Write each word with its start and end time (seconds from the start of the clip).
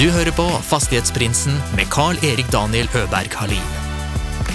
Du 0.00 0.06
hører 0.08 0.32
på 0.32 0.46
Fastighetsprinsen 0.64 1.58
med 1.76 1.90
Carl-Erik 1.92 2.46
Daniel 2.48 2.86
Øberg 2.96 3.34
Halin. 3.36 3.72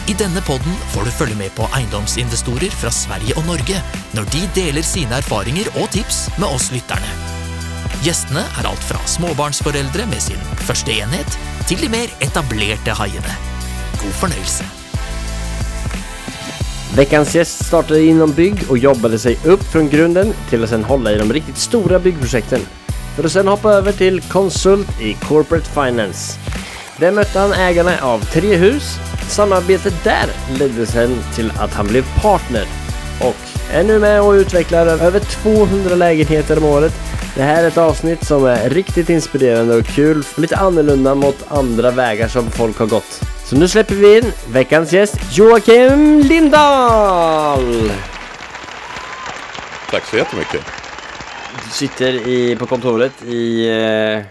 I 0.09 0.15
denne 0.17 0.41
podden 0.41 0.73
får 0.89 1.05
du 1.05 1.11
følge 1.13 1.35
med 1.37 1.51
på 1.53 1.67
eiendomsinvestorer 1.77 2.71
fra 2.73 2.89
Sverige 2.89 3.35
og 3.37 3.45
Norge 3.45 3.77
når 4.17 4.25
de 4.33 4.39
deler 4.55 4.81
sine 4.81 5.19
erfaringer 5.19 5.67
og 5.75 5.91
tips 5.93 6.23
med 6.41 6.47
oss 6.49 6.71
lytterne. 6.73 7.11
Gjestene 8.01 8.41
er 8.41 8.65
alt 8.65 8.81
fra 8.87 8.97
småbarnsforeldre 9.05 10.07
med 10.09 10.23
sin 10.25 10.41
første 10.65 10.95
enhet, 10.95 11.37
til 11.69 11.77
de 11.83 11.91
mer 11.93 12.09
etablerte 12.25 12.95
haiene. 12.97 13.35
God 14.01 14.15
fornøyelse. 14.23 14.65
Veckans 16.97 17.35
gäst 17.37 17.67
startade 17.67 18.01
inom 18.01 18.33
bygg 18.33 18.65
och 18.69 18.81
jobbade 18.81 19.19
sig 19.19 19.37
upp 19.43 19.63
från 19.63 19.89
grunden 19.89 20.33
till 20.49 20.63
att 20.63 20.69
sen 20.69 20.83
hålla 20.83 21.11
i 21.11 21.17
de 21.17 21.33
riktigt 21.33 21.57
stora 21.57 21.99
byggprojekten. 21.99 22.65
För 23.15 23.23
att 23.23 23.31
sen 23.31 23.47
hoppa 23.47 23.71
över 23.71 23.91
till 23.91 24.21
konsult 24.21 25.01
i 25.01 25.13
Corporate 25.13 25.69
Finance. 25.69 26.39
Där 26.97 27.11
mötte 27.11 27.39
han 27.39 27.53
ägarna 27.53 27.91
av 28.01 28.19
tre 28.19 28.55
hus. 28.55 28.97
Samarbetet 29.27 30.03
där 30.03 30.25
ledde 30.59 30.85
sen 30.85 31.17
till 31.35 31.51
att 31.59 31.73
han 31.73 31.87
blev 31.87 32.21
partner 32.21 32.65
och 33.21 33.35
är 33.71 33.83
nu 33.83 33.99
med 33.99 34.21
och 34.21 34.31
utvecklar 34.31 34.87
över 34.87 35.19
200 35.19 35.95
lägenheter 35.95 36.57
om 36.57 36.63
året. 36.63 36.93
Det 37.35 37.43
här 37.43 37.63
är 37.63 37.67
ett 37.67 37.77
avsnitt 37.77 38.23
som 38.25 38.45
är 38.45 38.69
riktigt 38.69 39.09
inspirerande 39.09 39.75
och 39.75 39.85
kul, 39.85 40.23
lite 40.37 40.57
annorlunda 40.57 41.15
mot 41.15 41.45
andra 41.47 41.91
vägar 41.91 42.27
som 42.27 42.51
folk 42.51 42.79
har 42.79 42.85
gått. 42.85 43.21
Så 43.45 43.55
nu 43.55 43.67
släpper 43.67 43.95
vi 43.95 44.17
in 44.17 44.31
veckans 44.47 44.93
gäst 44.93 45.17
Joakim 45.31 46.19
Lindahl! 46.19 47.91
Tack 49.91 50.05
så 50.05 50.17
jättemycket. 50.17 50.84
Sitter 51.75 52.27
i, 52.27 52.55
på 52.55 52.65
kontoret 52.65 53.23
i 53.23 53.69
eh, 53.69 54.23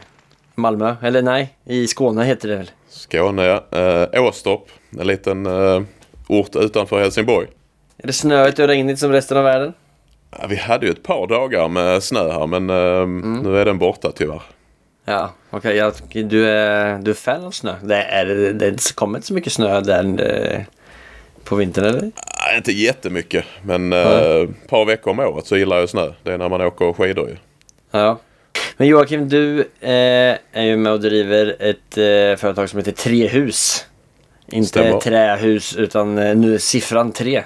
Malmö, 0.54 0.96
eller 1.02 1.22
nej, 1.22 1.56
i 1.64 1.86
Skåne 1.86 2.24
heter 2.24 2.48
det 2.48 2.56
väl? 2.56 2.70
Skåne, 2.88 3.44
ja. 3.44 3.78
Eh, 3.78 4.22
Åstorp, 4.24 4.69
en 5.00 5.06
liten 5.06 5.46
eh, 5.46 5.82
ort 6.28 6.56
utanför 6.56 7.00
Helsingborg. 7.00 7.48
Är 7.98 8.06
det 8.06 8.12
snöigt 8.12 8.58
och 8.58 8.66
regnigt 8.66 8.98
som 8.98 9.12
resten 9.12 9.36
av 9.36 9.44
världen? 9.44 9.72
Ja, 10.30 10.46
vi 10.48 10.56
hade 10.56 10.86
ju 10.86 10.92
ett 10.92 11.02
par 11.02 11.27
dagar 11.27 11.69
med 11.69 12.02
snö 12.02 12.32
här 12.32 12.46
men 12.46 12.70
eh, 12.70 13.06
nu 13.42 13.58
är 13.58 13.64
den 13.64 13.78
borta 13.78 14.12
tyvärr. 14.16 14.42
Ja, 15.04 15.32
okej. 15.50 15.76
ja, 15.76 15.92
du, 16.12 16.48
är, 16.48 16.98
du 16.98 17.10
är 17.10 17.14
fan 17.14 17.44
av 17.44 17.50
snö. 17.50 17.74
Det, 17.82 18.02
är, 18.02 18.26
det 18.52 18.94
kommer 18.94 19.19
inte 19.19 19.26
så 19.26 19.34
mycket 19.34 19.52
snö 19.52 19.80
där 19.80 20.66
på 21.45 21.56
vintern 21.56 21.84
eller? 21.84 22.11
Ja, 22.39 22.56
inte 22.56 22.73
jättemycket 22.73 23.45
men 23.62 23.92
ett 23.92 24.67
par 24.69 24.84
veckor 24.84 25.11
om 25.11 25.19
året 25.19 25.47
så 25.47 25.56
gillar 25.56 25.78
jag 25.78 25.89
snö. 25.89 26.12
Det 26.23 26.33
är 26.33 26.39
när 26.39 26.48
man 26.48 26.61
åker 26.61 26.92
skidor 26.92 27.28
ju. 27.28 27.37
Ja. 27.91 28.19
Men 28.77 28.89
Joakim, 28.89 29.28
du 29.28 29.61
eh, 29.81 30.37
är 30.53 30.62
ju 30.62 30.77
med 30.77 30.92
och 30.92 31.00
driver 31.00 31.56
ett 31.59 31.98
eh, 31.98 32.41
företag 32.41 32.69
som 32.70 32.78
heter 32.78 32.92
Trehus. 32.92 33.87
Inte 34.48 34.69
Stämmer. 34.69 35.00
trähus 35.00 35.77
utan 35.77 36.19
eh, 36.19 36.37
nu 36.37 36.55
är 36.55 36.59
siffran 36.59 37.12
tre. 37.12 37.42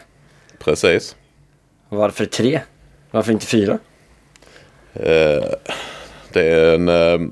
Precis. 0.59 1.17
Varför 1.89 2.25
tre? 2.25 2.61
Varför 3.11 3.33
inte 3.33 3.47
fyra? 3.47 3.79
Eh, 4.95 5.45
det 6.33 6.49
är 6.49 6.75
en, 6.75 6.89
eh, 6.89 7.29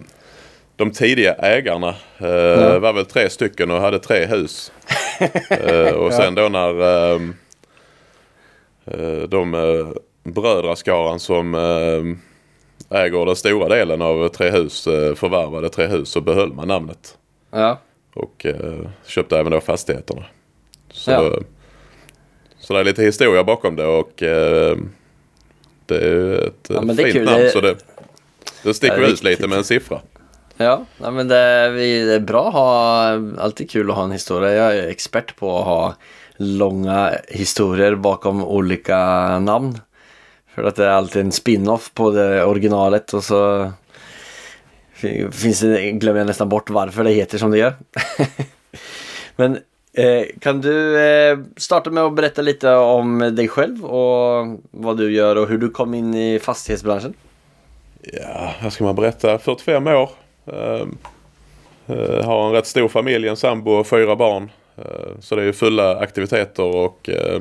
de 0.77 0.91
tidiga 0.91 1.35
ägarna 1.35 1.89
eh, 2.19 2.29
Ja. 2.29 2.79
var 2.79 2.93
väl 2.93 3.07
tre 3.07 3.31
stycken 3.31 3.71
och 3.71 3.81
hade 3.81 3.99
tre 3.99 4.27
hus. 4.27 4.73
eh, 5.51 5.93
och 5.93 6.13
sen 6.13 6.35
då 6.35 6.49
när 6.49 6.81
eh, 6.81 7.21
eh, 8.85 9.23
de 9.29 9.55
eh, 9.55 9.89
brödraskaran 10.33 11.21
som 11.21 11.55
eh, 11.55 12.99
äger 13.03 13.27
den 13.27 13.37
stora 13.37 13.69
delen 13.69 14.03
av 14.03 14.29
Trehus 14.29 14.87
eh, 14.87 15.15
förvärvade 15.15 15.69
Trehus 15.69 16.09
så 16.09 16.21
behöll 16.21 16.53
man 16.53 16.69
namnet. 16.69 17.19
Ja. 17.51 17.81
Och 18.15 18.47
köpte 19.07 19.39
även 19.39 19.53
då 19.53 19.61
fastigheterna. 19.61 20.25
Så, 20.91 21.11
Ja. 21.11 21.33
så 22.59 22.73
det 22.75 22.81
är 22.81 22.85
lite 22.85 23.03
historia 23.03 23.45
bakom 23.45 23.77
det 23.77 23.87
och 23.87 24.13
det 25.87 25.97
är 25.97 26.47
ett 26.47 26.67
Ja, 26.69 26.83
är 26.83 26.95
fint 26.95 27.13
kul. 27.13 27.25
namn 27.25 27.51
så 27.53 27.61
det, 27.61 27.77
det 28.63 28.75
sticker 28.75 29.07
ut 29.13 29.23
lite 29.23 29.49
med 29.49 29.59
en 29.59 29.65
siffra. 29.65 30.01
Ja, 30.57 30.85
men 30.99 31.29
det 31.29 31.37
är, 31.37 32.21
bra 32.21 32.49
att 32.49 32.55
ha, 32.55 33.09
alltid 33.39 33.71
kul 33.71 33.91
att 33.91 33.97
ha 33.97 34.05
en 34.05 34.13
historia. 34.13 34.53
Jag 34.53 34.77
är 34.77 34.89
expert 34.89 35.37
på 35.37 35.59
att 35.59 35.65
ha 35.65 35.95
långa 36.37 37.13
historier 37.29 37.95
bakom 37.95 38.45
olika 38.45 38.99
namn. 39.39 39.79
För 40.55 40.65
att 40.65 40.77
det 40.77 40.85
är 40.85 40.89
alltid 40.89 41.23
en 41.23 41.33
spin-off 41.33 41.95
på 41.95 42.11
det 42.11 42.45
originalet 42.45 43.15
och 43.15 43.25
så 43.25 43.73
finns 45.33 45.61
det, 45.61 45.93
glömmer 45.93 46.21
jag 46.21 46.27
nästan 46.27 46.49
bort 46.49 46.71
varför 46.71 47.05
det 47.05 47.11
heter 47.11 47.39
som 47.39 47.51
det 47.51 47.59
gör. 47.59 47.75
men 49.37 49.59
eh, 49.93 50.25
kan 50.41 50.61
du 50.61 51.01
eh, 51.01 51.39
starta 51.57 51.91
med 51.91 52.03
att 52.03 52.15
berätta 52.15 52.43
lite 52.43 52.75
om 52.75 53.19
dig 53.19 53.49
själv 53.49 53.85
och 53.85 54.61
vad 54.71 54.97
du 54.97 55.13
gör 55.13 55.37
och 55.37 55.49
hur 55.49 55.59
du 55.59 55.71
kom 55.71 55.95
in 55.95 56.15
i 56.15 56.39
fastighetsbranschen? 56.39 57.15
Ja, 58.03 58.55
vad 58.63 58.73
ska 58.73 58.85
man 58.85 58.97
berätta? 58.97 59.39
45 59.39 59.87
år. 59.87 60.11
Eh, 60.47 60.87
eh, 61.87 62.25
har 62.25 62.47
en 62.47 62.53
rätt 62.53 62.67
stor 62.67 62.89
familj, 62.89 63.29
en 63.29 63.37
sambo 63.37 63.71
och 63.71 63.87
fyra 63.87 64.17
barn. 64.17 64.51
Eh, 64.77 65.21
så 65.21 65.37
det 65.37 65.43
är 65.43 65.47
ju 65.47 65.53
fulla 65.53 65.99
aktiviteter 65.99 66.63
och 66.63 67.09
eh, 67.09 67.41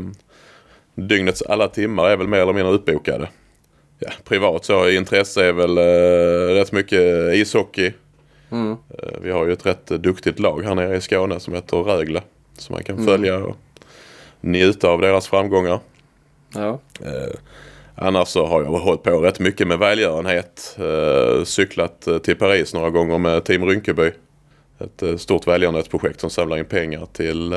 dygnets 0.96 1.42
alla 1.42 1.68
timmar 1.68 2.10
är 2.10 2.18
väl 2.18 2.28
mer 2.28 2.40
eller 2.40 2.54
mindre 2.54 2.74
uppbokade. 2.74 3.30
Ja, 4.00 4.12
privat 4.24 4.66
så 4.66 4.90
intresse 4.90 5.46
är 5.46 5.54
väl 5.54 5.78
eh, 5.78 6.56
rätt 6.56 6.72
mycket 6.72 7.34
ishockey. 7.34 7.94
Mm. 8.52 8.76
Vi 9.22 9.32
har 9.32 9.46
ju 9.46 9.54
ett 9.54 9.66
rätt 9.66 9.88
duktigt 9.88 10.40
lag 10.40 10.64
här 10.64 10.76
nere 10.76 10.96
i 10.96 11.02
Skåne 11.02 11.40
som 11.40 11.54
heter 11.54 11.78
Rögle. 11.78 12.22
Som 12.58 12.74
man 12.74 12.84
kan 12.84 13.06
följa 13.06 13.38
och 13.38 13.56
njuta 14.42 14.90
av 14.90 15.02
deras 15.02 15.28
framgångar. 15.28 15.80
Ja. 16.54 16.80
Annars 17.96 18.28
så 18.28 18.46
har 18.46 18.64
jag 18.64 18.70
hållit 18.72 19.04
på 19.04 19.20
rätt 19.22 19.40
mycket 19.40 19.68
med 19.68 19.80
välgörenhet. 19.80 20.78
Eh, 20.80 21.44
cyklat 21.44 22.08
eh, 22.08 22.18
till 22.18 22.36
Paris 22.36 22.74
några 22.74 22.90
gånger 22.90 23.18
med 23.18 23.44
Team 23.44 23.66
Rynkeby. 23.66 24.12
Ett 24.80 25.04
eh, 25.04 25.18
stort 25.18 25.48
välgörenhetsprojekt 25.48 26.20
som 26.22 26.30
samlar 26.30 26.58
in 26.58 26.66
pengar 26.66 27.08
till 27.14 27.56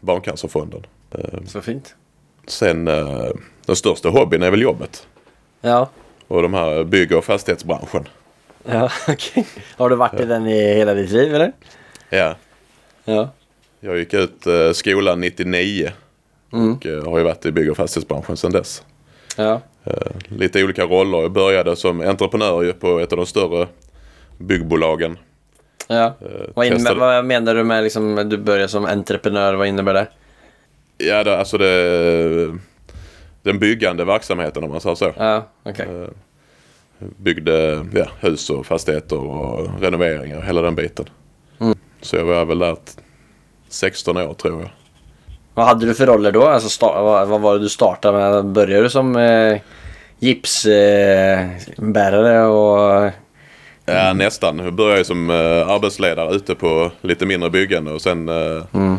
Barncancerfonden. 0.00 0.86
Så 1.46 1.60
fint. 1.60 1.94
sen 2.46 2.84
den 3.66 3.76
största 3.76 4.08
hobbyn 4.08 4.42
är 4.42 4.50
väl 4.50 4.62
jobbet. 4.62 5.06
Ja. 5.60 5.90
Och 6.28 6.42
de 6.42 6.54
här 6.54 6.84
bygg 6.84 7.12
och 7.12 7.24
fastighetsbranschen. 7.24 8.08
Ja, 8.64 8.90
okej. 9.08 9.46
Har 9.76 9.90
du 9.90 9.96
varit 9.96 10.20
i 10.20 10.24
den 10.24 10.46
i 10.46 10.74
hela 10.74 10.94
ditt 10.94 11.10
liv 11.10 11.34
eller? 11.34 11.52
Ja, 12.10 12.36
Ja. 13.04 13.30
jag 13.80 13.98
gick 13.98 14.14
ut 14.14 14.46
skolan 14.72 15.20
99 15.20 15.90
Mm. 16.52 16.72
och 16.74 17.10
har 17.10 17.18
ju 17.18 17.24
varit 17.24 17.46
i 17.46 17.52
bygg 17.52 17.70
och 17.70 17.76
fastighetsbranschen 17.76 18.36
sedan 18.36 18.52
dess. 18.52 18.82
Ja. 19.36 19.60
Eh, 19.86 19.92
lite 20.28 20.64
olika 20.64 20.84
roller. 20.84 21.18
Jag 21.22 21.32
började 21.32 21.76
som 21.76 22.00
entreprenör 22.00 22.72
på 22.72 22.98
ett 22.98 23.12
av 23.12 23.16
de 23.16 23.26
större 23.26 23.66
byggbolagen. 24.38 25.18
ja. 25.88 26.04
Eh, 26.06 26.46
Vad, 26.54 26.66
innebär, 26.66 26.94
vad 26.94 27.24
menar 27.24 27.54
du 27.54 27.64
med 27.64 27.82
liksom, 27.84 28.28
du 28.28 28.36
börjar 28.38 28.66
som 28.66 28.84
entreprenör? 28.84 29.54
Vad 29.54 29.66
innebär 29.66 29.94
det? 29.94 30.06
Ja, 30.98 31.24
det, 31.24 31.38
alltså 31.38 31.58
det, 31.58 32.58
den 33.42 33.58
byggande 33.58 34.04
verksamheten 34.04 34.64
om 34.64 34.70
man 34.70 34.80
säger 34.80 34.96
så. 34.96 35.12
Ja, 35.16 35.46
okej. 35.62 35.86
Eh, 36.02 36.08
Byggde 37.16 37.86
ja, 37.94 38.06
hus 38.20 38.50
och 38.50 38.66
fastigheter 38.66 39.18
och 39.18 39.80
renoveringar, 39.80 40.42
hela 40.42 40.62
den 40.62 40.74
biten. 40.74 41.04
Mm. 41.60 41.78
Så 42.00 42.16
jag 42.16 42.24
var 42.24 42.44
väl 42.44 42.58
där 42.58 42.74
t- 42.74 42.80
16 43.68 44.16
år 44.16 44.34
tror 44.34 44.60
jag. 44.60 44.70
Vad 45.56 45.66
hade 45.66 45.86
du 45.86 45.94
för 45.94 46.06
roller 46.06 46.32
då? 46.32 46.46
Alltså, 46.48 46.86
vad, 46.86 47.28
vad 47.28 47.40
var 47.40 47.54
det 47.54 47.60
du 47.60 47.68
startade 47.68 48.18
med? 48.18 48.44
Började 48.44 48.82
du 48.82 48.90
som 48.90 49.16
eh, 49.16 49.58
gipsbärare 50.18 52.36
eh, 52.36 52.46
och... 52.46 53.10
Ja, 53.84 54.12
nästan. 54.12 54.58
Jag 54.58 54.74
började 54.74 55.04
som 55.04 55.30
eh, 55.30 55.68
arbetsledare 55.68 56.34
ute 56.34 56.54
på 56.54 56.90
lite 57.00 57.26
mindre 57.26 57.50
byggande 57.50 57.92
och 57.92 58.02
sen 58.02 58.28
eh, 58.28 58.62
Mm. 58.74 58.96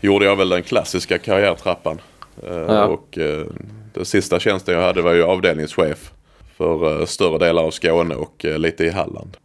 gjorde 0.00 0.24
jag 0.24 0.36
väl 0.36 0.48
den 0.48 0.62
klassiska 0.62 1.18
karriärtrappan. 1.18 2.00
Eh, 2.42 2.56
Ja. 2.68 2.84
Och 2.84 3.18
eh, 3.18 3.46
den 3.94 4.04
sista 4.04 4.40
tjänsten 4.40 4.74
jag 4.74 4.82
hade 4.82 5.02
var 5.02 5.12
ju 5.12 5.24
avdelningschef 5.24 6.10
för 6.56 7.00
eh, 7.00 7.06
större 7.06 7.38
delar 7.38 7.62
av 7.62 7.70
Skåne 7.70 8.14
och 8.14 8.44
lite 8.44 8.84
i 8.84 8.90
Halland. 8.90 9.36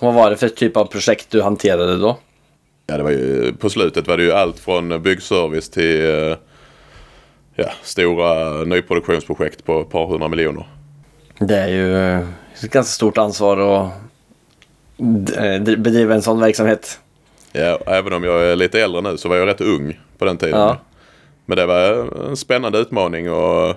Vad 0.00 0.14
var 0.14 0.30
det 0.30 0.36
för 0.36 0.48
typ 0.48 0.76
av 0.76 0.84
projekt 0.84 1.26
du 1.30 1.42
hanterade 1.42 1.96
då? 1.98 2.16
Ja, 2.86 2.96
det 2.96 3.02
var 3.02 3.10
ju, 3.10 3.52
på 3.52 3.70
slutet 3.70 4.08
var 4.08 4.16
det 4.16 4.22
ju 4.22 4.32
allt 4.32 4.58
från 4.58 5.02
byggservice 5.02 5.68
till 5.68 6.04
eh, 6.04 6.36
ja, 7.54 7.70
stora 7.82 8.64
nyproduktionsprojekt 8.64 9.64
på 9.64 9.80
ett 9.80 9.90
par 9.90 10.06
hundra 10.06 10.28
miljoner. 10.28 10.66
Det 11.38 11.56
är 11.56 11.68
ju 11.68 12.14
ett 12.54 12.70
ganska 12.70 12.82
stort 12.82 13.18
ansvar 13.18 13.56
att 13.56 13.92
eh, 15.36 15.76
bedriva 15.76 16.14
en 16.14 16.22
sån 16.22 16.40
verksamhet. 16.40 17.00
Ja, 17.52 17.78
även 17.86 18.12
om 18.12 18.24
jag 18.24 18.42
är 18.42 18.56
lite 18.56 18.82
äldre 18.82 19.00
nu 19.00 19.16
så 19.16 19.28
var 19.28 19.36
jag 19.36 19.48
rätt 19.48 19.60
ung 19.60 20.00
på 20.18 20.24
den 20.24 20.36
tiden. 20.36 20.60
Ja. 20.60 20.78
Men 21.46 21.56
det 21.56 21.66
var 21.66 22.08
en 22.28 22.36
spännande 22.36 22.78
utmaning 22.78 23.32
och 23.32 23.76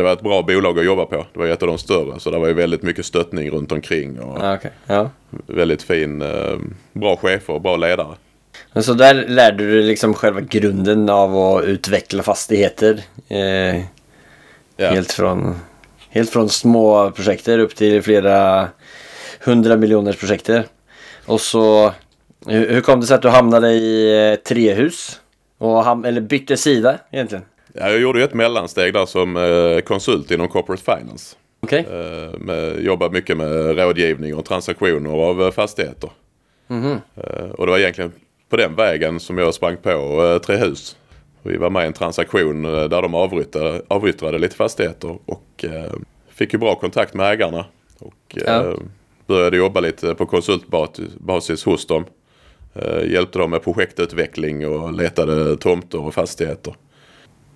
det 0.00 0.04
var 0.04 0.12
ett 0.12 0.20
bra 0.20 0.42
bolag 0.42 0.78
att 0.78 0.84
jobba 0.84 1.04
på. 1.04 1.26
Det 1.32 1.38
var 1.38 1.46
ett 1.46 1.62
av 1.62 1.68
de 1.68 1.78
större. 1.78 2.20
Så 2.20 2.30
det 2.30 2.38
var 2.38 2.48
ju 2.48 2.54
väldigt 2.54 2.82
mycket 2.82 3.06
stöttning 3.06 3.50
runt 3.50 3.72
omkring. 3.72 4.20
Och 4.20 4.38
Ja, 4.44 4.54
okej. 4.54 4.70
Ja. 4.86 5.10
väldigt 5.46 5.82
fin, 5.82 6.22
eh, 6.22 6.56
bra 6.92 7.16
chefer 7.16 7.52
och 7.54 7.60
bra 7.60 7.76
ledare. 7.76 8.14
Men 8.72 8.82
så 8.82 8.92
där 8.94 9.14
lärde 9.14 9.56
du 9.66 9.72
dig 9.74 9.82
liksom 9.82 10.14
själva 10.14 10.40
grunden 10.40 11.08
av 11.08 11.36
att 11.36 11.64
utveckla 11.64 12.22
fastigheter. 12.22 13.00
Eh, 13.28 13.82
Ja. 14.76 14.90
helt, 14.90 15.12
från, 15.12 15.54
helt 16.10 16.30
från 16.30 16.48
små 16.48 17.10
projekter 17.10 17.58
upp 17.58 17.74
till 17.76 18.02
flera 18.02 18.68
hundra 19.44 19.76
miljoners 19.76 20.16
projekter. 20.16 20.64
Och 21.26 21.40
så, 21.40 21.92
hur, 22.46 22.68
hur 22.68 22.80
kom 22.80 23.00
det 23.00 23.06
sig 23.06 23.14
att 23.14 23.22
du 23.22 23.28
hamnade 23.28 23.68
i 23.72 24.30
eh, 24.30 24.34
trehus? 24.36 25.20
Och 25.58 25.84
ham, 25.84 26.04
eller 26.04 26.20
bytte 26.20 26.56
sida 26.56 26.98
egentligen? 27.10 27.44
Ja, 27.74 27.90
jag 27.90 28.00
gjorde 28.00 28.18
ju 28.18 28.24
ett 28.24 28.34
mellansteg 28.34 28.94
där 28.94 29.06
som 29.06 29.36
eh, 29.36 29.80
konsult 29.80 30.30
inom 30.30 30.48
corporate 30.48 30.82
finance. 30.82 31.36
Okej. 31.60 31.86
Eh, 31.90 32.38
med, 32.38 32.80
jobbar 32.84 33.10
mycket 33.10 33.36
med 33.36 33.78
rådgivning 33.78 34.34
och 34.34 34.44
transaktioner 34.44 35.10
av 35.10 35.42
eh, 35.42 35.50
fastigheter. 35.50 36.10
Eh, 37.14 37.50
och 37.50 37.66
det 37.66 37.72
var 37.72 37.78
egentligen 37.78 38.12
på 38.48 38.56
den 38.56 38.74
vägen 38.74 39.20
som 39.20 39.38
jag 39.38 39.54
sprang 39.54 39.76
på 39.76 39.90
eh, 39.90 40.38
Trehus. 40.38 40.96
Vi 41.42 41.56
var 41.56 41.70
med 41.70 41.82
i 41.82 41.86
en 41.86 41.92
transaktion 41.92 42.62
där 42.62 43.02
de 43.02 43.14
avyttrade, 43.14 43.82
avyttrade 43.88 44.38
lite 44.38 44.56
fastigheter 44.56 45.18
och 45.26 45.64
fick 46.28 46.52
ju 46.52 46.58
bra 46.58 46.74
kontakt 46.74 47.14
med 47.14 47.32
ägarna. 47.32 47.64
Och 47.98 48.36
Ja. 48.46 48.74
började 49.26 49.56
jobba 49.56 49.80
lite 49.80 50.14
på 50.14 50.26
konsultbasis 50.26 51.64
hos 51.64 51.86
dem. 51.86 52.04
Hjälpte 53.04 53.38
dem 53.38 53.50
med 53.50 53.62
projektutveckling 53.64 54.68
och 54.68 54.92
letade 54.92 55.56
tomter 55.56 56.00
och 56.00 56.14
fastigheter. 56.14 56.74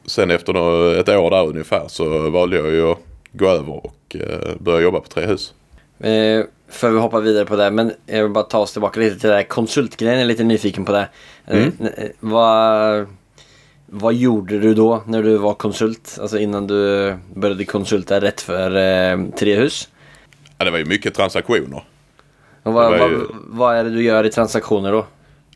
Sen 0.07 0.31
efter 0.31 0.53
ett 1.01 1.09
år 1.09 1.31
där 1.31 1.47
ungefär 1.47 1.85
så 1.89 2.31
valde 2.31 2.57
jag 2.57 2.71
ju 2.73 2.91
att 2.93 2.99
gå 3.33 3.49
över 3.49 3.73
och 3.87 4.17
eh, 4.21 4.57
börja 4.61 4.81
jobba 4.81 5.01
på 5.01 5.09
Trehus. 5.09 5.55
Eh, 6.01 6.45
för 6.69 6.91
vi 6.91 6.99
hoppar 6.99 7.21
vidare 7.21 7.45
på 7.45 7.57
det, 7.57 7.71
men 7.71 7.93
jag 8.07 8.23
vill 8.23 8.33
bara 8.33 8.45
ta 8.45 8.59
oss 8.59 8.73
tillbaka 8.73 9.01
lite 9.01 9.19
till 9.21 9.29
det 9.29 9.35
här 9.35 9.43
konsultgrejen. 9.43 10.15
Jag 10.15 10.23
är 10.23 10.27
lite 10.29 10.45
nyfiken 10.45 10.85
på 10.85 10.93
det. 10.93 11.09
Eh, 11.47 11.63
Mm. 11.63 11.73
vad, 12.21 13.07
vad 13.87 14.15
gjorde 14.15 14.59
du 14.59 14.75
då 14.75 15.03
när 15.07 15.23
du 15.23 15.37
var 15.37 15.55
konsult? 15.55 16.19
Alltså 16.21 16.39
innan 16.39 16.67
du 16.67 17.15
började 17.35 17.65
konsulta 17.65 18.21
rätt 18.21 18.41
för 18.41 18.77
eh, 18.77 19.25
Trehus? 19.39 19.89
Ja, 20.59 20.65
det 20.65 20.71
var 20.71 20.79
ju 20.79 20.85
mycket 20.85 21.15
transaktioner. 21.15 21.85
Och 22.63 22.73
vad, 22.73 22.93
ju- 22.93 22.99
vad, 22.99 23.27
vad 23.47 23.77
är 23.77 23.85
det 23.85 23.91
du 23.91 24.03
gör 24.03 24.25
i 24.25 24.31
transaktioner 24.31 24.93
då? 24.93 25.07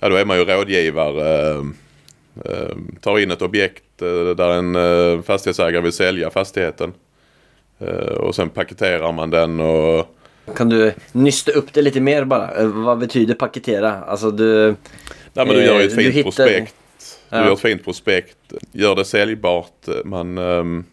Ja, 0.01 0.09
då 0.09 0.17
är 0.17 0.25
man 0.25 0.39
ju 0.39 0.45
rådgivare. 0.45 1.51
Eh, 1.51 1.63
tar 3.01 3.19
in 3.19 3.31
ett 3.31 3.43
objekt 3.43 4.03
eh, 4.03 4.35
där 4.37 4.51
en 4.51 4.77
eh, 4.77 5.23
fastighetsägare 5.23 5.83
vill 5.83 5.93
sälja 5.93 6.31
fastigheten. 6.31 6.93
Eh, 7.79 7.89
och 7.97 8.35
sen 8.35 8.49
paketerar 8.49 9.13
man 9.13 9.31
den 9.31 9.61
och 9.61 10.17
Kan 10.57 10.69
du 10.69 10.93
nysta 11.13 11.53
upp 11.53 11.73
det 11.73 11.83
lite 11.83 12.01
mer 12.01 12.25
bara? 12.25 12.67
Vad 12.67 12.99
betyder 12.99 13.35
paketera? 13.35 13.93
Alltså 14.05 14.31
du... 14.31 14.75
Nej, 15.33 15.47
men 15.47 15.49
du 15.49 15.65
gör 15.65 15.81
ju 15.81 15.87
ett 15.87 15.95
fint 15.95 16.15
hittar- 16.15 16.23
prospekt. 16.23 16.75
Du 17.31 17.37
Ja. 17.37 17.45
gör 17.45 17.53
ett 17.53 17.61
fint 17.61 17.85
prospekt. 17.85 18.37
Gör 18.73 18.95
det 18.97 19.05
säljbart. 19.05 19.89
Man, 20.05 20.39
ehm, 20.39 20.85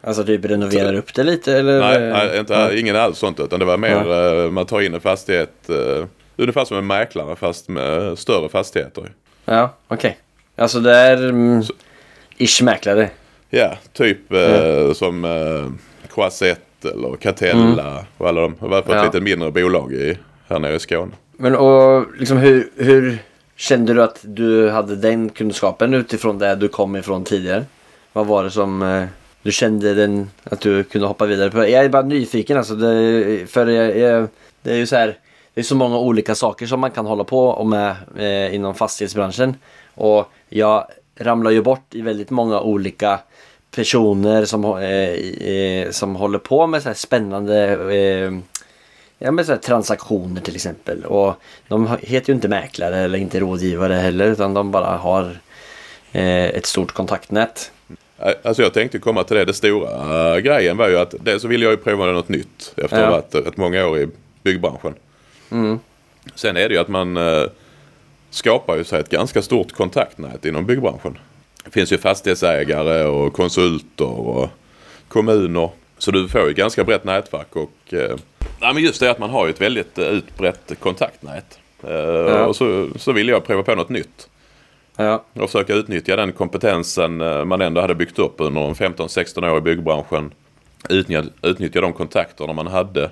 Alltså 0.00 0.24
typ 0.24 0.44
renoverar 0.44 0.94
upp 0.94 1.14
det 1.14 1.22
lite 1.22 1.58
eller? 1.58 1.80
nej, 1.80 2.00
nej, 2.12 2.38
inte, 2.38 2.52
Ja. 2.52 2.72
ingen 2.72 2.96
alls 2.96 3.18
sånt. 3.18 3.40
Utan 3.40 3.58
det 3.60 3.64
var 3.66 3.76
mer 3.76 4.42
eh, 4.44 4.50
man 4.50 4.66
tar 4.66 4.80
in 4.80 4.94
en 4.94 5.00
fastighet. 5.00 5.52
Uh, 5.70 6.04
ungefär 6.36 6.64
som 6.64 6.76
en 6.76 6.86
mäklare 6.86 7.36
fast 7.36 7.68
med 7.68 8.18
större 8.18 8.48
fastigheter. 8.48 9.12
Ja, 9.44 9.74
okej. 9.88 10.18
Alltså 10.56 10.80
det 10.80 10.96
är 10.96 11.28
mm, 11.28 11.62
ish 12.36 12.62
mäklare. 12.62 13.10
Ja, 13.50 13.76
typ 13.92 14.32
eh, 14.32 14.92
som 14.92 15.24
uh, 15.24 15.70
Croisette 16.14 16.88
eller 16.90 17.16
Catella 17.16 18.04
och 18.18 18.28
alla 18.28 18.40
de. 18.40 18.54
Jag 18.60 18.68
var 18.68 18.82
på 18.82 18.92
ett 18.92 18.92
Mm. 18.92 18.98
Ja. 18.98 19.04
lite 19.04 19.20
mindre 19.20 19.50
bolag 19.50 19.92
i, 19.92 20.18
här 20.48 20.58
nere 20.58 20.74
i 20.74 20.78
Skåne. 20.78 21.12
Men 21.36 21.56
och 21.56 22.06
liksom 22.18 22.36
hur, 22.38 22.70
hur 22.76 23.18
kände 23.56 23.94
du 23.94 24.02
att 24.02 24.18
du 24.22 24.70
hade 24.70 24.96
den 24.96 25.28
kunskapen 25.28 25.94
utifrån 25.94 26.38
det 26.38 26.54
du 26.54 26.68
kom 26.68 26.96
ifrån 26.96 27.24
tidigare? 27.24 27.64
Vad 28.12 28.26
var 28.26 28.44
det 28.44 28.50
som 28.50 28.82
eh, 28.82 29.04
du 29.42 29.52
kände 29.52 29.94
den, 29.94 30.30
att 30.44 30.60
du 30.60 30.84
kunde 30.84 31.06
hoppa 31.06 31.26
vidare 31.26 31.50
på? 31.50 31.58
Jag 31.58 31.84
är 31.84 31.88
bara 31.88 32.02
nyfiken 32.02 32.58
alltså. 32.58 32.74
Det, 32.74 33.46
för 33.50 33.66
jag, 33.66 33.98
jag, 33.98 34.28
det 34.62 34.72
är 34.72 34.76
ju 34.76 34.86
så 34.86 34.96
här. 34.96 35.18
Det 35.54 35.60
är 35.60 35.64
så 35.64 35.74
många 35.74 35.98
olika 35.98 36.34
saker 36.34 36.66
som 36.66 36.80
man 36.80 36.90
kan 36.90 37.06
hålla 37.06 37.24
på 37.24 37.46
och 37.46 37.66
med 37.66 37.94
eh, 38.18 38.54
inom 38.54 38.74
fastighetsbranschen. 38.74 39.54
Och 39.96 40.30
jag 40.48 40.86
ramlar 41.18 41.50
ju 41.50 41.62
bort 41.62 41.94
i 41.94 42.00
väldigt 42.00 42.30
många 42.30 42.60
olika 42.60 43.20
personer 43.70 44.44
som, 44.44 44.64
eh, 44.64 45.48
eh, 45.50 45.90
som 45.90 46.16
håller 46.16 46.38
på 46.38 46.66
med 46.66 46.82
så 46.82 46.88
här 46.88 46.94
spännande 46.94 47.68
eh, 47.94 48.32
Ja 49.18 49.30
men 49.30 49.44
så 49.44 49.56
transaktioner 49.56 50.40
till 50.40 50.54
exempel. 50.54 51.04
Och 51.04 51.34
de 51.68 51.96
heter 52.02 52.28
ju 52.30 52.34
inte 52.34 52.48
mäklare 52.48 52.98
eller 52.98 53.18
inte 53.18 53.40
rådgivare 53.40 53.94
heller 53.94 54.26
utan 54.26 54.54
de 54.54 54.70
bara 54.70 54.96
har 54.96 55.38
eh, 56.12 56.44
ett 56.44 56.66
stort 56.66 56.92
kontaktnät. 56.92 57.70
Alltså 58.42 58.62
jag 58.62 58.74
tänkte 58.74 58.98
komma 58.98 59.24
till 59.24 59.36
det. 59.36 59.44
Det 59.44 59.54
stora 59.54 60.34
eh, 60.34 60.40
grejen 60.40 60.76
var 60.76 60.88
ju 60.88 60.98
att 60.98 61.14
dels 61.20 61.42
så 61.42 61.48
ville 61.48 61.64
jag 61.64 61.70
ju 61.70 61.76
prova 61.76 62.06
något 62.06 62.28
nytt 62.28 62.72
efter 62.76 62.84
att 62.84 62.92
Ja. 62.92 63.04
ha 63.06 63.10
varit 63.10 63.34
rätt 63.34 63.56
många 63.56 63.86
år 63.86 63.98
i 63.98 64.08
byggbranschen. 64.42 64.94
Mm. 65.50 65.78
Sen 66.34 66.56
är 66.56 66.68
det 66.68 66.74
ju 66.74 66.80
att 66.80 66.88
man 66.88 67.16
eh, 67.16 67.42
skapar 68.36 68.76
ju 68.76 68.84
sig 68.84 69.00
ett 69.00 69.08
ganska 69.10 69.42
stort 69.42 69.72
kontaktnät 69.72 70.44
inom 70.44 70.66
byggbranschen. 70.66 71.18
Det 71.64 71.70
finns 71.70 71.92
ju 71.92 71.98
fastighetsägare 71.98 73.04
och 73.04 73.32
konsulter 73.32 74.20
och 74.20 74.48
kommuner. 75.08 75.70
Så 75.98 76.10
du 76.10 76.28
får 76.28 76.40
ju 76.40 76.50
ett 76.50 76.56
ganska 76.56 76.84
brett 76.84 77.04
nätverk 77.04 77.56
och 77.56 77.94
eh, 77.94 78.16
men 78.60 78.82
just 78.82 79.00
det 79.00 79.10
att 79.10 79.18
man 79.18 79.30
har 79.30 79.46
ju 79.46 79.50
ett 79.50 79.60
väldigt 79.60 79.98
eh, 79.98 80.04
utbrett 80.04 80.72
kontaktnät. 80.80 81.58
Eh, 81.82 82.44
Och 82.44 82.56
så, 82.56 82.88
så 82.96 83.12
ville 83.12 83.32
jag 83.32 83.46
prova 83.46 83.62
på 83.62 83.74
något 83.74 83.88
nytt. 83.88 84.28
Ja. 84.96 85.24
Och 85.32 85.50
försöka 85.50 85.74
utnyttja 85.74 86.16
den 86.16 86.32
kompetensen 86.32 87.20
eh, 87.20 87.44
man 87.44 87.60
ändå 87.60 87.80
hade 87.80 87.94
byggt 87.94 88.18
upp 88.18 88.34
under 88.38 88.60
en 88.60 88.74
15-16 88.74 89.50
år 89.50 89.58
i 89.58 89.60
byggbranschen. 89.60 90.32
Utnyttja, 90.88 91.30
utnyttja 91.42 91.80
de 91.80 91.92
kontakterna 91.92 92.52
man 92.52 92.66
hade. 92.66 93.10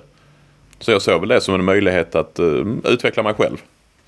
Så 0.79 0.91
jag 0.91 1.01
såg 1.01 1.19
väl 1.19 1.29
det 1.29 1.41
som 1.41 1.53
en 1.55 1.63
möjlighet 1.63 2.15
att 2.15 2.39
uh, 2.39 2.77
utveckla 2.83 3.23
mig 3.23 3.33
själv. 3.33 3.57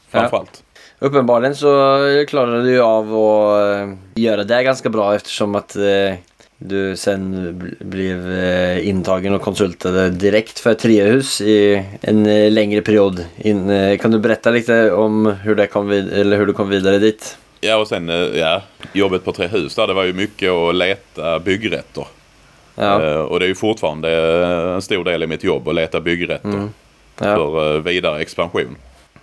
Framförallt. 0.10 0.64
Uppenbarligen 1.00 1.56
så 1.56 2.26
klarade 2.28 2.64
du 2.64 2.82
av 2.82 3.16
att 3.16 3.80
eh, 3.82 3.94
göra 4.16 4.44
det 4.44 4.64
ganska 4.64 4.90
bra 4.90 5.16
eftersom 5.16 5.56
att 5.56 5.76
eh, 5.76 6.16
du 6.58 6.96
sen 6.98 7.36
bl- 7.62 7.84
blev 7.86 8.32
eh, 8.32 8.88
intagen 8.90 9.34
och 9.34 9.42
konsultade 9.42 10.10
direkt 10.10 10.60
för 10.60 10.74
Trehus 10.74 11.42
i 11.42 11.84
en 12.02 12.54
längre 12.54 12.82
period. 12.82 13.26
In, 13.38 13.98
kan 14.02 14.12
du 14.12 14.20
berätta 14.20 14.50
lite 14.50 14.92
om 14.92 15.26
hur, 15.26 15.56
det 15.56 15.68
kom 15.68 15.88
vid- 15.90 16.14
eller 16.14 16.38
hur 16.38 16.46
du 16.46 16.54
kom 16.54 16.70
vidare 16.70 16.98
dit? 16.98 17.38
Ja 17.62 17.78
och 17.78 17.88
sen 17.88 18.10
ja, 18.36 18.62
jobbet 18.94 19.26
på 19.26 19.32
Trehus 19.32 19.76
där 19.76 19.88
det 19.88 19.94
var 19.94 20.04
ju 20.04 20.14
mycket 20.14 20.52
att 20.52 20.76
leta 20.76 21.40
byggrätter. 21.40 22.08
Ja, 22.76 23.24
och 23.24 23.40
det 23.40 23.46
är 23.46 23.50
ju 23.50 23.56
fortfarande 23.56 24.12
en 24.76 24.82
stor 24.82 25.04
del 25.04 25.24
i 25.24 25.28
mitt 25.28 25.44
jobb 25.44 25.68
att 25.68 25.76
leta 25.76 26.00
byggrätter. 26.00 26.50
Mm. 26.50 26.70
ja. 27.20 27.36
För 27.36 27.80
vidare 27.80 28.22
expansion. 28.22 28.76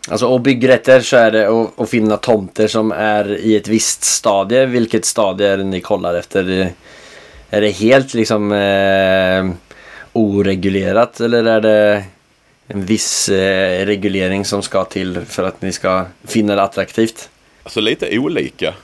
Alltså 0.08 0.26
och 0.26 0.40
byggrätter 0.40 1.00
så 1.00 1.16
är 1.16 1.30
det 1.30 1.49
att, 1.49 1.80
att 1.80 1.90
finna 1.90 2.16
tomter 2.16 2.68
som 2.68 2.92
är 2.92 3.37
i 3.37 3.56
ett 3.56 3.68
visst 3.68 4.04
stadie. 4.04 4.66
Vilket 4.66 5.04
stadie 5.04 5.49
är 5.49 5.56
det 5.56 5.64
ni 5.64 5.80
kollar 5.80 6.14
efter? 6.14 6.73
Är 7.50 7.61
det 7.61 7.70
helt 7.70 8.14
liksom 8.14 8.52
eh, 8.52 9.50
oreglerat 10.12 11.20
eller 11.20 11.44
är 11.44 11.61
det 11.61 12.04
en 12.66 12.84
viss 12.84 13.28
eh, 13.28 13.87
reglering 13.87 14.44
som 14.44 14.62
ska 14.62 14.84
till 14.84 15.20
för 15.20 15.42
att 15.42 15.62
ni 15.62 15.73
ska 15.73 16.04
finna 16.25 16.54
det 16.54 16.62
attraktivt? 16.62 17.28
Alltså 17.62 17.80
lite 17.80 18.18
olika. 18.18 18.75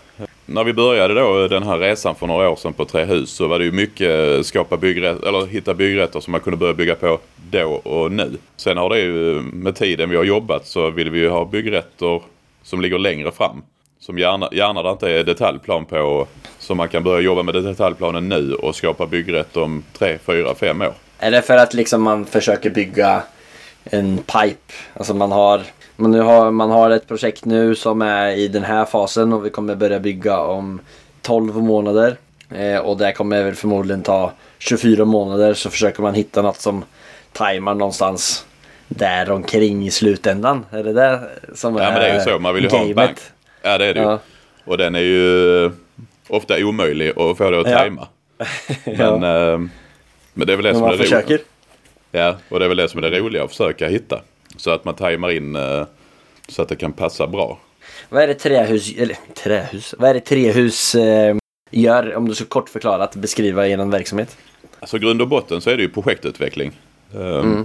När 0.46 0.64
vi 0.64 0.72
började 0.72 1.14
då 1.14 1.48
den 1.48 1.62
här 1.62 1.78
resan 1.78 2.14
för 2.14 2.26
några 2.26 2.48
år 2.48 2.56
sedan 2.56 2.72
på 2.72 2.84
Trehus 2.84 3.30
så 3.30 3.48
var 3.48 3.58
det 3.58 3.64
ju 3.64 3.72
mycket 3.72 4.46
skapa 4.46 4.76
byggrätter, 4.76 5.28
eller 5.28 5.46
hitta 5.46 5.74
byggrätter 5.74 6.20
som 6.20 6.32
man 6.32 6.40
kunde 6.40 6.56
börja 6.56 6.74
bygga 6.74 6.94
på 6.94 7.18
då 7.50 7.72
och 7.72 8.12
nu. 8.12 8.36
Sen 8.56 8.76
har 8.76 8.90
det 8.90 9.00
ju 9.00 9.42
med 9.42 9.74
tiden 9.74 10.10
vi 10.10 10.16
har 10.16 10.24
jobbat 10.24 10.66
så 10.66 10.90
vill 10.90 11.10
vi 11.10 11.18
ju 11.18 11.28
ha 11.28 11.44
byggrätter 11.44 12.22
som 12.62 12.80
ligger 12.80 12.98
längre 12.98 13.32
fram. 13.32 13.62
Som 13.98 14.18
gärna, 14.18 14.48
gärna 14.52 14.82
där 14.82 14.92
inte 14.92 15.10
är 15.10 15.24
detaljplan 15.24 15.84
på. 15.84 16.26
Så 16.58 16.74
man 16.74 16.88
kan 16.88 17.02
börja 17.02 17.20
jobba 17.20 17.42
med 17.42 17.54
detaljplanen 17.54 18.28
nu 18.28 18.54
och 18.54 18.74
skapa 18.74 19.06
byggrätt 19.06 19.56
om 19.56 19.82
tre, 19.98 20.18
fyra, 20.18 20.54
fem 20.54 20.82
år. 20.82 20.94
Är 21.18 21.30
det 21.30 21.42
för 21.42 21.56
att 21.56 21.74
liksom 21.74 22.02
man 22.02 22.24
försöker 22.24 22.70
bygga 22.70 23.22
en 23.84 24.18
pipe? 24.18 24.72
Alltså 24.94 25.14
man 25.14 25.32
har, 25.32 25.62
man, 25.96 26.10
nu 26.10 26.20
har, 26.20 26.50
man 26.50 26.70
har 26.70 26.90
ett 26.90 27.08
projekt 27.08 27.44
nu 27.44 27.74
som 27.74 28.02
är 28.02 28.30
i 28.30 28.48
den 28.48 28.64
här 28.64 28.84
fasen 28.84 29.32
och 29.32 29.44
vi 29.44 29.50
kommer 29.50 29.74
börja 29.74 30.00
bygga 30.00 30.38
om 30.38 30.80
12 31.22 31.56
månader. 31.56 32.16
Eh, 32.50 32.78
och 32.78 32.96
det 32.96 33.12
kommer 33.12 33.44
väl 33.44 33.54
förmodligen 33.54 34.02
ta 34.02 34.32
24 34.58 35.04
månader 35.04 35.54
så 35.54 35.70
försöker 35.70 36.02
man 36.02 36.14
hitta 36.14 36.42
något 36.42 36.60
som 36.60 36.84
tajmar 37.32 37.74
någonstans 37.74 38.46
där 38.88 39.30
omkring 39.30 39.86
i 39.86 39.90
slutändan. 39.90 40.66
Är 40.70 40.82
det 40.84 40.92
det 40.92 41.20
som 41.54 41.76
Ja 41.76 41.82
men 41.90 41.94
det 42.00 42.08
är 42.08 42.14
ju 42.14 42.20
så, 42.20 42.38
man 42.38 42.54
vill 42.54 42.64
ju 42.64 42.70
ha 42.70 42.78
en 42.78 42.82
gamet? 42.82 42.96
bank. 42.96 43.18
Ja 43.62 43.78
det 43.78 43.86
är 43.86 43.94
det 43.94 44.00
ju. 44.00 44.06
Ja. 44.06 44.18
Och 44.64 44.78
den 44.78 44.94
är 44.94 45.00
ju 45.00 45.64
eh, 45.64 45.72
ofta 46.28 46.56
omöjlig 46.64 47.08
att 47.08 47.38
få 47.38 47.50
det 47.50 47.60
att 47.60 47.70
Ja. 47.70 47.78
tajma. 47.78 48.08
Men 48.84 49.22
eh, 49.22 49.58
Men 50.34 50.46
det 50.46 50.52
är 50.52 50.56
väl 50.56 50.64
det 50.64 50.72
Men 50.72 50.74
som 50.74 50.84
är 50.84 50.92
det 50.92 50.98
försöker. 50.98 51.26
roliga. 51.34 51.44
Ja, 52.12 52.36
och 52.48 52.58
det 52.58 52.64
är 52.64 52.68
väl 52.68 52.76
det 52.76 52.88
som 52.88 53.04
är 53.04 53.10
det 53.10 53.18
roliga 53.18 53.44
att 53.44 53.50
försöka 53.50 53.88
hitta. 53.88 54.20
Så 54.56 54.70
att 54.70 54.84
man 54.84 54.94
tajmar 54.94 55.30
in 55.30 55.56
eh, 55.56 55.84
så 56.48 56.62
att 56.62 56.68
det 56.68 56.76
kan 56.76 56.92
passa 56.92 57.26
bra. 57.26 57.58
Vad 58.08 58.22
är 58.22 58.26
det 58.26 58.34
trähus, 58.34 58.92
eller 58.98 59.16
trähus, 59.34 59.94
vad 59.98 60.10
är 60.10 60.14
det 60.14 60.20
trehus 60.20 60.94
eh, 60.94 61.36
gör 61.70 62.14
om 62.16 62.28
du 62.28 62.34
så 62.34 62.44
kort 62.46 62.68
förklarat 62.68 63.14
beskriva 63.16 63.68
er 63.68 63.76
verksamhet? 63.90 64.36
Alltså 64.80 64.98
grund 64.98 65.22
och 65.22 65.28
botten 65.28 65.60
så 65.60 65.70
är 65.70 65.76
det 65.76 65.82
ju 65.82 65.88
projektutveckling. 65.88 66.72
Eh, 67.14 67.62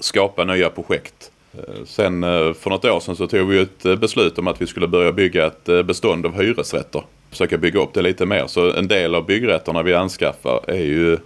Skapa 0.00 0.44
nya 0.44 0.70
projekt. 0.70 1.30
Eh, 1.54 1.84
Sen 1.86 2.24
eh, 2.24 2.52
för 2.54 2.70
något 2.70 2.84
år 2.84 3.00
sedan 3.00 3.16
så 3.16 3.26
tog 3.26 3.48
vi 3.48 3.58
ett 3.58 3.84
eh, 3.84 3.96
beslut 3.96 4.38
om 4.38 4.46
att 4.46 4.62
vi 4.62 4.66
skulle 4.66 4.88
börja 4.88 5.12
bygga 5.12 5.46
ett 5.46 5.68
eh, 5.68 5.82
bestånd 5.82 6.26
av 6.26 6.40
hyresrätter. 6.42 7.02
Försöka 7.30 7.58
bygga 7.58 7.80
upp 7.80 7.94
det 7.94 8.02
lite 8.02 8.26
mer. 8.26 8.46
Så 8.46 8.72
en 8.72 8.88
del 8.88 9.14
av 9.14 9.26
byggrätterna 9.26 9.82
vi 9.82 9.94
anskaffar 9.94 10.60
är 10.66 10.84
ju 10.84 11.18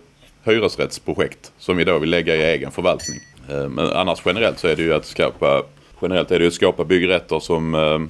hyresrättsprojekt 0.44 1.52
som 1.58 1.76
vi 1.76 1.84
då 1.84 1.98
vill 1.98 2.10
lägga 2.10 2.36
i 2.36 2.42
egen 2.42 2.70
förvaltning. 2.70 3.18
Eh, 3.50 3.68
Men 3.68 3.86
annars 3.92 4.22
generellt 4.24 4.58
så 4.58 4.68
är 4.68 4.76
det 4.76 4.82
ju 4.82 4.94
att 4.94 5.06
skapa, 5.06 5.62
generellt 6.02 6.30
är 6.30 6.38
det 6.38 6.46
att 6.46 6.54
skapa 6.54 6.84
byggrätter 6.84 7.38
som 7.40 8.08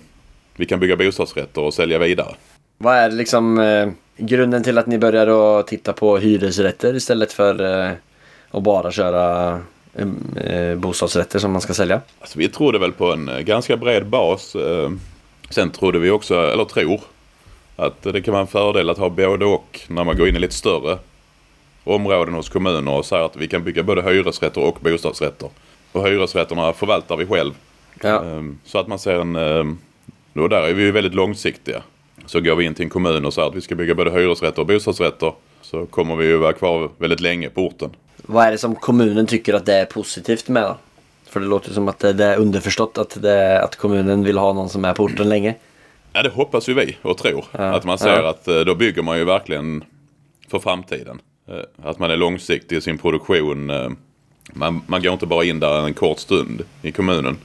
vi 0.57 0.67
kan 0.67 0.81
bygga 0.81 0.97
bostadsrätter 0.97 1.61
och 1.63 1.75
sälja 1.75 1.99
vidare. 1.99 2.35
Vad 2.79 2.95
är 2.97 3.11
liksom 3.11 3.59
eh, 3.59 3.89
grunden 4.17 4.63
till 4.63 4.79
att 4.79 4.87
ni 4.87 4.99
börjar 4.99 5.59
att 5.61 5.67
titta 5.67 5.93
på 5.93 6.19
hyresrätter 6.19 6.97
istället 6.97 7.33
för 7.33 7.85
eh, 7.89 7.93
att 8.51 8.63
bara 8.63 8.91
köra 8.93 9.61
eh, 9.95 10.09
eh, 10.45 10.77
bostadsrätter 10.77 11.39
som 11.39 11.53
man 11.53 11.61
ska 11.61 11.75
sälja? 11.75 12.01
Alltså, 12.21 12.39
vi 12.39 12.49
trodde 12.49 12.79
väl 12.79 12.93
på 12.93 13.13
en 13.13 13.29
eh, 13.29 13.39
ganska 13.41 13.77
bred 13.77 14.07
bas. 14.07 14.57
Sen 15.51 15.71
trodde 15.71 15.99
vi 15.99 16.11
också, 16.11 16.35
eller 16.35 16.65
tror, 16.65 17.01
att 17.77 18.03
det 18.03 18.23
kan 18.23 18.33
vara 18.33 18.41
en 18.43 18.47
fördel 18.47 18.91
att 18.91 18.99
ha 18.99 19.09
både 19.11 19.45
och 19.45 19.81
när 19.89 20.05
man 20.05 20.17
går 20.17 20.29
in 20.29 20.37
i 20.37 20.39
lite 20.39 20.55
större 20.55 20.99
områden 21.85 22.35
hos 22.35 22.49
kommuner 22.49 22.93
och 22.93 23.07
säger 23.07 23.25
att 23.25 23.37
vi 23.37 23.49
kan 23.49 23.65
bygga 23.65 23.83
både 23.83 24.03
hyresrätter 24.03 24.61
och 24.65 24.79
bostadsrätter. 24.81 25.49
Och 25.93 26.07
hyresrätterna 26.09 26.73
förvaltar 26.73 27.17
vi 27.17 27.27
själv. 27.27 27.53
Ja. 28.03 28.25
Ehm, 28.25 28.59
Så 28.65 28.79
att 28.79 28.87
man 28.89 28.99
ser 28.99 29.21
en... 29.21 29.37
ehm, 29.37 29.79
Och 30.35 30.49
där 30.49 30.63
är 30.63 30.75
vi 30.75 30.83
ju 30.83 30.93
väldigt 30.93 31.15
långsiktiga. 31.15 31.83
Så 32.27 32.41
går 32.41 32.57
vi 32.57 32.65
in 32.65 32.75
till 32.75 32.85
en 32.85 32.91
kommun 32.91 33.27
och 33.27 33.35
säger 33.35 33.49
att 33.49 33.55
vi 33.55 33.61
ska 33.61 33.75
bygga 33.75 33.95
både 33.95 34.11
hyresrätter 34.11 34.61
och 34.61 34.67
bostadsrätter 34.67 35.33
så 35.63 35.87
kommer 35.87 36.17
vi 36.17 36.27
ju 36.27 36.37
vara 36.37 36.53
kvar 36.53 36.91
väldigt 36.99 37.21
länge 37.21 37.49
på 37.51 37.67
orten. 37.67 37.91
Vad 38.31 38.47
är 38.47 38.51
det 38.51 38.59
som 38.59 38.75
kommunen 38.75 39.27
tycker 39.27 39.55
att 39.55 39.67
det 39.67 39.75
är 39.75 39.85
positivt 39.85 40.49
med 40.49 40.63
då? 40.63 40.77
För 41.27 41.41
det 41.41 41.47
låter 41.47 41.73
som 41.73 41.89
att 41.89 41.99
det, 41.99 42.25
är 42.25 42.37
underförstått 42.37 42.99
att, 42.99 43.23
det, 43.23 43.63
att 43.63 43.77
kommunen 43.77 44.25
vill 44.25 44.39
ha 44.39 44.53
någon 44.53 44.69
som 44.69 44.85
är 44.85 44.95
på 44.95 45.03
orten 45.05 45.29
länge. 45.29 45.55
Ja, 46.13 46.23
det 46.23 46.29
hoppas 46.29 46.69
ju 46.69 46.75
vi 46.75 46.97
och 47.03 47.19
tror. 47.19 47.45
Ja. 47.53 47.59
Att 47.65 47.85
man 47.85 47.99
ser 47.99 48.23
Ja. 48.23 48.31
att 48.31 48.49
eh, 48.49 48.61
då 48.61 48.75
bygger 48.75 49.03
man 49.03 49.19
ju 49.19 49.25
verkligen 49.25 49.85
för 50.51 50.59
framtiden. 50.59 51.21
Eh, 51.49 51.89
Att 51.89 51.99
man 51.99 52.11
är 52.11 52.17
långsiktig 52.17 52.77
i 52.77 52.81
sin 52.81 52.99
produktion. 52.99 53.71
eh, 53.71 53.89
Man, 54.53 54.83
man 54.87 55.03
går 55.03 55.13
inte 55.13 55.27
bara 55.27 55.45
in 55.45 55.61
där 55.61 55.87
en 55.87 55.95
kort 55.95 56.19
stund 56.19 56.63
i 56.83 56.93
kommunen 56.93 57.37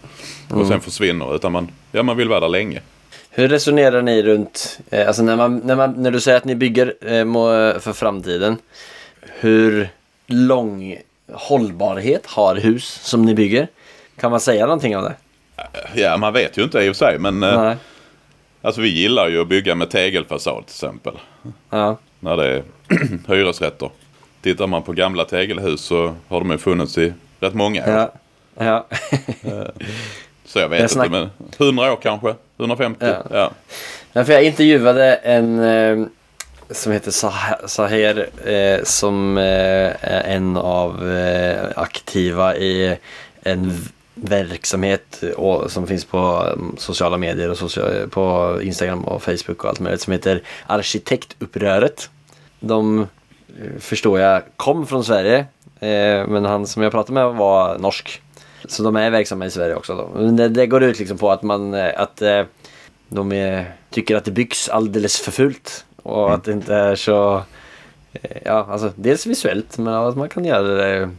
och 0.50 0.56
Mm. 0.56 0.68
sen 0.68 0.82
försvinner. 0.82 1.36
Utan 1.36 1.52
man, 1.52 1.68
ja, 1.92 2.04
man 2.04 2.18
vill 2.18 2.30
vara 2.30 2.40
där 2.40 2.50
länge. 2.50 2.82
Hur 3.30 3.48
resonerar 3.48 4.02
ni 4.02 4.24
runt, 4.24 4.80
alltså 5.08 5.24
när, 5.24 5.36
man, 5.36 5.58
när, 5.58 5.76
man, 5.76 5.94
när 6.04 6.12
du 6.12 6.20
säger 6.20 6.38
att 6.38 6.46
ni 6.46 6.56
bygger 6.56 6.94
för 7.80 7.94
framtiden. 7.94 8.58
Hur 9.40 9.90
lång 10.28 10.98
hållbarhet 11.34 12.26
har 12.26 12.56
hus 12.56 12.86
som 13.04 13.22
ni 13.26 13.34
bygger? 13.34 13.68
Kan 14.20 14.32
man 14.32 14.40
säga 14.40 14.66
någonting 14.66 14.98
om 14.98 15.04
det? 15.04 15.14
Ja, 15.94 16.18
man 16.18 16.34
vet 16.34 16.58
ju 16.58 16.64
inte 16.64 16.80
i 16.80 16.90
och 16.90 16.96
för 16.96 17.06
sig. 17.06 17.20
Men 17.20 17.44
eh, 17.44 17.64
Nej. 17.64 17.76
alltså, 18.62 18.82
vi 18.82 18.90
gillar 18.90 19.28
ju 19.30 19.42
att 19.42 19.48
bygga 19.48 19.76
med 19.76 19.90
tegelfasad 19.90 20.66
till 20.66 20.74
exempel. 20.74 21.14
Ja. 21.70 21.98
När 22.20 22.38
det 22.38 22.48
är 22.48 22.64
hyresrätter. 23.28 23.90
Tittar 24.42 24.68
man 24.68 24.84
på 24.84 24.92
gamla 24.94 25.26
tegelhus 25.26 25.82
så 25.82 26.14
har 26.28 26.40
de 26.40 26.52
ju 26.52 26.58
funnits 26.58 26.98
i 26.98 27.14
rätt 27.40 27.54
många 27.54 27.84
år. 27.84 27.90
Ja. 27.90 28.12
Ja. 28.58 28.88
Så 30.46 30.60
jag 30.60 30.70
vet 30.70 30.80
Jag 30.80 30.90
snack- 30.90 31.06
inte, 31.06 31.20
men 31.20 31.30
100 31.68 31.94
år 31.94 31.98
kanske? 32.02 32.36
150? 32.58 33.06
Ja. 33.06 33.24
ja. 33.32 33.52
Ja, 34.14 34.24
för 34.26 34.34
jag 34.34 34.44
intervjuade 34.44 35.16
en 35.16 35.60
eh, 35.60 36.06
som 36.72 36.92
heter 36.92 37.12
Sah- 37.12 37.68
Saher 37.68 38.30
eh, 38.50 38.84
som 38.84 39.38
eh, 39.38 39.44
är 40.02 40.24
en 40.24 40.58
av 40.58 41.12
eh, 41.12 41.68
aktiva 41.76 42.56
i 42.56 42.98
en 43.42 43.74
verksamhet 44.16 45.24
och, 45.38 45.72
som 45.72 45.88
finns 45.88 46.06
på 46.06 46.18
mm, 46.54 46.76
sociala 46.78 47.18
medier 47.18 47.50
och 47.50 47.58
socia- 47.58 48.08
på 48.08 48.58
Instagram 48.62 49.06
och 49.06 49.24
Facebook 49.24 49.64
och 49.64 49.70
allt 49.70 49.80
möjligt 49.80 50.02
som 50.02 50.14
heter 50.14 50.42
Arkitektuppröret. 50.68 52.10
De 52.60 53.00
eh, 53.00 53.06
förstår 53.80 54.20
jag 54.20 54.42
kom 54.56 54.88
från 54.88 55.04
Sverige 55.04 55.38
eh, 55.80 56.28
men 56.28 56.46
han 56.46 56.68
som 56.68 56.84
jag 56.84 56.92
pratade 56.92 57.14
med 57.14 57.34
var 57.34 57.78
norsk. 57.78 58.22
Så 58.68 58.84
de 58.84 58.96
är 58.96 59.10
verksamma 59.10 59.46
i 59.46 59.52
Sverige 59.52 59.76
också. 59.76 59.96
Då. 59.96 60.32
Det, 60.32 60.48
det 60.48 60.68
går 60.68 60.84
ut 60.84 61.00
liksom 61.00 61.18
på 61.18 61.32
att 61.32 61.44
man 61.44 61.74
eh, 61.74 62.02
att 62.02 62.22
de 63.10 63.32
är, 63.32 63.74
tycker 63.90 64.16
att 64.16 64.26
det 64.26 64.32
byggs 64.32 64.70
alldeles 64.70 65.20
för 65.20 65.32
fult. 65.32 65.86
Och 66.06 66.34
att 66.34 66.44
det 66.44 66.52
inte 66.52 66.76
är 66.76 66.96
så... 66.96 67.44
Eh, 68.14 68.38
ja, 68.46 68.68
alltså 68.70 68.92
dels 68.96 69.26
visuellt 69.26 69.78
men 69.78 69.94
att 69.94 70.18
man 70.18 70.30
kan 70.30 70.46
göra 70.46 70.68
det 70.68 71.10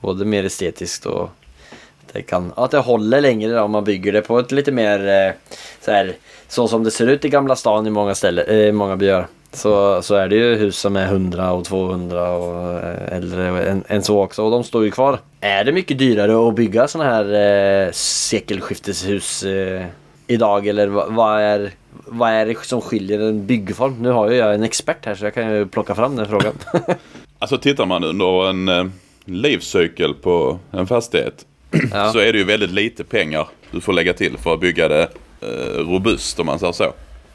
både 0.00 0.24
mer 0.24 0.44
estetiskt 0.44 1.06
och 1.06 1.22
att 1.22 2.12
det, 2.12 2.22
kan, 2.22 2.52
att 2.56 2.70
det 2.70 2.78
håller 2.78 3.20
längre 3.20 3.60
om 3.60 3.70
man 3.70 3.84
bygger 3.84 4.12
det 4.12 4.22
på 4.22 4.38
ett 4.38 4.52
lite 4.52 4.72
mer 4.72 5.08
eh, 5.08 5.32
så, 5.80 5.90
här, 5.90 6.12
så 6.48 6.68
som 6.68 6.84
det 6.84 6.90
ser 6.90 7.06
ut 7.06 7.24
i 7.24 7.28
Gamla 7.28 7.56
stan 7.56 7.86
i 7.86 7.90
många 7.90 8.14
ställen, 8.14 8.44
eh, 8.48 8.56
i 8.56 8.72
många 8.72 8.96
byar. 8.96 9.26
Så, 9.52 10.02
så 10.02 10.14
är 10.14 10.28
det 10.28 10.36
ju 10.36 10.54
hus 10.54 10.78
som 10.78 10.96
är 10.96 11.04
100 11.04 11.52
och 11.52 11.64
200 11.64 12.30
och 12.32 12.80
äldre 13.08 13.70
än, 13.70 13.84
än 13.88 14.02
så 14.02 14.22
också 14.22 14.44
och 14.44 14.50
de 14.50 14.64
står 14.64 14.84
ju 14.84 14.90
kvar. 14.90 15.18
Är 15.40 15.64
det 15.64 15.72
mycket 15.72 15.98
dyrare 15.98 16.48
att 16.48 16.54
bygga 16.54 16.88
sådana 16.88 17.10
här 17.10 17.84
eh, 17.86 17.92
sekelskifteshus 17.92 19.44
eh, 19.44 19.86
idag 20.26 20.66
eller 20.66 20.86
vad, 20.86 21.14
vad, 21.14 21.40
är, 21.40 21.70
vad 22.06 22.30
är 22.30 22.46
det 22.46 22.64
som 22.64 22.80
skiljer 22.80 23.20
en 23.20 23.46
byggform? 23.46 23.96
Nu 24.02 24.08
har 24.10 24.30
ju 24.30 24.36
jag 24.36 24.54
en 24.54 24.62
expert 24.62 25.06
här 25.06 25.14
så 25.14 25.24
jag 25.24 25.34
kan 25.34 25.54
ju 25.54 25.66
plocka 25.66 25.94
fram 25.94 26.16
den 26.16 26.28
frågan. 26.28 26.54
Alltså 27.38 27.58
tittar 27.58 27.86
man 27.86 28.04
under 28.04 28.50
en 28.50 28.68
eh, 28.68 28.84
livscykel 29.24 30.14
på 30.14 30.58
en 30.70 30.86
fastighet 30.86 31.46
Ja. 31.92 32.12
så 32.12 32.18
är 32.18 32.32
det 32.32 32.38
ju 32.38 32.44
väldigt 32.44 32.70
lite 32.70 33.04
pengar 33.04 33.48
du 33.70 33.80
får 33.80 33.92
lägga 33.92 34.12
till 34.12 34.38
för 34.38 34.54
att 34.54 34.60
bygga 34.60 34.88
det 34.88 35.08
eh, 35.40 35.78
robust 35.78 36.40
om 36.40 36.46
man 36.46 36.58
säger 36.58 36.72
så. 36.72 36.92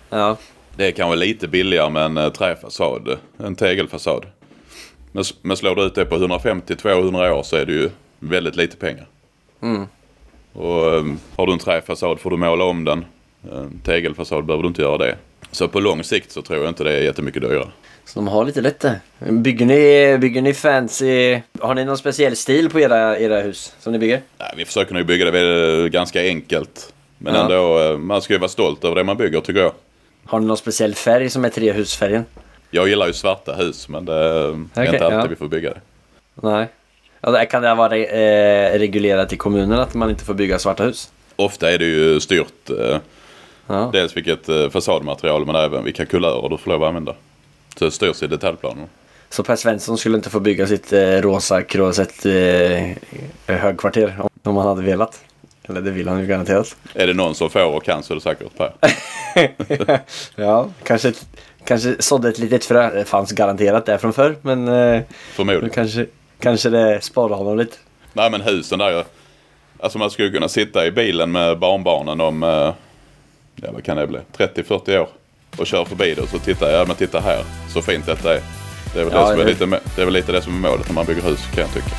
ja. 0.10 0.38
Det 0.76 0.88
är 0.88 0.92
kanske 0.92 1.16
lite 1.16 1.48
billigare 1.48 1.90
med 1.90 2.04
en 2.06 2.18
eh, 2.18 2.30
träfasad, 2.30 3.18
en 3.38 3.56
tegelfasad. 3.56 4.26
Men, 5.12 5.24
men 5.42 5.58
slår 5.58 5.76
du 5.76 5.84
ut 5.84 5.96
det 5.96 6.06
på 6.06 6.16
150-200 6.16 7.30
år 7.30 7.44
så 7.44 7.56
är 7.56 7.66
det 7.66 7.74
ju 7.74 7.90
väldigt 8.20 8.56
lite 8.56 8.78
pengar. 8.78 9.08
Och 10.54 10.94
eh, 10.96 11.04
har 11.36 11.48
du 11.48 11.54
en 11.54 11.60
träfasad 11.60 12.20
får 12.20 12.30
du 12.30 12.38
måla 12.38 12.64
om 12.66 12.84
den. 12.84 13.06
En 13.52 13.80
tegelfasad 13.86 14.46
behöver 14.46 14.64
du 14.64 14.68
inte 14.68 14.82
göra 14.82 14.98
det. 14.98 15.16
Så 15.52 15.68
på 15.68 15.80
lång 15.80 16.04
sikt 16.04 16.32
så 16.32 16.42
tror 16.42 16.60
jag 16.60 16.68
inte 16.70 16.84
det 16.84 16.94
är 16.94 17.02
jättemycket 17.02 17.42
dyrare. 17.42 17.68
Så 18.06 18.20
de 18.20 18.28
har 18.28 18.46
lite 18.46 18.62
lätt. 18.62 18.86
Bygger 19.20 19.66
ni, 19.66 20.18
bygger 20.18 20.42
ni 20.42 20.54
fancy... 20.54 21.40
Har 21.60 21.76
ni 21.76 21.86
någon 21.86 21.98
speciell 21.98 22.36
stil 22.36 22.70
på 22.70 22.80
era, 22.80 23.20
era 23.20 23.42
hus 23.42 23.74
som 23.80 23.94
ni 23.94 24.00
bygger? 24.00 24.22
Nej, 24.38 24.54
vi 24.58 24.66
försöker 24.66 24.94
nog 24.94 25.06
bygga 25.06 25.32
det 25.32 25.90
ganska 25.90 26.22
enkelt. 26.22 26.94
Men 27.18 27.36
Ja. 27.36 27.42
ändå, 27.44 27.80
eh, 27.80 27.98
man 27.98 28.22
ska 28.22 28.34
ju 28.34 28.40
vara 28.40 28.50
stolt 28.50 28.84
över 28.86 28.96
det 28.96 29.04
man 29.04 29.18
bygger 29.18 29.42
tycker 29.42 29.60
jag. 29.62 29.72
Har 30.26 30.40
ni 30.40 30.46
någon 30.46 30.58
speciell 30.58 30.96
färg 30.96 31.30
som 31.30 31.46
är 31.46 31.50
trehusfärgen? 31.50 32.26
Jag 32.72 32.88
gillar 32.90 33.08
ju 33.08 33.14
svarta 33.14 33.54
hus 33.54 33.90
men 33.90 34.06
det 34.06 34.14
är 34.14 34.50
Okej, 34.50 34.86
inte 34.94 35.06
alltid 35.06 35.20
ja. 35.20 35.28
vi 35.30 35.36
får 35.36 35.48
bygga 35.48 35.70
det. 35.70 35.82
Nej. 36.42 36.68
Alltså, 37.22 37.46
kan 37.46 37.62
det 37.62 37.76
vara 37.76 37.98
eh, 37.98 38.80
reglerat 38.80 39.34
i 39.34 39.38
kommunen 39.38 39.80
att 39.80 39.94
man 39.94 40.10
inte 40.10 40.26
får 40.26 40.34
bygga 40.34 40.60
svarta 40.60 40.84
hus? 40.84 41.12
Ofta 41.36 41.72
är 41.72 41.78
det 41.78 41.86
ju 41.86 42.20
styrt 42.20 42.70
eh, 42.70 42.98
Ja. 43.68 43.90
dels 43.94 44.18
vilket 44.18 44.50
eh, 44.50 44.70
fasadmaterial 44.70 45.46
men 45.46 45.56
även 45.56 45.84
vilka 45.84 46.06
kulörer 46.06 46.50
du 46.50 46.58
får 46.58 46.72
lov 46.72 46.84
att 46.84 46.88
använda. 46.88 47.16
Så 47.80 47.86
det 47.86 47.92
styrs 47.92 48.24
i 48.24 48.28
detaljplanen. 48.28 48.88
Så 49.30 49.44
Per 49.44 49.56
Svensson 49.56 49.98
skulle 49.98 50.18
inte 50.18 50.30
få 50.30 50.40
bygga 50.40 50.68
sitt 50.68 50.94
eh, 50.94 51.00
rosa 51.02 51.62
Crozet 51.62 52.26
eh, 52.26 53.56
högkvarter 53.56 54.16
om, 54.44 54.58
han 54.58 54.68
hade 54.68 54.82
velat? 54.82 55.24
Eller 55.70 55.82
det 55.82 55.92
vill 55.92 56.08
han 56.08 56.20
ju 56.20 56.26
garanterat. 56.28 56.76
Är 56.94 57.08
det 57.08 57.14
någon 57.14 57.36
som 57.36 57.50
får 57.50 57.66
och 57.76 57.84
kan 57.84 58.04
så 58.04 58.14
är 58.14 58.16
det 58.16 58.22
säkert 58.22 58.58
Per. 58.58 58.72
ja, 60.36 60.70
kanske, 60.84 61.14
kanske 61.66 61.96
sådde 62.00 62.30
ett 62.30 62.40
litet 62.40 62.66
frö. 62.66 62.94
Det 62.94 63.06
fanns 63.06 63.32
garanterat 63.32 63.86
där 63.86 63.98
från 63.98 64.14
förr 64.14 64.36
men 64.42 64.68
eh, 64.68 65.02
Förmodligen. 65.34 65.70
kanske, 65.70 66.06
kanske 66.40 66.70
det 66.70 67.02
sparar 67.04 67.36
honom 67.36 67.58
lite. 67.58 67.78
Nej 68.14 68.32
men 68.32 68.42
husen 68.42 68.80
där. 68.80 69.04
Alltså 69.80 69.98
man 70.00 70.10
skulle 70.12 70.30
kunna 70.30 70.48
sitta 70.50 70.86
i 70.86 70.92
bilen 70.92 71.32
med 71.32 71.60
barnbarnen 71.60 72.22
om, 72.22 72.44
eh, 72.44 72.74
ja 73.62 73.72
vad 73.72 73.84
kan 73.84 73.98
det 73.98 74.08
bli, 74.08 74.20
30-40 74.38 74.98
år. 75.00 75.08
Och 75.58 75.68
köra 75.68 75.86
förbi 75.86 76.14
det 76.14 76.22
och 76.22 76.30
så 76.30 76.40
titta, 76.40 76.72
ja 76.72 76.86
men 76.88 76.96
titta 76.96 77.20
här, 77.20 77.44
så 77.74 77.82
fint 77.82 78.06
detta 78.06 78.34
är. 78.36 78.42
Det 78.94 79.00
är 79.00 79.04
väl, 79.04 79.14
Ja, 79.14 79.20
det, 79.22 79.28
som 79.32 79.40
är 79.40 79.44
det- 79.46 79.50
lite, 79.52 79.66
det 79.96 80.02
är 80.02 80.06
väl 80.06 80.14
lite 80.14 80.32
det 80.32 80.42
som 80.42 80.66
är 80.66 80.70
målet 80.70 80.88
när 80.88 80.94
man 80.96 81.06
bygger 81.06 81.22
hus 81.22 81.40
kan 81.56 81.62
jag 81.64 81.74
tycka. 81.74 81.96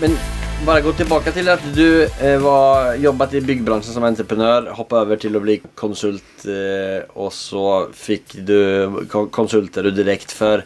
Men 0.00 0.16
bara 0.66 0.80
gå 0.80 0.92
tillbaka 0.92 1.32
till 1.32 1.48
att 1.48 1.60
du 1.74 2.04
eh, 2.20 2.38
var, 2.38 2.94
jobbat 2.94 3.34
i 3.34 3.40
byggbranschen 3.40 3.92
som 3.92 4.04
entreprenör, 4.04 4.70
hoppade 4.70 5.02
över 5.02 5.16
till 5.16 5.36
att 5.36 5.42
bli 5.42 5.60
konsult 5.74 6.24
eh, 6.44 7.04
och 7.08 7.32
så 7.32 7.88
fick 7.94 8.34
du 8.34 8.90
ko- 9.10 9.26
konsulter 9.26 9.82
du 9.82 9.90
direkt 9.90 10.32
för 10.32 10.64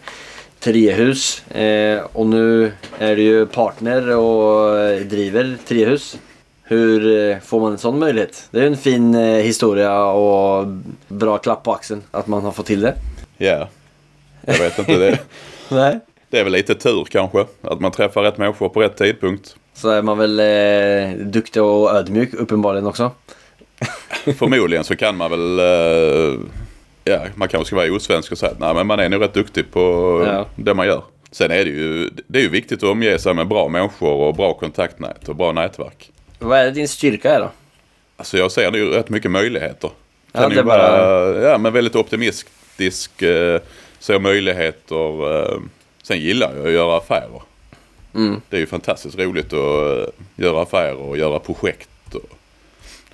Trehus. 0.60 1.46
Eh, 1.50 2.00
och 2.12 2.26
nu 2.26 2.72
är 2.98 3.16
du 3.16 3.22
ju 3.22 3.46
partner 3.46 4.16
och 4.16 5.00
driver 5.06 5.56
Trehus. 5.68 6.16
Hur 6.68 7.30
eh, 7.30 7.38
får 7.38 7.60
man 7.60 7.72
en 7.72 7.78
sån 7.78 7.98
möjlighet? 7.98 8.48
Det 8.50 8.58
är 8.58 8.62
ju 8.62 8.68
en 8.68 8.76
fin 8.76 9.14
eh, 9.14 9.22
historia 9.36 10.04
och 10.04 10.66
bra 11.08 11.38
klapp 11.38 11.62
på 11.62 11.72
axeln 11.72 12.02
att 12.10 12.26
man 12.26 12.42
har 12.44 12.52
fått 12.52 12.66
till 12.66 12.80
det. 12.80 12.94
Ja, 13.38 13.68
jag 14.46 14.58
vet 14.58 14.78
inte. 14.78 14.96
Det, 14.98 15.18
Nej. 15.68 15.98
det 16.30 16.38
är 16.40 16.44
väl 16.44 16.52
lite 16.52 16.74
tur 16.74 17.04
kanske. 17.10 17.46
Att 17.62 17.80
man 17.80 17.92
träffar 17.92 18.22
rätt 18.22 18.38
människor 18.38 18.68
på 18.68 18.80
rätt 18.80 18.96
tidpunkt. 18.96 19.56
Så 19.74 19.88
är 19.90 20.02
man 20.02 20.18
väl 20.18 20.40
eh, 20.40 21.26
duktig 21.26 21.62
och 21.62 21.90
ödmjuk 21.90 22.34
uppenbarligen 22.34 22.86
också. 22.86 23.10
Förmodligen 24.38 24.84
så 24.84 24.96
kan 24.96 25.16
man 25.16 25.30
väl... 25.30 25.58
eh, 25.58 26.38
ja, 27.04 27.20
man 27.34 27.48
kanske 27.48 27.66
ska 27.66 27.76
vara 27.76 27.92
osvensk 27.92 28.32
och 28.32 28.38
säga 28.38 28.52
att 28.52 28.58
nej, 28.60 28.74
men 28.74 28.86
man 28.86 29.00
är 29.00 29.08
nog 29.08 29.22
rätt 29.22 29.34
duktig 29.34 29.70
på 29.72 29.80
Ja. 30.26 30.46
det 30.56 30.74
man 30.74 30.86
gör. 30.86 31.02
Sen 31.30 31.50
är 31.50 31.64
det 31.64 31.70
ju, 31.70 32.10
det 32.26 32.38
är 32.38 32.42
ju 32.42 32.48
viktigt 32.48 32.82
att 32.82 32.88
omge 32.90 33.18
sig 33.18 33.34
med 33.34 33.48
bra 33.48 33.68
människor 33.68 34.12
och 34.12 34.34
bra 34.34 34.54
kontaktnät 34.54 35.28
och 35.28 35.36
bra 35.36 35.52
nätverk. 35.52 36.10
Vad 36.38 36.58
är 36.58 36.70
din 36.70 36.88
styrka 36.88 37.30
är 37.34 37.40
då? 37.40 37.50
Alltså 38.16 38.38
jag 38.38 38.52
ser 38.52 38.72
ju 38.72 38.90
rätt 38.90 39.08
mycket 39.08 39.30
möjligheter. 39.30 39.90
Ja, 40.32 40.48
det 40.48 40.58
är 40.58 40.62
bara- 40.62 41.40
ja, 41.50 41.58
men 41.58 41.72
väldigt 41.72 41.96
optimistisk, 41.96 43.22
eh, 43.22 43.60
ser 43.98 44.18
möjligheter. 44.18 45.42
Eh, 45.42 45.58
sen 46.02 46.18
gillar 46.18 46.56
jag 46.56 46.66
att 46.66 46.72
göra 46.72 46.96
affärer. 46.98 47.42
Mm. 48.14 48.40
Det 48.48 48.56
är 48.56 48.60
ju 48.60 48.66
fantastiskt 48.66 49.18
roligt 49.18 49.52
att 49.52 49.52
eh, 49.98 50.06
göra 50.36 50.62
affärer 50.62 50.96
och 50.98 51.18
göra 51.18 51.38
projekt. 51.38 52.14
Och 52.14 52.30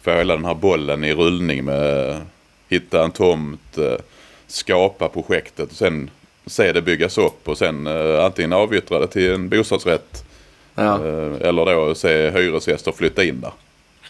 få 0.03 0.11
hela 0.11 0.37
den 0.37 0.45
här 0.45 0.55
bollen 0.55 1.05
i 1.05 1.15
rullning 1.15 1.65
med 1.65 2.21
hitta 2.69 3.05
en 3.05 3.11
tomt, 3.11 3.79
skapa 4.47 5.09
projektet 5.09 5.71
och 5.71 5.77
sen 5.77 6.11
se 6.47 6.73
det 6.73 6.83
byggas 6.83 7.19
upp 7.19 7.49
och 7.49 7.59
sen 7.59 7.87
antingen 8.21 8.53
avyttra 8.53 8.99
det 8.99 9.07
till 9.07 9.33
en 9.33 9.49
bostadsrätt 9.49 10.25
Ja, 10.75 10.95
eh, 10.95 11.49
eller 11.49 11.65
då 11.65 11.95
se 11.95 12.31
hyresgäster 12.31 12.93
flytta 12.93 13.25
in 13.25 13.41
där. 13.41 13.53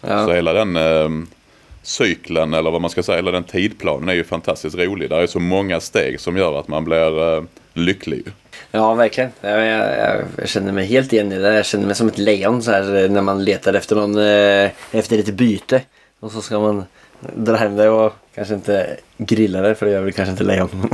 Så 0.01 0.07
ja. 0.07 0.33
hela 0.33 0.53
den 0.53 0.75
eh, 0.75 1.09
cykeln 1.83 2.53
eller 2.53 2.71
vad 2.71 2.81
man 2.81 2.89
ska 2.89 3.03
säga, 3.03 3.15
hela 3.15 3.31
den 3.31 3.43
tidplanen 3.43 4.09
är 4.09 4.13
ju 4.13 4.23
fantastiskt 4.23 4.75
rolig. 4.77 5.09
Det 5.09 5.15
är 5.15 5.27
så 5.27 5.39
många 5.39 5.79
steg 5.79 6.19
som 6.19 6.37
gör 6.37 6.59
att 6.59 6.67
man 6.67 6.85
blir 6.85 7.37
eh, 7.37 7.43
lycklig. 7.73 8.25
ja 8.71 8.93
verkligen. 8.93 9.31
Jag, 9.41 9.65
jag, 9.65 9.97
jag, 9.99 10.23
jag 10.37 10.49
känner 10.49 10.71
mig 10.71 10.85
helt 10.85 11.13
igen 11.13 11.31
i 11.31 11.37
det. 11.37 11.53
Jag 11.53 11.65
känner 11.65 11.85
mig 11.85 11.95
som 11.95 12.07
ett 12.07 12.17
lejon 12.17 12.63
så 12.63 12.71
här, 12.71 13.03
eh, 13.03 13.09
när 13.09 13.21
man 13.21 13.43
letar 13.43 13.73
efter 13.73 13.95
någon, 13.95 14.17
eh, 14.17 14.71
efter 14.91 15.19
ett 15.19 15.33
byte. 15.33 15.81
Och 16.19 16.31
så 16.31 16.41
ska 16.41 16.59
man 16.59 16.83
dra 17.35 17.55
hem 17.55 17.75
det 17.75 17.89
och 17.89 18.13
kanske 18.35 18.53
inte 18.53 18.97
grilla 19.17 19.61
det 19.61 19.75
för 19.75 19.85
det 19.85 19.91
gör 19.91 20.01
väl 20.01 20.13
kanske 20.13 20.31
inte 20.31 20.43
lejon. 20.43 20.69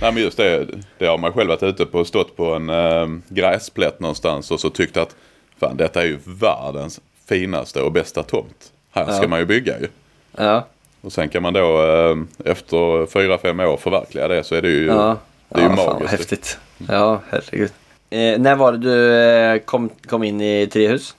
Nej 0.00 0.12
men 0.12 0.16
just 0.16 0.36
det, 0.36 0.66
det 0.98 1.06
har 1.06 1.18
man 1.18 1.32
själv 1.32 1.48
varit 1.48 1.62
ute 1.62 1.86
på 1.86 1.98
och 1.98 2.06
stått 2.06 2.36
på 2.36 2.54
en 2.54 2.70
äh, 2.70 3.06
gräsplätt 3.28 4.00
någonstans 4.00 4.50
och 4.50 4.60
så 4.60 4.70
tyckt 4.70 4.96
att 4.96 5.14
fan 5.60 5.76
detta 5.76 6.02
är 6.02 6.06
ju 6.06 6.18
världens 6.24 7.00
finaste 7.28 7.82
och 7.82 7.92
bästa 7.92 8.22
tomt. 8.22 8.72
Här 8.90 9.12
ska 9.12 9.22
Ja. 9.22 9.28
man 9.28 9.38
ju 9.38 9.44
bygga 9.46 9.80
ju. 9.80 9.88
ja, 10.36 10.66
Och 11.00 11.12
sen 11.12 11.28
kan 11.28 11.42
man 11.42 11.52
då 11.52 11.82
äh, 11.82 12.16
efter 12.50 13.06
fyra, 13.06 13.38
fem 13.38 13.60
år 13.60 13.76
förverkliga 13.76 14.28
det 14.28 14.44
så 14.44 14.54
är 14.54 14.62
det 14.62 14.68
ju, 14.68 14.86
ja. 14.86 15.16
det 15.48 15.58
är 15.60 15.64
ju 15.64 15.70
ja, 15.70 15.76
fan, 15.76 15.92
magiskt. 15.94 16.10
häftigt. 16.12 16.58
Ja, 16.88 17.20
herregud. 17.30 17.72
Eh, 18.10 18.38
när 18.40 18.54
var 18.56 18.72
det 18.72 18.78
du 18.78 19.14
eh, 19.14 19.58
kom, 19.58 19.88
kom 20.06 20.22
in 20.24 20.40
i 20.40 20.66
Trehus? 20.66 21.16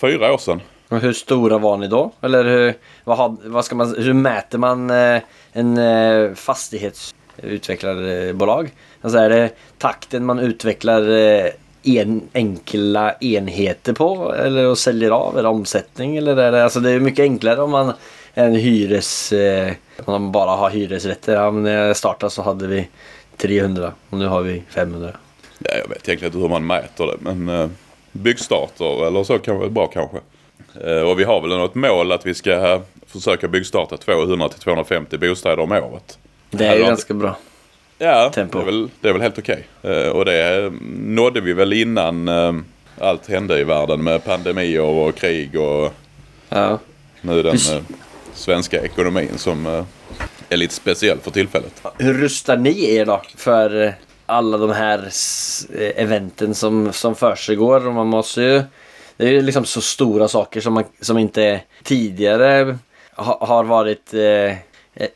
Fyra 0.00 0.32
år 0.32 0.38
sedan. 0.38 0.60
Och 0.90 1.00
hur 1.00 1.12
stora 1.12 1.58
var 1.58 1.76
ni 1.76 1.88
då? 1.88 2.12
Eller 2.20 2.44
hur, 2.44 2.74
vad, 3.04 3.16
had, 3.16 3.36
vad 3.44 3.64
ska 3.64 3.74
man, 3.74 3.94
hur 3.98 4.12
mäter 4.12 4.58
man 4.58 4.90
eh, 4.90 5.20
en 5.52 5.78
eh, 5.78 6.34
fastighetsutvecklarbolag? 6.34 8.70
Alltså 9.00 9.18
är 9.18 9.30
det 9.30 9.50
takten 9.78 10.24
man 10.24 10.38
utvecklar 10.38 11.10
eh, 11.10 11.46
en, 11.82 12.28
enkla 12.34 13.14
enheter 13.20 13.92
på? 13.92 14.34
Eller 14.34 14.66
och 14.66 14.78
säljer 14.78 15.10
av? 15.10 15.38
Är 15.38 15.42
det 15.42 15.48
omsättning? 15.48 16.16
Eller 16.16 16.36
är 16.36 16.52
det, 16.52 16.64
alltså 16.64 16.80
det 16.80 16.90
är 16.90 17.00
mycket 17.00 17.22
enklare 17.22 17.62
om 17.62 17.70
man 17.70 17.92
en 18.34 18.54
hyres... 18.54 19.32
Eh, 19.32 19.72
om 20.04 20.12
man 20.12 20.32
bara 20.32 20.50
har 20.50 20.70
hyresrätter. 20.70 21.34
Ja, 21.34 21.50
men 21.50 21.62
när 21.62 21.86
jag 21.86 21.96
startade 21.96 22.30
så 22.30 22.42
hade 22.42 22.66
vi 22.66 22.88
300 23.36 23.92
och 24.10 24.18
nu 24.18 24.26
har 24.26 24.42
vi 24.42 24.62
500. 24.68 25.12
Ja, 25.58 25.70
jag 25.82 25.88
vet 25.88 26.08
egentligen 26.08 26.24
inte 26.24 26.38
hur 26.38 26.48
man 26.48 26.66
mäter 26.66 27.06
det 27.06 27.16
men 27.20 27.48
eh, 27.48 27.68
byggstarter 28.12 29.06
eller 29.06 29.24
så 29.24 29.38
kan 29.38 29.58
vara 29.58 29.68
bra 29.68 29.86
kanske. 29.86 30.16
Eh, 30.84 31.00
och 31.02 31.20
vi 31.20 31.24
har 31.24 31.40
väl 31.40 31.50
något 31.50 31.74
mål 31.74 32.12
att 32.12 32.26
vi 32.26 32.34
ska 32.34 32.52
eh, 32.72 32.80
försöka 33.06 33.48
byggstarta 33.48 33.96
200 33.96 34.48
till 34.48 34.60
250 34.60 35.18
bostäder 35.18 35.60
om 35.60 35.72
året. 35.72 36.18
Det 36.50 36.66
är 36.66 36.76
ju 36.76 36.82
ganska 36.84 37.14
bra. 37.14 37.36
Ja, 37.98 38.30
tempo. 38.34 38.58
Det, 38.58 38.62
är 38.62 38.66
väl, 38.66 38.88
det 39.00 39.08
är 39.08 39.12
väl 39.12 39.22
helt 39.22 39.38
okej. 39.38 39.66
Eh, 39.82 40.08
och 40.08 40.24
det 40.24 40.72
nådde 40.96 41.40
vi 41.40 41.52
väl 41.52 41.72
innan 41.72 42.28
allt 42.98 43.28
hände 43.28 43.58
i 43.60 43.64
världen 43.64 44.04
med 44.04 44.24
pandemier 44.24 44.82
och 44.82 45.14
krig 45.14 45.60
och 45.60 45.92
Ja. 46.48 46.78
nu 47.20 47.42
den 47.42 47.58
svenska 48.34 48.82
ekonomin 48.82 49.30
som 49.38 49.84
är 50.48 50.56
lite 50.56 50.74
speciell 50.74 51.18
för 51.18 51.30
tillfället. 51.30 51.82
Hur 51.98 52.14
rustar 52.14 52.56
ni 52.56 52.94
er 52.94 53.06
då 53.06 53.22
för 53.36 53.94
alla 54.26 54.58
de 54.58 54.70
här 54.70 55.08
eventen 55.96 56.54
som, 56.54 56.92
som 56.92 57.14
försiggår? 57.14 57.80
Man 57.80 58.06
måste 58.06 58.42
ju... 58.42 58.62
Det 59.20 59.36
är 59.36 59.42
liksom 59.42 59.64
så 59.64 59.80
stora 59.80 60.28
saker 60.28 60.60
som, 60.60 60.74
man, 60.74 60.84
som 61.00 61.18
inte 61.18 61.60
tidigare 61.82 62.78
ha, 63.16 63.46
har 63.46 63.64
varit 63.64 64.14
eh, 64.14 64.56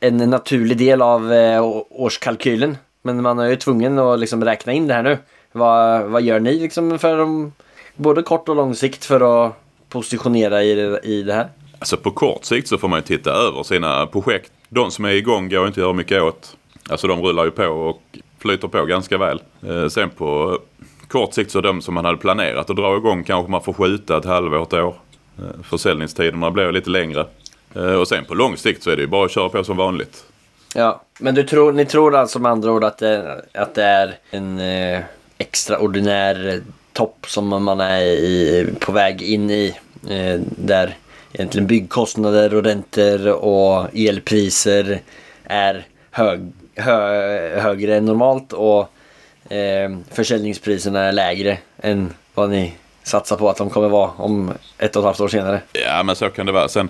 en 0.01 0.17
naturlig 0.17 0.79
del 0.79 1.03
av 1.03 1.33
eh, 1.33 1.63
årskalkylen. 1.91 2.77
Men 3.03 3.23
man 3.23 3.39
är 3.39 3.49
ju 3.49 3.57
tvungen 3.57 3.99
att 3.99 4.19
liksom 4.19 4.45
räkna 4.45 4.73
in 4.73 4.87
det 4.87 4.95
här 4.95 5.03
nu. 5.03 5.19
Vad, 5.53 6.03
vad 6.03 6.23
gör 6.23 6.41
ni 6.41 6.59
liksom 6.59 6.99
för 6.99 7.19
de, 7.19 7.53
både 7.97 8.23
kort 8.23 8.49
och 8.49 8.57
lång 8.57 8.75
sikt 8.75 9.05
för 9.05 9.47
att 9.47 9.53
positionera 9.89 10.63
i, 10.63 10.99
i 11.03 11.23
det 11.23 11.35
här? 11.35 11.49
Alltså 11.79 11.97
på 11.97 12.11
kort 12.11 12.45
sikt 12.45 12.69
så 12.69 12.79
får 12.79 12.89
man 12.89 12.99
ju 12.99 13.03
titta 13.03 13.31
över 13.31 13.63
sina 13.63 14.07
projekt. 14.07 14.53
De 14.69 14.91
som 14.91 15.05
är 15.05 15.11
igång 15.11 15.49
går 15.49 15.67
inte 15.67 15.81
att 15.81 15.85
göra 15.85 15.93
mycket 15.93 16.23
åt. 16.23 16.57
Alltså 16.89 17.07
de 17.07 17.23
rullar 17.23 17.45
ju 17.45 17.51
på 17.51 17.67
och 17.67 18.03
flyter 18.39 18.69
på 18.69 18.85
ganska 18.85 19.19
väl. 19.19 19.43
Eh, 19.69 19.89
sen 19.89 20.11
på 20.11 20.59
kort 21.09 21.35
sikt 21.35 21.51
så 21.51 21.61
de 21.61 21.83
som 21.83 21.95
man 21.95 22.05
hade 22.05 22.17
planerat 22.17 22.71
att 22.71 22.77
dra 22.77 22.97
igång 22.97 23.25
kanske 23.25 23.51
man 23.51 23.63
får 23.63 23.73
skjuta 23.73 24.19
ett 24.19 24.25
halvår, 24.25 24.63
ett 24.63 24.73
år. 24.73 24.95
Eh, 25.39 25.63
försäljningstiderna 25.63 26.51
blir 26.51 26.73
lite 26.73 26.91
längre. 26.91 27.27
Eh, 27.75 27.93
och 27.95 28.09
sen 28.09 28.25
på 28.25 28.35
lång 28.35 28.57
sikt 28.57 28.83
så 28.83 28.91
är 28.91 28.97
det 28.97 29.03
ju 29.03 29.09
bara 29.09 29.25
att 29.25 29.31
köra 29.31 29.49
på 29.49 29.65
som 29.65 29.77
vanligt. 29.77 30.25
Ja, 30.75 31.03
men 31.19 31.35
du 31.35 31.43
tror, 31.43 31.73
ni 31.73 31.85
tror 31.85 32.17
alltså 32.17 32.39
med 32.39 32.53
andra 32.53 32.73
ord 32.73 32.85
att 32.85 32.99
det, 32.99 33.43
att 33.55 33.75
det 33.75 33.85
är 33.85 34.15
en 34.31 34.59
eh, 34.59 35.01
extraordinär 35.39 36.63
topp 36.93 37.27
som 37.27 37.65
man 37.65 37.81
är 37.81 38.03
i, 38.03 38.67
på 38.81 38.93
väg 38.93 39.23
in 39.23 39.51
i. 39.51 39.77
Eh, 40.11 40.41
där 40.57 40.97
egentligen 41.33 41.67
byggkostnader 41.67 42.55
och 42.55 42.65
räntor 42.65 43.29
och 43.29 43.89
elpriser 43.95 45.01
är 45.45 45.87
hög, 46.11 46.53
hö, 46.75 47.61
högre 47.61 47.97
än 47.97 48.05
normalt 48.05 48.53
och 48.53 48.91
eh, 49.49 49.99
försäljningspriserna 50.11 51.01
är 51.01 51.13
lägre 51.13 51.59
än 51.79 52.15
vad 52.35 52.51
ni 52.51 52.75
satsar 53.03 53.37
på 53.37 53.49
att 53.51 53.57
de 53.57 53.71
kommer 53.71 53.89
vara 53.89 54.11
om 54.17 54.53
ett 54.79 54.97
och 54.97 55.01
ett 55.01 55.05
halvt 55.05 55.21
år 55.21 55.29
senare. 55.29 55.61
Ja 55.73 56.03
men 56.03 56.17
så 56.17 56.31
kan 56.31 56.47
det 56.47 56.53
vara. 56.53 56.69
Sen 56.69 56.89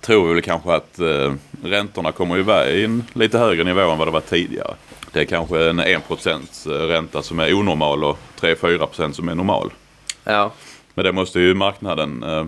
tror 0.00 0.28
vi 0.28 0.34
väl 0.34 0.42
kanske 0.42 0.72
att 0.72 0.98
eh, 0.98 1.32
räntorna 1.64 2.12
kommer 2.12 2.36
ju 2.36 2.42
vara 2.42 2.66
i 2.68 2.84
en 2.84 3.04
lite 3.12 3.38
högre 3.38 3.64
nivå 3.64 3.80
än 3.90 3.98
vad 3.98 4.06
det 4.06 4.12
var 4.12 4.20
tidigare. 4.20 4.74
Det 5.12 5.20
är 5.20 5.24
kanske 5.24 5.68
en 5.70 5.80
1% 5.80 6.88
ränta 6.88 7.22
som 7.22 7.38
är 7.40 7.54
onormal 7.54 8.04
och 8.04 8.18
3-4% 8.40 9.12
som 9.12 9.28
är 9.28 9.34
normal. 9.34 9.70
Ja. 10.24 10.50
Men 10.94 11.04
det 11.04 11.12
måste 11.12 11.40
ju 11.40 11.54
marknaden 11.54 12.22
eh, 12.22 12.44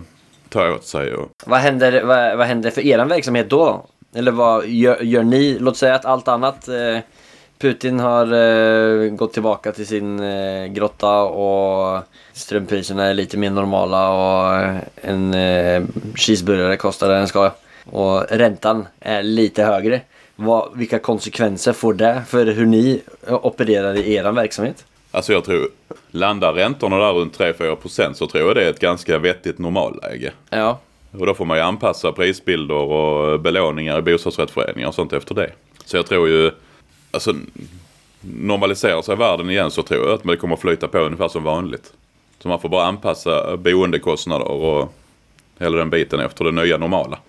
ta 0.49 0.71
åt 0.71 0.85
sig. 0.85 1.13
Och, 1.13 1.29
Vad 1.45 1.59
händer, 1.59 2.03
vad, 2.03 2.37
vad 2.37 2.47
händer 2.47 2.71
för 2.71 2.81
er 2.85 3.05
verksamhet 3.05 3.49
då? 3.49 3.85
Eller 4.15 4.31
vad 4.31 4.67
gör, 4.67 5.01
gör 5.01 5.23
ni? 5.23 5.57
Låt 5.59 5.77
säga 5.77 5.95
att 5.95 6.05
allt 6.05 6.27
annat 6.27 6.67
eh, 6.67 6.97
Putin 7.59 7.99
har 7.99 8.33
eh, 8.33 9.09
gått 9.09 9.33
tillbaka 9.33 9.71
till 9.71 9.87
sin 9.87 10.19
eh, 10.19 10.65
grotta 10.65 11.21
och 11.23 12.03
strömpriserna 12.33 13.05
är 13.05 13.13
lite 13.13 13.37
mer 13.37 13.49
normala 13.49 14.09
och 14.09 14.55
eh, 14.55 14.75
en 14.95 15.33
eh, 15.33 15.83
cheeseburgare 16.15 16.77
kostar 16.77 17.09
det 17.09 17.15
den 17.15 17.27
ska. 17.27 17.51
Och 17.85 18.23
räntan 18.29 18.87
är 18.99 19.23
lite 19.23 19.63
högre. 19.63 20.01
Vad, 20.35 20.69
vilka 20.77 20.99
konsekvenser 20.99 21.73
får 21.73 21.93
det 21.93 22.21
för 22.27 22.45
hur 22.45 22.65
ni 22.65 23.01
eh, 23.27 23.45
opererar 23.45 23.93
i 23.93 24.13
er 24.13 24.31
verksamhet? 24.31 24.85
alltså 25.11 25.33
jag 25.33 25.43
tror, 25.43 25.69
landar 26.11 26.53
räntorna 26.53 26.97
där 26.97 27.13
runt 27.13 27.39
3-4% 27.39 28.13
så 28.13 28.27
tror 28.27 28.47
jag 28.47 28.55
det 28.55 28.65
är 28.65 28.69
ett 28.69 28.79
ganska 28.79 29.17
vettigt 29.19 29.57
normalläge. 29.59 30.31
Ja, 30.49 30.79
Och 31.19 31.25
då 31.25 31.33
får 31.33 31.45
man 31.45 31.57
ju 31.57 31.63
anpassa 31.63 32.11
prisbilder 32.11 32.75
och 32.75 33.39
belåningar 33.39 33.99
i 33.99 34.01
bostadsrättsföreningar 34.01 34.87
och 34.87 34.95
sånt 34.95 35.13
efter 35.13 35.35
det. 35.35 35.51
Så 35.85 35.97
jag 35.97 36.05
tror 36.05 36.27
ju, 36.29 36.51
alltså 37.15 37.33
normaliserar 38.21 39.01
sig 39.01 39.15
världen 39.15 39.49
igen 39.49 39.71
så 39.71 39.83
tror 39.83 40.05
jag 40.07 40.13
att 40.13 40.23
det 40.23 40.37
kommer 40.37 40.55
flyta 40.55 40.87
på 40.87 40.97
ungefär 40.97 41.27
som 41.27 41.43
vanligt. 41.43 41.93
Så 42.39 42.47
man 42.47 42.59
får 42.59 42.69
bara 42.69 42.85
anpassa 42.85 43.57
boendekostnader 43.57 44.47
och 44.47 44.93
hela 45.59 45.77
den 45.77 45.89
biten 45.89 46.19
efter 46.19 46.45
det 46.45 46.51
nya 46.51 46.77
normala. 46.77 47.19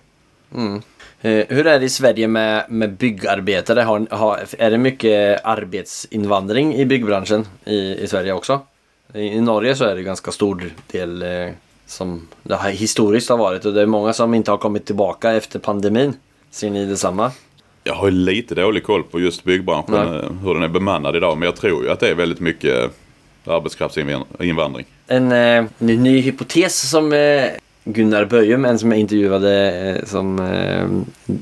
Mm. 0.55 0.81
Eh, 1.21 1.45
hur 1.49 1.67
är 1.67 1.79
det 1.79 1.85
i 1.85 1.89
Sverige 1.89 2.27
med, 2.27 2.65
med 2.69 2.93
byggarbetare? 2.93 3.81
Har, 3.81 4.07
har, 4.09 4.39
är 4.57 4.71
det 4.71 4.77
mycket 4.77 5.41
arbetsinvandring 5.43 6.75
i 6.75 6.85
byggbranschen 6.85 7.45
i, 7.65 7.75
i 7.75 8.07
Sverige 8.07 8.33
också? 8.33 8.61
I, 9.13 9.19
I 9.19 9.41
Norge 9.41 9.75
så 9.75 9.85
är 9.85 9.95
det 9.95 10.03
ganska 10.03 10.31
stor 10.31 10.71
del 10.91 11.21
eh, 11.21 11.49
som 11.85 12.27
det 12.43 12.55
har 12.55 12.69
historiskt 12.69 13.29
har 13.29 13.37
varit 13.37 13.65
och 13.65 13.73
det 13.73 13.81
är 13.81 13.85
många 13.85 14.13
som 14.13 14.33
inte 14.33 14.51
har 14.51 14.57
kommit 14.57 14.85
tillbaka 14.85 15.31
efter 15.31 15.59
pandemin. 15.59 16.13
Ser 16.51 16.69
ni 16.69 16.85
detsamma? 16.85 17.31
Jag 17.87 17.93
har 17.93 18.11
lite 18.11 18.55
dålig 18.55 18.83
koll 18.83 19.03
på 19.03 19.19
just 19.19 19.43
byggbranschen, 19.43 19.93
Nej. 20.11 20.19
eh, 20.19 20.31
hur 20.43 20.53
den 20.53 20.63
är 20.63 20.67
bemannad 20.67 21.15
idag. 21.15 21.37
Men 21.37 21.45
jag 21.45 21.55
tror 21.55 21.83
ju 21.83 21.89
att 21.89 21.99
det 21.99 22.09
är 22.09 22.15
väldigt 22.15 22.39
mycket 22.39 22.91
arbetskraftsinvandring. 23.45 24.85
En 25.07 25.31
eh, 25.31 25.65
ny, 25.77 25.97
ny 25.97 26.21
hypotes 26.21 26.89
som 26.89 27.13
eh, 27.13 27.45
Gunnar 27.83 28.25
Böjem, 28.25 28.65
en 28.65 28.79
som 28.79 28.91
jag 28.91 28.99
intervjuade 28.99 29.71
eh, 29.71 30.05
som 30.05 30.39
eh, 30.39 30.85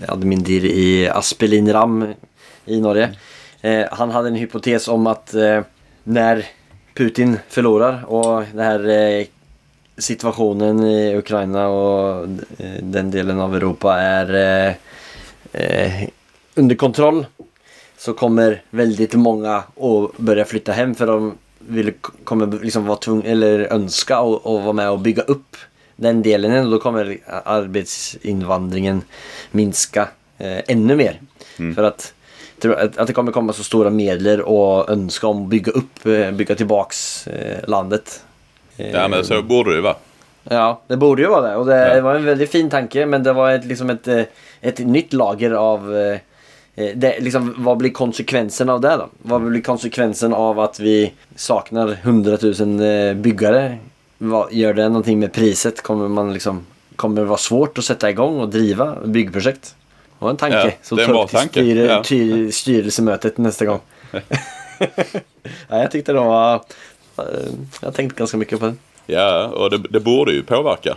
admindir 0.07 0.65
i 0.65 1.09
Aspelin 1.09 1.73
Ram 1.73 2.13
i 2.65 2.81
Norge. 2.81 3.09
Eh, 3.61 3.85
han 3.91 4.11
hade 4.11 4.27
en 4.27 4.35
hypotes 4.35 4.87
om 4.87 5.07
att 5.07 5.33
eh, 5.33 5.61
när 6.03 6.45
Putin 6.93 7.37
förlorar 7.49 8.05
och 8.07 8.43
det 8.53 8.63
här 8.63 8.89
eh, 8.89 9.25
situationen 9.97 10.83
i 10.83 11.15
Ukraina 11.15 11.67
och 11.67 12.23
eh, 12.57 12.81
den 12.81 13.11
delen 13.11 13.39
av 13.39 13.55
Europa 13.55 13.97
är 13.97 14.33
eh, 14.35 14.73
eh, 15.53 16.09
under 16.55 16.75
kontroll 16.75 17.25
så 17.97 18.13
kommer 18.13 18.61
väldigt 18.69 19.13
många 19.13 19.55
att 19.57 20.17
börja 20.17 20.45
flytta 20.45 20.71
hem 20.71 20.95
för 20.95 21.07
de 21.07 21.37
vill, 21.59 21.93
kommer 22.23 22.63
liksom 22.63 22.85
vara 22.85 22.97
tvungna 22.97 23.25
eller 23.25 23.59
önska 23.73 24.17
att 24.17 24.35
att 24.45 24.63
vara 24.63 24.73
med 24.73 24.89
och 24.89 24.99
bygga 24.99 25.21
upp 25.23 25.55
den 25.95 26.21
delen 26.21 26.65
och 26.65 26.71
då 26.71 26.79
kommer 26.79 27.17
arbetsinvandringen 27.45 29.01
minska 29.51 30.07
eh, 30.37 30.57
ännu 30.67 30.95
mer. 30.95 31.19
För 31.75 31.83
att, 31.83 32.13
att, 32.77 32.97
att 32.97 33.07
det 33.07 33.13
kommer 33.13 33.31
komma 33.31 33.53
så 33.53 33.63
stora 33.63 33.89
medel 33.89 34.41
och 34.41 34.89
önska 34.89 35.27
om 35.27 35.43
att 35.43 35.49
bygga 35.49 35.71
upp, 35.71 36.05
eh, 36.05 36.31
bygga 36.31 36.55
tillbaks 36.55 37.27
eh, 37.27 37.69
landet. 37.69 38.23
Eh, 38.77 38.91
Ja 38.91 39.07
men 39.07 39.25
så 39.25 39.41
borde 39.41 39.69
det 39.69 39.75
ju 39.75 39.81
vara. 39.81 39.95
Ja, 40.43 40.81
det 40.87 40.97
borde 40.97 41.21
ju 41.21 41.27
vara 41.27 41.49
det. 41.49 41.55
Och 41.55 41.65
det 41.65 41.95
Ja. 41.95 42.01
var 42.01 42.15
en 42.15 42.25
väldigt 42.25 42.51
fin 42.51 42.69
tanke 42.69 43.05
men 43.05 43.23
det 43.23 43.33
var 43.33 43.51
ett, 43.51 43.65
liksom 43.65 43.89
ett, 43.89 44.07
eh, 44.07 44.21
ett 44.61 44.79
nytt 44.79 45.13
lager 45.13 45.51
av 45.51 45.95
eh, 45.95 46.01
eh, 46.13 46.19
det, 46.75 47.19
liksom, 47.19 47.55
vad 47.57 47.77
blir 47.77 47.89
konsekvensen 47.89 48.69
av 48.69 48.81
det 48.81 48.87
då? 48.97 49.09
Vad 49.21 49.41
blir 49.41 49.61
konsekvensen 49.61 50.33
av 50.33 50.59
att 50.59 50.79
vi 50.79 51.13
saknar 51.35 51.97
100 52.01 52.37
000 52.41 52.81
eh, 52.81 53.13
byggare? 53.13 53.77
Vad, 54.17 54.53
gör 54.53 54.73
det 54.73 54.87
någonting 54.89 55.19
med 55.19 55.33
priset? 55.33 55.83
Kommer, 55.83 56.07
man 56.07 56.33
liksom, 56.33 56.65
kommer 56.95 57.21
det 57.21 57.27
vara 57.27 57.37
svårt 57.37 57.77
att 57.77 57.85
sätta 57.85 58.09
igång 58.09 58.39
och 58.39 58.49
driva 58.49 58.95
byggprojekt? 59.05 59.75
Det 60.19 60.25
var 60.25 60.29
en 60.29 60.37
tanke. 60.37 60.57
Ja, 60.57 60.71
Så 60.81 60.95
det 60.95 61.01
är 61.01 61.03
en 61.03 61.07
ta 61.07 61.13
bra 61.13 61.23
upp 61.23 61.29
till 61.29 61.49
styre, 61.49 61.85
Ja. 61.85 62.03
ty, 62.03 62.51
styrelsemötet 62.51 63.37
nästa 63.37 63.65
gång. 63.65 63.79
ja, 65.69 65.79
jag 65.81 65.91
tyckte 65.91 66.13
det 66.13 66.19
var... 66.19 66.53
eh, 67.17 67.23
Jag 67.81 67.93
tänkte 67.93 68.19
ganska 68.19 68.37
mycket 68.37 68.59
på 68.59 68.65
det. 68.65 68.73
Ja 69.05 69.45
och 69.47 69.69
det, 69.69 69.77
det 69.77 69.99
borde 69.99 70.31
ju 70.31 70.43
påverka. 70.43 70.95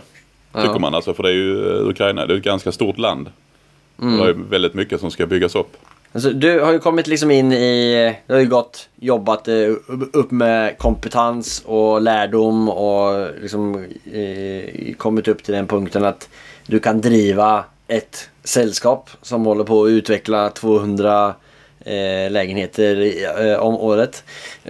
Tycker 0.53 0.79
man 0.79 0.95
alltså 0.95 1.13
för 1.13 1.23
det 1.23 1.29
är 1.29 1.33
ju 1.33 1.77
eh, 1.77 1.87
Ukraina, 1.89 2.25
det 2.25 2.33
är 2.33 2.37
ett 2.37 2.43
ganska 2.43 2.71
stort 2.71 2.97
land. 2.97 3.29
Mm. 4.01 4.17
Det 4.17 4.29
är 4.29 4.33
väldigt 4.33 4.73
mycket 4.73 4.99
som 4.99 5.11
ska 5.11 5.25
byggas 5.25 5.55
upp. 5.55 5.77
Alltså, 6.11 6.29
du 6.29 6.59
har 6.59 6.71
ju 6.71 6.79
kommit 6.79 7.07
liksom 7.07 7.31
in 7.31 7.53
i, 7.53 8.15
du 8.27 8.33
har 8.33 8.41
ju 8.41 8.47
gått, 8.47 8.89
jobbat 8.95 9.47
eh, 9.47 9.69
upp 10.13 10.31
med 10.31 10.77
kompetens 10.77 11.63
och 11.65 12.01
lärdom 12.01 12.69
och 12.69 13.27
liksom 13.41 13.85
eh, 14.13 14.93
kommit 14.97 15.27
upp 15.27 15.43
till 15.43 15.53
den 15.53 15.67
punkten 15.67 16.05
att 16.05 16.29
du 16.67 16.79
kan 16.79 17.01
driva 17.01 17.63
ett 17.87 18.29
sällskap 18.43 19.09
som 19.21 19.45
håller 19.45 19.63
på 19.63 19.83
att 19.83 19.89
utveckla 19.89 20.49
200 20.49 21.33
eh, 21.79 22.31
lägenheter 22.31 22.99
i, 22.99 23.25
eh, 23.25 23.59
om 23.59 23.75
året. 23.75 24.23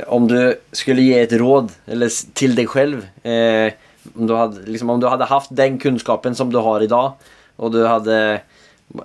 Om 0.08 0.28
du 0.28 0.60
skulle 0.72 1.02
ge 1.02 1.20
ett 1.20 1.34
råd 1.34 1.72
eller 1.86 2.34
till 2.34 2.56
dig 2.56 2.68
själv 2.68 3.08
eh, 3.24 3.74
om, 4.16 4.28
du 4.28 4.34
hade, 4.34 4.62
liksom, 4.66 4.90
om 4.90 5.00
du 5.00 5.08
hade 5.08 5.26
haft 5.26 5.56
den 5.56 5.78
kunskapen 5.78 6.36
som 6.36 6.54
du 6.54 6.58
har 6.58 6.82
idag 6.82 7.14
och 7.56 7.72
du 7.72 7.86
hade 7.86 8.42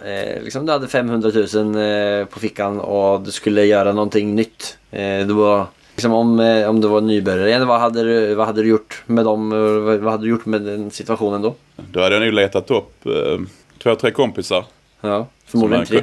Eh, 0.04 0.42
liksom 0.42 0.66
du 0.66 0.72
hade 0.72 0.88
500 0.88 1.30
000 1.54 1.76
eh, 2.20 2.24
på 2.26 2.38
fickan 2.40 2.80
och 2.80 3.20
du 3.20 3.30
skulle 3.30 3.64
göra 3.64 3.92
någonting 3.92 4.34
nytt. 4.34 4.78
Eh, 4.90 5.26
var, 5.26 5.66
liksom 5.94 6.12
om, 6.12 6.40
eh, 6.40 6.68
om 6.70 6.80
du 6.80 6.88
var 6.88 7.00
nybörjare 7.00 7.48
igen, 7.48 7.66
vad 7.66 7.80
hade, 7.80 8.02
du, 8.02 8.34
vad 8.34 8.46
hade 8.46 8.62
du 8.62 8.68
gjort 8.68 9.02
med 9.06 9.24
dem? 9.24 9.52
eh, 9.52 9.58
Vad, 9.58 9.98
vad 9.98 10.12
hade 10.12 10.24
du 10.24 10.30
gjort 10.30 10.46
med 10.46 10.62
den 10.62 10.90
situationen 10.90 11.42
då? 11.42 11.54
Då 11.76 12.00
hade 12.00 12.14
jag 12.14 12.24
nog 12.24 12.32
letat 12.32 12.70
upp 12.70 13.06
eh, 13.06 13.38
två, 13.82 13.94
tre 13.94 14.10
kompisar. 14.10 14.64
Ja, 15.00 15.26
förmodligen 15.46 15.86
tre. 15.86 16.02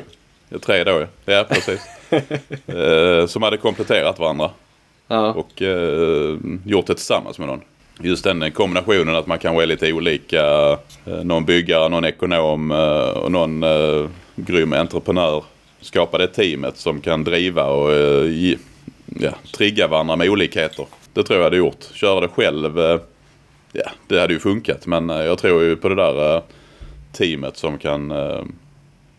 Ja, 0.49 0.57
tre 0.59 0.83
då 0.83 0.91
ja. 0.91 1.07
Ja, 1.33 1.45
precis. 1.49 1.81
eh, 2.67 3.25
som 3.27 3.43
hade 3.43 3.57
kompletterat 3.57 4.19
varandra. 4.19 4.49
Ja, 5.07 5.33
och 5.33 5.61
eh, 5.61 6.37
gjort 6.65 6.87
det 6.87 6.95
tillsammans 6.95 7.39
med 7.39 7.47
någon. 7.47 7.61
Just 8.03 8.23
den 8.23 8.51
kombinationen 8.51 9.15
att 9.15 9.27
man 9.27 9.39
kanske 9.39 9.63
är 9.63 9.67
lite 9.67 9.93
olika. 9.93 10.43
Eh, 11.05 11.23
någon 11.23 11.45
byggare, 11.45 11.89
någon 11.89 12.05
ekonom 12.05 12.71
eh, 12.71 13.09
och 13.09 13.31
någon 13.31 13.63
eh, 13.63 14.09
grym 14.35 14.73
entreprenör. 14.73 15.43
Skapa 15.81 16.17
det 16.17 16.27
teamet 16.27 16.77
som 16.77 17.01
kan 17.01 17.23
driva 17.23 17.65
och 17.65 17.91
ja, 19.05 19.31
trigga 19.53 19.87
varandra 19.87 20.15
med 20.15 20.29
olikheter. 20.29 20.85
Det 21.13 21.23
tror 21.23 21.39
jag 21.39 21.43
hade 21.43 21.57
gjort. 21.57 21.83
Köra 21.93 22.19
det 22.19 22.27
själv, 22.27 22.99
ja 23.71 23.91
det 24.07 24.19
hade 24.19 24.33
ju 24.33 24.39
funkat. 24.39 24.87
Men 24.87 25.09
jag 25.09 25.37
tror 25.37 25.63
ju 25.63 25.75
på 25.75 25.89
det 25.89 25.95
där 25.95 26.41
teamet 27.11 27.57
som 27.57 27.77
kan 27.77 28.09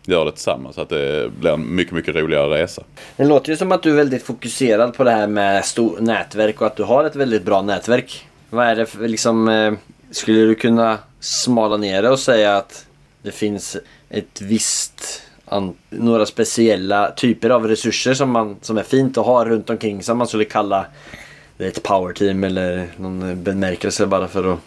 göra 0.05 0.25
det 0.25 0.31
tillsammans. 0.31 0.75
Så 0.75 0.81
att 0.81 0.89
det 0.89 1.31
blir 1.39 1.51
en 1.51 1.75
mycket, 1.75 1.93
mycket 1.93 2.15
roligare 2.15 2.63
resa. 2.63 2.83
det 3.17 3.25
låter 3.25 3.49
ju 3.49 3.57
som 3.57 3.71
att 3.71 3.83
du 3.83 3.91
är 3.91 3.95
väldigt 3.95 4.23
fokuserad 4.23 4.93
på 4.93 5.03
det 5.03 5.11
här 5.11 5.27
med 5.27 5.65
stor 5.65 5.99
nätverk 5.99 6.61
och 6.61 6.67
att 6.67 6.75
du 6.75 6.83
har 6.83 7.03
ett 7.03 7.15
väldigt 7.15 7.43
bra 7.43 7.61
nätverk. 7.61 8.25
Vad 8.53 8.67
är 8.67 8.75
det 8.75 8.85
för 8.85 9.07
liksom, 9.07 9.47
eh, 9.47 9.73
skulle 10.11 10.39
du 10.39 10.55
kunna 10.55 10.97
smala 11.19 11.77
ner 11.77 12.01
det 12.01 12.09
och 12.09 12.19
säga 12.19 12.57
att 12.57 12.85
det 13.21 13.31
finns 13.31 13.77
ett 14.09 14.41
visst 14.41 15.21
an- 15.45 15.75
några 15.89 16.25
speciella 16.25 17.11
typer 17.11 17.49
av 17.49 17.67
resurser 17.67 18.13
som, 18.13 18.29
man, 18.31 18.55
som 18.61 18.77
är 18.77 18.83
fint 18.83 19.17
att 19.17 19.25
ha 19.25 19.45
runt 19.45 19.69
omkring 19.69 20.03
som 20.03 20.17
man 20.17 20.27
skulle 20.27 20.45
kalla 20.45 20.85
det 21.57 21.65
ett 21.67 21.83
power 21.83 22.13
team 22.13 22.43
eller 22.43 22.87
någon 22.97 23.43
bemärkelse 23.43 24.05
bara 24.05 24.27
för 24.27 24.53
att... 24.53 24.59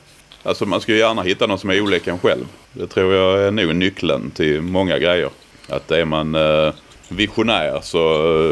Alltså 0.43 0.67
man 0.67 0.81
ska 0.81 0.93
ju 0.93 0.99
gärna 0.99 1.23
hitta 1.23 1.47
någon 1.47 1.59
som 1.59 1.71
är 1.71 1.81
olik 1.81 2.07
en 2.07 2.19
själv. 2.19 2.45
Det 2.73 2.87
tror 2.87 3.15
jag 3.15 3.43
är 3.43 3.51
nog 3.51 3.77
nyckeln 3.77 4.31
till 4.31 4.63
många 4.63 4.99
grejer. 4.99 5.31
Att 5.69 5.91
är 5.91 6.05
man 6.05 6.35
eh, 6.35 6.73
visionär 7.09 7.81
så 7.83 7.99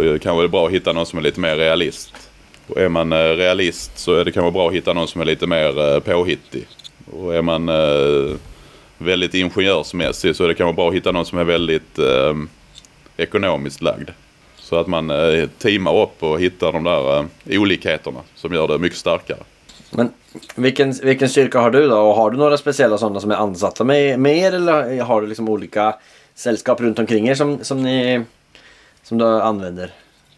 eh, 0.05 0.19
kanske 0.19 0.43
det 0.43 0.47
är 0.47 0.49
bra 0.49 0.67
att 0.67 0.73
hitta 0.73 0.93
någon 0.93 1.07
som 1.07 1.19
är 1.19 1.23
lite 1.23 1.41
mer 1.41 1.57
realist. 1.57 2.24
Och 2.67 2.81
är 2.81 2.89
man 2.89 3.13
eh, 3.13 3.17
realist 3.17 3.99
så 3.99 4.15
är 4.15 4.25
det 4.25 4.33
kanske 4.33 4.51
bra 4.51 4.69
att 4.69 4.75
hitta 4.75 4.93
någon 4.93 5.09
som 5.09 5.21
är 5.21 5.25
lite 5.25 5.47
mer 5.47 5.95
eh, 5.95 6.01
påhittig. 6.01 6.67
Och 7.13 7.35
är 7.35 7.43
man 7.43 7.69
eh, 7.69 8.37
väldigt 8.99 9.35
ingenjörsmässig 9.35 10.37
så 10.37 10.45
är 10.45 10.49
det 10.49 10.55
kanske 10.55 10.77
bra 10.77 10.89
att 10.89 10.95
hitta 10.95 11.13
någon 11.13 11.27
som 11.27 11.39
är 11.39 11.45
väldigt 11.45 11.99
ekonomiskt 13.17 13.83
lagd. 13.83 14.11
Så 14.57 14.77
att 14.77 14.87
man 14.87 15.13
teamar 15.59 16.03
upp 16.03 16.23
och 16.23 16.41
hittar 16.41 16.73
de 16.73 16.85
där 16.85 17.27
olikheterna 17.59 18.21
som 18.35 18.55
gör 18.55 18.69
det 18.69 18.79
mycket 18.79 18.99
starkare. 18.99 19.39
Men 19.91 20.11
vilken, 20.55 20.93
vilken 20.93 21.29
styrka 21.29 21.61
har 21.61 21.71
du 21.71 21.89
då? 21.89 21.99
Och 21.99 22.15
har 22.15 22.31
du 22.31 22.37
några 22.37 22.57
speciella 22.57 22.99
sådana 22.99 23.21
som 23.21 23.31
är 23.31 23.35
ansatta 23.35 23.85
med, 23.85 24.19
med 24.19 24.39
er 24.39 24.53
eller 24.53 25.03
har 25.03 25.21
du 25.21 25.27
liksom 25.27 25.49
olika 25.49 25.95
sällskap 26.35 26.81
runt 26.81 26.99
omkring 26.99 27.29
er 27.29 27.35
som, 27.35 27.65
som 27.65 27.83
ni 27.83 28.25
som 29.03 29.19
du 29.19 29.25
använder? 29.25 29.91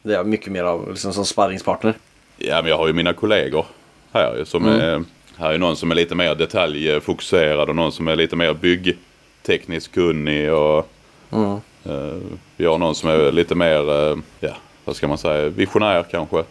Det 0.02 0.16
är 0.16 0.24
mycket 0.24 0.52
mer 0.52 0.64
av 0.64 0.90
liksom 0.90 1.12
som 1.12 1.24
sparringspartner. 1.24 1.94
Ja, 2.36 2.62
men 2.62 2.70
jag 2.70 2.78
har 2.78 2.86
ju 2.86 2.92
mina 2.92 3.12
kollegor 3.12 3.66
här 4.12 4.44
som 4.44 4.66
är... 4.66 5.04
Här 5.38 5.52
är 5.52 5.58
någon 5.58 5.76
som 5.76 5.90
är 5.90 5.94
lite 5.94 6.14
mer 6.14 6.34
detaljfokuserad 6.34 7.68
och 7.68 7.76
någon 7.76 7.92
som 7.92 8.08
är 8.08 8.16
lite 8.16 8.36
mer 8.36 8.54
byggtekniskt 8.54 9.94
kunnig 9.94 10.52
och... 10.52 10.88
Mm. 11.30 11.52
eh, 11.84 12.16
vi 12.56 12.66
har 12.66 12.78
någon 12.78 12.94
som 12.94 13.10
är 13.10 13.32
lite 13.32 13.54
mer, 13.54 14.10
eh, 14.10 14.16
ja, 14.40 14.56
vad 14.84 14.96
ska 14.96 15.08
man 15.08 15.18
säga, 15.18 15.48
visionär 15.48 16.04
kanske. 16.10 16.44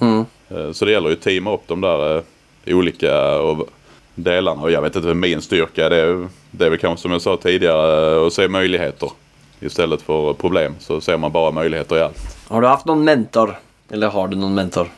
Mm. 0.00 0.24
Eh, 0.48 0.72
så 0.72 0.84
det 0.84 0.90
gäller 0.90 1.08
ju 1.08 1.14
att 1.14 1.22
teama 1.22 1.54
upp 1.54 1.62
de 1.66 1.80
där 1.80 2.16
eh, 2.16 2.22
olika 2.76 3.38
och 3.38 3.68
delarna. 4.14 4.62
Och 4.62 4.70
jag 4.70 4.82
vet 4.82 4.96
inte 4.96 5.14
min 5.14 5.42
styrka. 5.42 5.88
Det 5.88 5.96
är, 5.96 6.28
det 6.50 6.66
är 6.66 6.70
väl 6.70 6.78
kanske 6.78 7.02
som 7.02 7.12
jag 7.12 7.22
sa 7.22 7.36
tidigare 7.36 8.16
eh, 8.16 8.26
att 8.26 8.32
se 8.32 8.48
möjligheter 8.48 9.10
istället 9.60 10.02
för 10.02 10.32
problem. 10.32 10.74
Så 10.78 11.00
ser 11.00 11.16
man 11.16 11.32
bara 11.32 11.50
möjligheter 11.50 11.96
i 11.96 12.00
allt. 12.00 12.36
Har 12.48 12.60
du 12.60 12.66
haft 12.66 12.86
någon 12.86 13.04
mentor? 13.04 13.58
Eller 13.90 14.08
har 14.08 14.28
du 14.28 14.36
någon 14.36 14.54
mentor? 14.54 14.88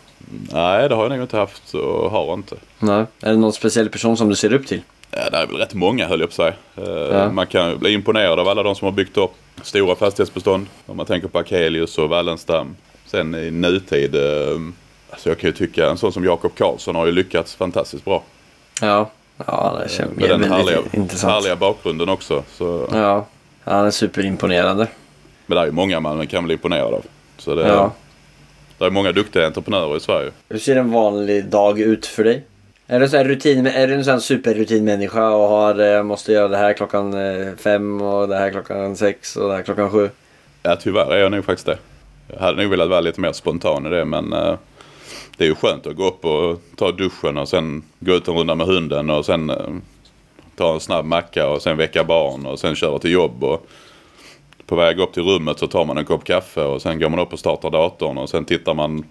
Nej, 0.52 0.88
det 0.88 0.94
har 0.94 1.02
jag 1.02 1.10
nog 1.10 1.20
inte 1.20 1.36
haft 1.36 1.74
och 1.74 2.10
har 2.10 2.34
inte. 2.34 2.56
Nej. 2.78 3.04
Är 3.22 3.30
det 3.30 3.36
någon 3.36 3.52
speciell 3.52 3.88
person 3.88 4.16
som 4.16 4.28
du 4.28 4.36
ser 4.36 4.52
upp 4.52 4.66
till? 4.66 4.82
Ja, 5.10 5.30
det 5.30 5.36
är 5.36 5.46
väl 5.46 5.56
rätt 5.56 5.74
många 5.74 6.06
höll 6.08 6.20
jag 6.20 6.28
på 6.28 6.34
säga. 6.34 6.54
Eh, 6.76 6.84
Ja. 6.88 7.32
Man 7.32 7.46
kan 7.46 7.78
bli 7.78 7.92
imponerad 7.92 8.38
av 8.38 8.48
alla 8.48 8.62
de 8.62 8.74
som 8.74 8.84
har 8.84 8.92
byggt 8.92 9.16
upp 9.16 9.30
stora 9.62 9.94
fastighetsbestånd. 9.94 10.66
Om 10.86 10.96
man 10.96 11.06
tänker 11.06 11.28
på 11.28 11.38
Akelius 11.38 11.98
och 11.98 12.08
Wallenstam. 12.08 12.76
Sen 13.06 13.34
i 13.34 13.50
nutid, 13.50 14.14
eh, 14.14 14.20
Alltså 15.12 15.28
jag 15.28 15.38
kan 15.38 15.48
ju 15.50 15.56
tycka 15.56 15.90
en 15.90 15.98
sån 15.98 16.12
som 16.12 16.24
Jakob 16.24 16.54
Karlsson 16.54 16.94
har 16.94 17.06
ju 17.06 17.12
lyckats 17.12 17.54
fantastiskt 17.54 18.04
bra. 18.04 18.22
Ja, 18.80 19.10
ja 19.46 19.78
det 19.82 19.90
känns 19.90 20.16
Med 20.16 20.28
den 20.30 20.44
härliga, 20.52 20.78
intressant. 20.92 21.32
härliga 21.32 21.56
bakgrunden 21.56 22.08
också. 22.08 22.42
Så, 22.52 22.88
Ja, 22.92 23.26
han 23.64 23.86
är 23.86 23.90
superimponerande. 23.90 24.86
Men 25.46 25.56
det 25.56 25.62
är 25.62 25.66
ju 25.66 25.72
många 25.72 26.00
man 26.00 26.26
kan 26.26 26.44
bli 26.44 26.54
imponerad 26.54 26.94
av. 26.94 27.04
Så 27.38 27.54
det, 27.54 27.68
Ja. 27.68 27.92
Det 28.80 28.86
är 28.86 28.90
många 28.90 29.12
duktiga 29.12 29.46
entreprenörer 29.46 29.96
i 29.96 30.00
Sverige. 30.00 30.30
Hur 30.48 30.58
ser 30.58 30.76
en 30.76 30.90
vanlig 30.90 31.44
dag 31.44 31.80
ut 31.80 32.06
för 32.06 32.24
dig? 32.24 32.44
Är 32.86 33.00
du, 33.00 33.08
så 33.08 33.16
här 33.16 33.24
rutin, 33.24 33.66
är 33.66 33.88
du 33.88 33.94
en 33.94 34.04
sån 34.04 34.12
här 34.12 34.20
superrutinmänniska 34.20 35.30
och 35.30 35.48
har, 35.48 35.96
eh, 35.96 36.02
måste 36.02 36.32
göra 36.32 36.48
det 36.48 36.56
här 36.56 36.72
klockan 36.72 37.14
eh, 37.14 37.54
fem 37.56 38.00
och 38.00 38.28
det 38.28 38.36
här 38.36 38.50
klockan 38.50 38.96
sex 38.96 39.36
och 39.36 39.48
det 39.48 39.54
här 39.54 39.62
klockan 39.62 39.90
sju? 39.90 40.10
Ja 40.62 40.76
tyvärr 40.76 41.12
är 41.12 41.18
jag 41.18 41.32
nog 41.32 41.44
faktiskt 41.44 41.66
det. 41.66 41.78
Jag 42.26 42.40
hade 42.40 42.62
nog 42.62 42.70
velat 42.70 42.88
vara 42.88 43.00
lite 43.00 43.20
mer 43.20 43.32
spontan 43.32 43.86
i 43.86 43.90
det 43.90 44.04
men 44.04 44.32
eh, 44.32 44.54
det 45.36 45.44
är 45.44 45.48
ju 45.48 45.54
skönt 45.54 45.86
att 45.86 45.96
gå 45.96 46.08
upp 46.08 46.24
och 46.24 46.60
ta 46.76 46.92
duschen 46.92 47.38
och 47.38 47.48
sen 47.48 47.82
gå 47.98 48.12
ut 48.12 48.28
en 48.28 48.34
runda 48.34 48.54
med 48.54 48.66
hunden 48.66 49.10
och 49.10 49.26
sen 49.26 49.50
eh, 49.50 49.56
ta 50.56 50.74
en 50.74 50.80
snabb 50.80 51.04
macka 51.04 51.48
och 51.48 51.62
sen 51.62 51.76
väcka 51.76 52.04
barn 52.04 52.46
och 52.46 52.58
sen 52.58 52.74
köra 52.74 52.98
till 52.98 53.12
jobb. 53.12 53.44
Och 53.44 53.66
på 54.70 54.76
väg 54.76 55.00
upp 55.00 55.12
till 55.12 55.22
rummet 55.22 55.58
så 55.58 55.66
tar 55.66 55.84
man 55.84 55.98
en 55.98 56.04
kopp 56.04 56.24
kaffe 56.24 56.60
och 56.62 56.82
sen 56.82 56.98
går 57.00 57.08
man 57.08 57.18
upp 57.18 57.32
och 57.32 57.38
startar 57.38 57.70
datorn 57.70 58.18
och 58.18 58.28
sen 58.30 58.44
tittar 58.44 58.74
man 58.74 59.04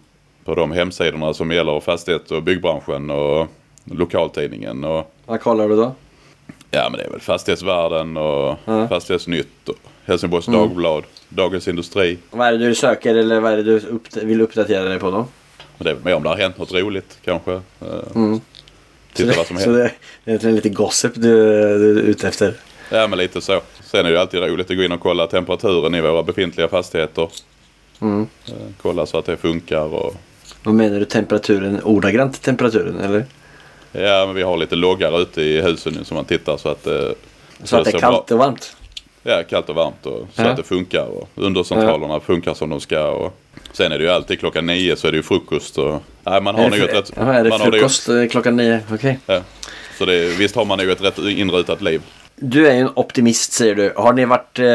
på 0.45 0.55
de 0.55 0.71
hemsidorna 0.71 1.33
som 1.33 1.51
gäller 1.51 1.79
fastighet 1.79 2.31
och 2.31 2.43
byggbranschen 2.43 3.09
och 3.09 3.47
lokaltidningen. 3.85 4.83
Och, 4.83 5.13
Vad 5.25 5.41
kollar 5.41 5.69
du 5.69 5.75
då? 5.75 5.95
ja 6.71 6.87
men 6.91 6.99
det 6.99 7.05
är 7.05 7.09
väl 7.09 7.19
Fastighetsvärlden 7.19 8.17
och 8.17 8.55
Ja. 8.65 8.87
Fastighetsnytt 8.87 9.69
och 9.69 9.75
Helsingborgs 10.05 10.45
Dagblad, 10.45 11.03
Dagens 11.29 11.67
Industri. 11.67 12.17
Vad 12.31 12.47
är 12.47 12.51
det 12.51 12.57
du 12.57 12.75
söker 12.75 13.15
eller 13.15 13.39
vad 13.39 13.51
är 13.53 13.57
det 13.57 13.63
du 13.63 13.75
upp, 13.79 14.15
vill 14.17 14.41
uppdatera 14.41 14.83
dig 14.83 14.99
på 14.99 15.11
då? 15.11 15.25
Det 15.77 15.89
är 15.89 15.93
väl 15.93 16.03
mer 16.03 16.15
om 16.15 16.23
det 16.23 16.29
har 16.29 16.37
hänt 16.37 16.57
något 16.57 16.73
roligt 16.73 17.17
kanske. 17.25 17.51
Eh, 17.53 17.87
Mm. 18.15 18.39
Titta 19.13 19.31
så 19.33 19.37
vad 19.37 19.47
som 19.47 19.55
det, 19.55 19.61
så 19.63 19.69
händer. 19.69 19.93
det, 20.25 20.37
det 20.37 20.47
är 20.47 20.51
lite 20.51 20.69
gossip 20.69 21.11
du, 21.15 21.21
du 21.79 21.99
är 21.99 22.03
ute 22.03 22.27
efter? 22.27 22.53
Ja 22.89 23.07
men 23.07 23.19
lite 23.19 23.41
så. 23.41 23.61
Sen 23.91 23.99
är 23.99 24.03
det 24.03 24.09
ju 24.09 24.17
alltid 24.17 24.39
roligt 24.41 24.71
att 24.71 24.77
gå 24.77 24.83
in 24.83 24.91
och 24.91 24.99
kolla 24.99 25.27
temperaturen 25.27 25.95
i 25.95 26.01
våra 26.01 26.23
befintliga 26.23 26.67
fastigheter. 26.67 27.29
Mm. 28.01 28.27
Eh, 28.47 28.53
Kolla 28.81 29.05
så 29.05 29.17
att 29.17 29.25
det 29.25 29.37
funkar 29.37 29.93
och 29.93 30.15
Vad 30.63 30.75
menar 30.75 30.99
du 30.99 31.05
temperaturen? 31.05 31.79
Ordagrant 31.83 32.41
temperaturen 32.41 32.99
eller? 32.99 33.25
Ja 33.91 34.25
men 34.25 34.35
vi 34.35 34.41
har 34.41 34.57
lite 34.57 34.75
loggar 34.75 35.21
ute 35.21 35.41
i 35.41 35.61
husen 35.61 35.93
nu 35.93 36.03
som 36.03 36.15
man 36.15 36.25
tittar 36.25 36.57
så 36.57 36.69
att, 36.69 36.87
eh, 36.87 36.93
Så 37.63 37.77
att 37.77 37.83
det 37.85 37.89
är 37.95 37.99
kallt 37.99 38.25
bra- 38.27 38.35
och 38.35 38.39
varmt? 38.45 38.75
Ja 39.23 39.43
kallt 39.49 39.69
och 39.69 39.75
varmt 39.75 40.05
och 40.05 40.27
så 40.33 40.41
Ja. 40.41 40.45
att 40.49 40.57
det 40.57 40.63
funkar 40.63 41.05
och 41.05 41.29
undercentralerna 41.35 42.19
funkar 42.19 42.53
som 42.53 42.69
de 42.69 42.79
ska. 42.79 43.07
Och 43.09 43.33
sen 43.73 43.91
är 43.91 43.97
det 43.97 44.03
ju 44.03 44.09
alltid 44.11 44.39
klockan 44.39 44.65
nio 44.65 44.95
så 44.95 45.07
är 45.07 45.11
det 45.11 45.17
ju 45.17 45.23
frukost. 45.23 45.77
Och, 45.77 46.01
nej, 46.23 46.41
man 46.41 46.55
har 46.55 46.65
är 46.65 46.69
det, 46.69 46.77
ett 46.77 46.93
rätt... 46.95 47.11
ja, 47.15 47.33
är 47.33 47.43
det 47.43 47.49
man 47.49 47.59
har 47.61 47.67
nog- 47.67 47.75
frukost 47.75 48.09
eh, 48.09 48.25
klockan 48.27 48.55
nio? 48.55 48.79
Okej. 48.93 49.19
Ja. 49.25 49.41
Så 49.97 50.05
det, 50.05 50.37
visst 50.39 50.55
har 50.55 50.65
man 50.65 50.77
nog 50.77 50.89
ett 50.89 51.01
rätt 51.01 51.17
inrutat 51.17 51.81
liv. 51.81 52.01
Du 52.41 52.67
är 52.67 52.73
ju 52.73 52.79
en 52.79 52.89
optimist 52.95 53.53
säger 53.53 53.75
du. 53.75 53.93
Har 53.95 54.13
ni 54.13 54.25
varit 54.25 54.59
eh, 54.59 54.65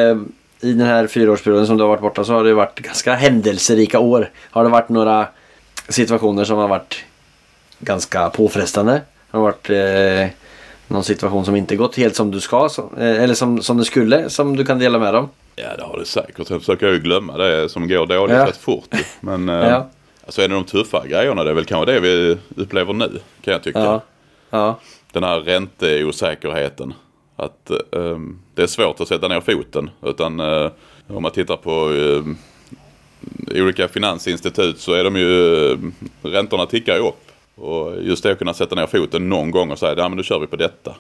i 0.61 0.73
den 0.73 0.81
här 0.87 1.07
fyraårsperioden 1.07 1.67
som 1.67 1.77
du 1.77 1.83
har 1.83 1.89
varit 1.89 2.01
borta 2.01 2.25
så 2.25 2.33
har 2.33 2.45
det 2.45 2.55
varit 2.55 2.79
ganska 2.81 3.15
händelserika 3.15 3.99
år. 3.99 4.31
Har 4.51 4.65
det 4.65 4.71
varit 4.71 4.89
några 4.89 5.27
situationer 5.89 6.45
som 6.45 6.59
har 6.59 6.69
varit 6.69 7.05
ganska 7.79 8.31
påfrestande? 8.31 9.01
Har 9.31 9.39
det 9.41 9.45
varit 9.45 9.71
eh, 9.71 10.37
någon 10.89 11.05
situation 11.05 11.45
som 11.45 11.57
inte 11.57 11.77
gått 11.77 11.97
helt 11.97 12.17
som 12.17 12.31
du 12.31 12.41
ska? 12.41 12.69
Så, 12.69 12.83
eh, 12.99 13.23
eller 13.23 13.35
som, 13.35 13.63
som 13.63 13.77
det 13.77 13.85
skulle 13.85 14.31
som 14.31 14.57
du 14.57 14.65
kan 14.65 14.79
dela 14.79 14.99
med 14.99 15.15
om? 15.15 15.29
Ja 15.57 15.77
det 15.77 15.83
har 15.83 15.99
det 15.99 16.05
säkert. 16.05 16.47
Sen 16.47 16.61
försöker 16.61 16.87
jag 16.87 16.95
ju 16.95 17.01
glömma 17.01 17.37
det 17.37 17.69
som 17.69 17.89
går 17.89 18.07
dåligt 18.07 18.37
Ja. 18.37 18.47
rätt 18.47 18.57
fort. 18.57 18.95
Men 19.21 19.49
eh, 19.49 19.55
Ja. 19.69 19.89
alltså 20.27 20.43
är 20.43 20.49
det 20.49 20.55
de 20.55 20.65
tuffa 20.65 21.07
grejerna 21.07 21.45
det 21.45 21.51
är 21.51 21.55
väl 21.55 21.65
kanske 21.65 21.93
det 21.93 22.01
vi 22.01 22.39
upplever 22.57 22.93
nu. 22.93 23.21
Kan 23.45 23.53
jag 23.53 23.63
tycka. 23.63 23.79
Ja. 23.79 24.01
Ja. 24.51 24.79
Den 25.13 25.25
här 25.25 25.41
ränteosäkerheten. 25.41 26.95
Att 27.45 27.71
eh, 27.71 28.19
det 28.55 28.63
är 28.63 28.67
svårt 28.67 29.01
att 29.01 29.09
sätta 29.09 29.29
ner 29.29 29.41
foten. 29.41 29.91
Utan 30.03 30.41
eh, 30.41 30.71
om 31.07 31.23
man 31.23 31.33
tittar 31.33 31.57
på 31.57 31.93
eh, 31.93 33.63
olika 33.63 33.89
finansinstitut 33.89 34.79
så 34.79 34.93
är 34.93 35.05
de 35.05 35.17
ju, 35.17 35.73
eh, 35.73 35.79
räntorna 36.23 36.67
tickar 36.67 36.95
ju 36.95 37.01
upp. 37.01 37.21
Och 37.57 38.03
just 38.03 38.23
det 38.23 38.33
att 38.33 38.39
kunna 38.39 38.55
sätta 38.55 38.75
ner 38.75 38.87
foten 38.87 39.29
någon 39.29 39.51
gång 39.51 39.71
och 39.71 39.79
säga, 39.79 39.95
ja 39.97 40.09
men 40.09 40.17
nu 40.17 40.23
kör 40.23 40.39
vi 40.39 40.47
på 40.47 40.57
detta. 40.57 40.95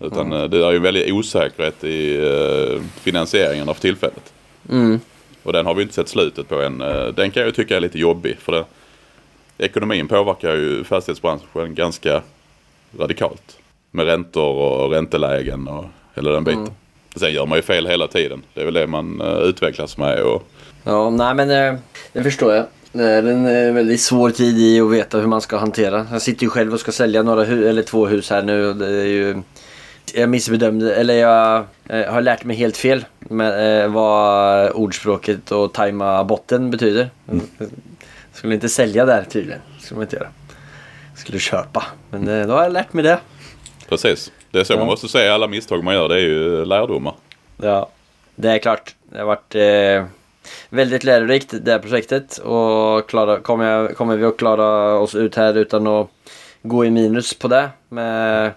Utan 0.00 0.32
eh, 0.32 0.44
det 0.44 0.66
är 0.66 0.70
ju 0.70 0.76
en 0.76 0.82
väldig 0.82 1.14
osäkerhet 1.14 1.84
i 1.84 2.16
eh, 2.16 2.82
finansieringen 3.00 3.68
av 3.68 3.74
tillfället. 3.74 4.32
Mm. 4.70 5.00
Och 5.42 5.52
den 5.52 5.66
har 5.66 5.74
vi 5.74 5.82
inte 5.82 5.94
sett 5.94 6.08
slutet 6.08 6.48
på 6.48 6.62
än. 6.62 6.80
Eh, 6.80 7.06
Den 7.06 7.30
kan 7.30 7.40
jag 7.40 7.46
ju 7.48 7.52
tycka 7.52 7.76
är 7.76 7.80
lite 7.80 7.98
jobbig. 7.98 8.38
För 8.38 8.52
det, 8.52 8.64
ekonomin 9.58 10.08
påverkar 10.08 10.54
ju 10.54 10.84
fastighetsbranschen 10.84 11.74
ganska 11.74 12.22
radikalt. 12.98 13.55
Med 13.96 14.06
räntor 14.06 14.54
och 14.54 14.90
räntelägen 14.90 15.68
och 15.68 15.84
hela 16.14 16.30
den 16.30 16.44
biten. 16.44 16.70
Sen 17.16 17.32
gör 17.32 17.46
man 17.46 17.58
ju 17.58 17.62
fel 17.62 17.86
hela 17.86 18.06
tiden. 18.08 18.42
Det 18.54 18.60
är 18.60 18.64
väl 18.64 18.74
det 18.74 18.86
man 18.86 19.20
eh, 19.20 19.38
utvecklas 19.38 19.98
med. 19.98 20.20
Och, 20.22 20.42
Ja, 20.84 21.10
nej 21.10 21.34
men 21.34 21.50
eh, 21.50 21.80
det 22.12 22.22
förstår 22.22 22.54
jag. 22.54 22.66
Det 22.92 23.04
är 23.04 23.22
en 23.22 23.46
eh, 23.46 23.74
väldigt 23.74 24.00
svår 24.00 24.30
tid 24.30 24.58
i 24.58 24.80
att 24.80 24.90
veta 24.90 25.18
hur 25.18 25.26
man 25.26 25.40
ska 25.40 25.56
hantera. 25.56 26.06
Jag 26.12 26.22
sitter 26.22 26.42
ju 26.42 26.50
själv 26.50 26.74
och 26.74 26.80
ska 26.80 26.92
sälja 26.92 27.22
några 27.22 27.46
eller 27.46 27.82
två 27.82 28.06
hus 28.06 28.30
här 28.30 28.42
nu. 28.42 28.68
och 28.68 28.76
Det 28.76 28.86
är 28.86 29.04
ju, 29.04 29.42
jag 30.14 30.28
missbedömde, 30.28 30.94
eller 30.94 31.14
jag 31.14 31.64
har 31.88 32.20
lärt 32.20 32.44
mig 32.44 32.56
helt 32.56 32.76
fel 32.76 33.04
med, 33.18 33.90
vad 33.90 34.70
ordspråket 34.70 35.52
och 35.52 35.72
tajma 35.72 36.24
botten 36.24 36.70
betyder. 36.70 37.10
Jag 37.26 37.40
skulle 38.32 38.54
inte 38.54 38.68
sälja 38.68 39.04
där 39.04 39.24
tydligen. 39.24 39.60
skulle 39.80 39.96
man 39.96 40.04
inte 40.04 40.16
göra. 40.16 40.28
Skulle 41.14 41.38
köpa. 41.38 41.84
Men 42.10 42.48
då 42.48 42.54
har 42.54 42.62
jag 42.62 42.72
lärt 42.72 42.92
mig 42.92 43.04
det. 43.04 43.18
Precis. 43.88 44.32
Det 44.50 44.60
är 44.60 44.64
så 44.64 44.72
Ja. 44.72 44.76
man 44.78 44.86
måste 44.86 45.08
se 45.08 45.28
alla 45.28 45.46
misstag 45.48 45.84
man 45.84 45.94
gör. 45.94 46.08
Det 46.08 46.14
är 46.14 46.18
ju 46.20 46.64
lärdomar. 46.64 47.14
Ja, 47.62 47.88
det 48.34 48.48
är 48.48 48.58
klart. 48.58 48.94
Det 49.12 49.18
har 49.18 49.26
varit 49.26 49.54
eh, 49.54 50.04
väldigt 50.68 51.04
lärorikt 51.04 51.54
det 51.62 51.72
här 51.72 51.78
projektet. 51.78 52.38
Och 52.38 53.08
klara, 53.08 53.40
kommer, 53.40 53.70
jag, 53.72 53.96
kommer 53.96 54.16
vi 54.16 54.24
att 54.24 54.36
klara 54.36 54.98
oss 54.98 55.14
ut 55.14 55.34
här 55.34 55.56
utan 55.56 55.86
att 55.86 56.08
gå 56.62 56.84
i 56.84 56.90
minus 56.90 57.34
på 57.34 57.48
det? 57.48 57.68
Med 57.88 58.50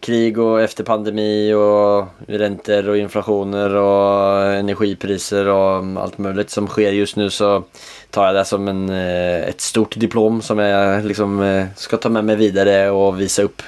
krig 0.00 0.38
och 0.38 0.60
efter 0.62 0.84
pandemi 0.84 1.52
och 1.52 2.06
räntor 2.28 2.88
och 2.88 2.96
inflationer 2.98 3.74
och 3.74 4.42
energipriser 4.52 5.48
och 5.48 5.84
allt 6.02 6.18
möjligt 6.18 6.50
som 6.50 6.66
sker 6.66 6.92
just 6.92 7.16
nu 7.16 7.30
så 7.30 7.62
tar 8.10 8.26
jag 8.26 8.34
det 8.34 8.44
som 8.44 8.68
en, 8.68 8.88
eh, 8.90 9.48
ett 9.48 9.60
stort 9.60 9.96
diplom 9.96 10.42
som 10.42 10.58
jag 10.58 11.04
liksom 11.04 11.42
eh, 11.42 11.66
ska 11.76 11.96
ta 11.96 12.08
med 12.08 12.24
mig 12.24 12.36
vidare 12.36 12.90
och 12.90 13.20
visa 13.20 13.42
upp. 13.42 13.62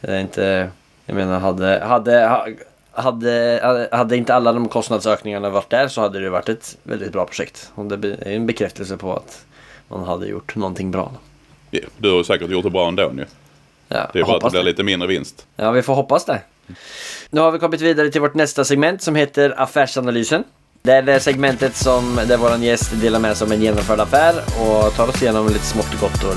Det 0.00 0.12
är 0.16 0.20
inte, 0.20 0.68
jag 1.06 1.14
menar 1.16 1.38
hade, 1.40 1.80
hade, 1.84 2.26
ha- 2.26 2.46
hade, 3.02 3.88
hade 3.92 4.16
inte 4.16 4.34
alla 4.34 4.52
de 4.52 4.68
kostnadsökningarna 4.68 5.50
varit 5.50 5.70
där 5.70 5.88
så 5.88 6.00
hade 6.00 6.20
det 6.20 6.30
varit 6.30 6.48
ett 6.48 6.76
väldigt 6.82 7.12
bra 7.12 7.24
projekt. 7.26 7.70
Och 7.74 7.84
det 7.84 8.08
är 8.22 8.32
en 8.36 8.46
bekräftelse 8.46 8.96
på 8.96 9.12
att 9.16 9.44
man 9.88 10.04
hade 10.04 10.26
gjort 10.26 10.56
någonting 10.56 10.90
bra. 10.90 11.12
Ja, 11.70 11.80
Du 11.98 12.10
har 12.12 12.22
säkert 12.22 12.50
gjort 12.50 12.64
det 12.64 12.70
bra 12.70 12.88
ändå 12.88 13.10
nu. 13.14 13.26
Ja, 13.88 14.10
Det 14.12 14.18
är 14.20 14.24
bara 14.24 14.36
att 14.36 14.42
det 14.42 14.50
blir 14.50 14.62
lite 14.62 14.82
mindre 14.82 15.08
vinst. 15.08 15.46
Ja, 15.56 15.70
vi 15.70 15.82
får 15.82 15.94
hoppas 15.94 16.24
det. 16.24 16.40
Nu 17.30 17.40
har 17.40 17.50
vi 17.50 17.58
kommit 17.58 17.80
vidare 17.80 18.08
till 18.10 18.20
vårt 18.20 18.34
nästa 18.34 18.64
segment 18.64 19.02
som 19.02 19.14
heter 19.14 19.54
Affärsanalysen. 19.56 20.44
Det 20.82 20.92
är 20.92 21.02
det 21.02 21.20
segmentet 21.20 21.76
som, 21.76 22.16
där 22.28 22.36
vår 22.36 22.56
gäst 22.56 23.00
delar 23.00 23.18
med 23.20 23.36
sig 23.36 23.44
om 23.46 23.52
en 23.52 23.62
genomförd 23.62 24.00
affär 24.00 24.34
och 24.36 24.94
tar 24.94 25.08
oss 25.08 25.22
igenom 25.22 25.46
lite 25.48 25.64
smått 25.66 25.94
och 25.94 26.00
gott 26.00 26.24
och 26.24 26.34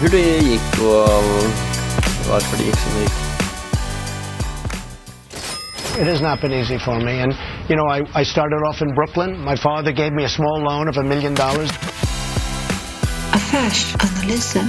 hur 0.00 0.08
det 0.08 0.38
gick 0.38 0.82
och 0.82 1.71
varför 2.30 2.56
det 2.58 2.64
gick 2.64 2.76
som 2.76 2.92
det 2.94 3.00
gick. 3.00 3.12
It 6.00 6.06
has 6.06 6.20
not 6.20 6.40
been 6.40 6.52
easy 6.52 6.78
for 6.78 7.00
me. 7.00 7.22
And, 7.22 7.34
you 7.68 7.76
know, 7.76 7.86
I, 7.86 8.20
I 8.20 8.24
started 8.24 8.60
off 8.68 8.82
in 8.82 8.94
Brooklyn. 8.94 9.44
My 9.44 9.56
father 9.56 9.92
gave 9.92 10.10
me 10.12 10.24
a 10.24 10.28
small 10.28 10.60
loan 10.62 10.88
of 10.88 10.96
a 10.96 11.02
million 11.02 11.34
dollars. 11.34 11.70
Affärsanalysen. 13.32 14.64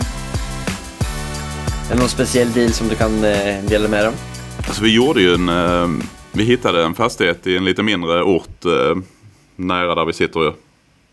Är 1.90 1.94
det 1.94 2.00
någon 2.00 2.10
speciell 2.10 2.52
deal 2.52 2.70
som 2.70 2.88
du 2.88 2.96
kan 2.96 3.24
eh, 3.24 3.64
dela 3.70 3.90
med 3.90 4.00
dig 4.00 4.08
om? 4.08 4.14
Alltså 4.58 4.84
vi 4.84 4.96
gjorde 4.96 5.22
ju 5.22 5.34
en... 5.34 5.50
Eh, 5.50 5.88
vi 6.32 6.44
hittade 6.44 6.84
en 6.84 6.94
fastighet 6.94 7.48
i 7.48 7.58
en 7.58 7.66
lite 7.66 7.84
mindre 7.84 8.24
ort 8.24 8.66
eh, 8.66 9.02
nära 9.56 9.96
där 9.96 10.06
vi 10.06 10.14
sitter 10.14 10.54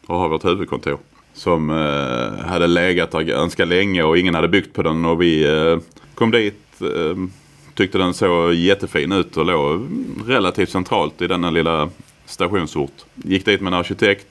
och 0.07 0.19
har 0.19 0.29
vårt 0.29 0.45
huvudkontor. 0.45 0.99
Som 1.35 1.71
eh, 1.71 2.47
hade 2.49 2.67
legat 2.67 3.11
där 3.11 3.21
ganska 3.21 3.65
länge 3.65 4.03
och 4.03 4.19
ingen 4.19 4.35
hade 4.35 4.49
byggt 4.49 4.75
på 4.75 4.83
den 4.83 5.05
och 5.05 5.23
vi 5.23 5.45
eh, 5.45 5.79
kom 6.21 6.31
dit. 6.31 6.81
Eh, 6.81 7.17
tyckte 7.75 7.99
den 7.99 8.15
såg 8.15 8.55
jättefin 8.55 9.13
ut 9.13 9.37
och 9.37 9.47
låg 9.47 9.89
relativt 10.27 10.71
centralt 10.71 11.23
i 11.23 11.27
denna 11.27 11.51
lilla 11.51 11.91
stationsort. 12.27 13.05
Gick 13.15 13.45
dit 13.45 13.61
med 13.61 13.73
en 13.73 13.79
arkitekt. 13.79 14.27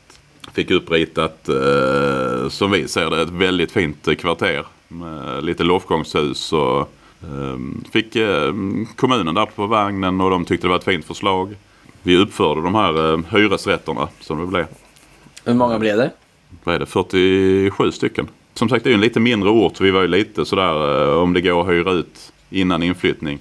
Fick 0.53 0.71
uppritat, 0.71 1.49
eh, 1.49 2.49
som 2.49 2.71
vi 2.71 2.87
ser 2.87 3.09
det, 3.09 3.21
ett 3.21 3.29
väldigt 3.29 3.71
fint 3.71 4.19
kvarter. 4.19 4.65
Med 4.87 5.43
lite 5.43 5.63
loftgångshus 5.63 6.53
och 6.53 6.79
eh, 7.23 7.57
fick 7.91 8.15
eh, 8.15 8.53
kommunen 8.95 9.35
där 9.35 9.45
på 9.45 9.67
vagnen 9.67 10.21
och 10.21 10.29
de 10.29 10.45
tyckte 10.45 10.67
det 10.67 10.71
var 10.71 10.77
ett 10.77 10.83
fint 10.83 11.05
förslag. 11.05 11.55
Vi 12.03 12.17
uppförde 12.17 12.61
de 12.61 12.75
här 12.75 13.23
hyresrätterna 13.37 14.07
som 14.19 14.39
det 14.39 14.45
blev. 14.45 14.65
Hur 15.45 15.53
många 15.53 15.79
blev 15.79 15.97
det? 15.97 16.11
Vad 16.63 16.75
är 16.75 16.79
det? 16.79 16.85
47 16.85 17.91
stycken. 17.91 18.27
Som 18.59 18.69
sagt 18.69 18.83
det 18.83 18.89
är 18.89 18.93
en 18.93 19.01
lite 19.01 19.19
mindre 19.19 19.49
ort. 19.49 19.81
Vi 19.81 19.91
var 19.91 20.01
ju 20.01 20.07
lite 20.07 20.45
sådär 20.45 21.03
eh, 21.11 21.17
om 21.23 21.33
det 21.33 21.41
går 21.41 21.61
att 21.61 21.69
hyra 21.69 21.91
ut 21.91 22.31
innan 22.49 22.83
inflyttning. 22.83 23.39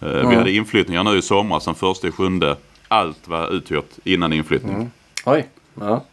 Eh, 0.00 0.08
Vi 0.28 0.34
hade 0.34 0.52
inflyttningar 0.52 1.04
nu 1.04 1.16
i 1.18 1.22
sommar 1.22 1.60
som 1.60 1.74
första 1.74 2.08
i 2.08 2.10
sjunde. 2.10 2.56
Allt 2.88 3.28
var 3.28 3.50
uthyrt 3.54 3.90
innan 4.04 4.32
inflyttning. 4.32 4.90
Oj. 5.24 5.48
Ja. 5.80 6.04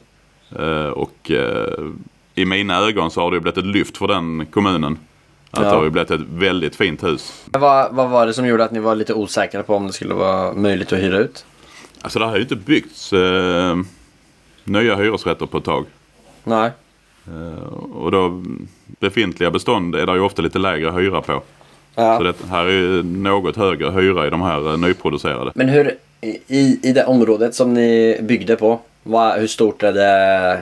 Eh, 0.59 0.87
och 0.89 1.31
i 2.35 2.45
mina 2.45 2.77
ögon 2.77 3.11
så 3.11 3.21
har 3.21 3.31
det 3.31 3.35
ju 3.35 3.41
blivit 3.41 3.57
ett 3.57 3.65
lyft 3.65 3.97
för 3.97 4.07
den 4.07 4.45
kommunen. 4.45 4.97
Att 5.51 5.63
Ja. 5.63 5.69
det 5.69 5.75
har 5.75 5.83
ju 5.83 5.89
blivit 5.89 6.11
ett 6.11 6.21
väldigt 6.29 6.75
fint 6.75 7.03
hus. 7.03 7.45
Vad, 7.45 7.93
vad 7.95 8.09
var 8.09 8.25
det 8.27 8.33
som 8.33 8.47
gjorde 8.47 8.63
att 8.63 8.71
ni 8.71 8.79
var 8.79 8.95
lite 8.95 9.13
osäkra 9.13 9.63
på 9.63 9.75
om 9.75 9.87
det 9.87 9.93
skulle 9.93 10.13
vara 10.13 10.53
möjligt 10.53 10.93
att 10.93 10.99
hyra 10.99 11.17
ut? 11.17 11.45
Alltså 12.01 12.19
det 12.19 12.25
har 12.25 12.35
ju 12.35 12.41
inte 12.41 12.55
byggts 12.55 13.13
eh, 13.13 13.77
nya 14.63 14.95
hyresrätter 14.95 15.45
på 15.45 15.57
ett 15.57 15.63
tag. 15.63 15.85
Nej. 16.43 16.71
Eh, 17.27 17.73
och 17.73 18.11
då 18.11 18.43
befintliga 18.99 19.51
bestånd 19.51 19.95
är 19.95 20.05
det 20.05 20.13
ju 20.13 20.19
ofta 20.19 20.41
lite 20.41 20.59
lägre 20.59 20.91
hyra 20.91 21.21
på. 21.21 21.41
Ja. 21.95 22.17
Så 22.17 22.23
det 22.23 22.35
här 22.49 22.65
är 22.65 23.03
något 23.03 23.55
högre 23.55 23.91
hyra 23.91 24.27
i 24.27 24.29
de 24.29 24.41
här 24.41 24.71
eh, 24.71 24.77
nyproducerade. 24.77 25.51
Men 25.55 25.69
hur, 25.69 25.91
i, 26.21 26.79
i 26.89 26.91
det 26.93 27.05
området 27.05 27.55
som 27.55 27.73
ni 27.73 28.19
byggde 28.21 28.55
på, 28.55 28.79
vad, 29.03 29.39
hur 29.39 29.47
stort 29.47 29.83
är 29.83 29.93
det? 29.93 30.59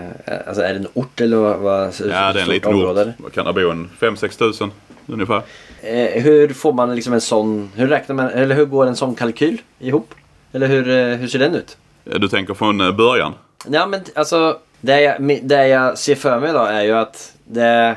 Alltså 0.47 0.63
är 0.63 0.73
det 0.73 0.79
en 0.79 0.87
ort 0.93 1.21
eller 1.21 1.37
vad? 1.37 1.57
vad 1.59 1.93
Ja, 1.99 2.33
det 2.33 2.39
är 2.39 2.43
en 2.43 2.49
liten 2.49 2.73
område 2.73 3.01
ort. 3.01 3.07
Vad 3.17 3.33
kan 3.33 3.45
det 3.45 3.53
bo? 3.53 3.69
En 3.71 3.89
5-6 3.99 4.37
tusen 4.39 4.71
ungefär. 5.07 5.41
Eh, 5.81 6.23
hur 6.23 6.49
får 6.53 6.73
man 6.73 6.95
liksom 6.95 7.13
en 7.13 7.21
sån, 7.21 7.69
hur 7.75 7.87
räknar 7.87 8.15
man, 8.15 8.29
eller 8.29 8.55
hur 8.55 8.65
går 8.65 8.85
en 8.85 8.95
sån 8.95 9.15
kalkyl 9.15 9.61
ihop? 9.79 10.13
Eller 10.51 10.67
hur, 10.67 10.89
eh, 10.89 11.17
hur 11.17 11.27
ser 11.27 11.39
den 11.39 11.55
ut? 11.55 11.77
Eh, 12.05 12.19
Du 12.19 12.27
tänker 12.27 12.53
från 12.53 12.81
eh, 12.81 12.91
början? 12.91 13.33
Ja 13.67 13.85
men 13.87 14.01
alltså, 14.15 14.57
det 14.83 15.01
jag, 15.01 15.39
det 15.43 15.67
jag 15.67 15.97
ser 15.97 16.15
för 16.15 16.39
mig 16.39 16.53
då 16.53 16.59
är 16.59 16.81
ju 16.81 16.91
att 16.91 17.33
det 17.43 17.63
är 17.63 17.95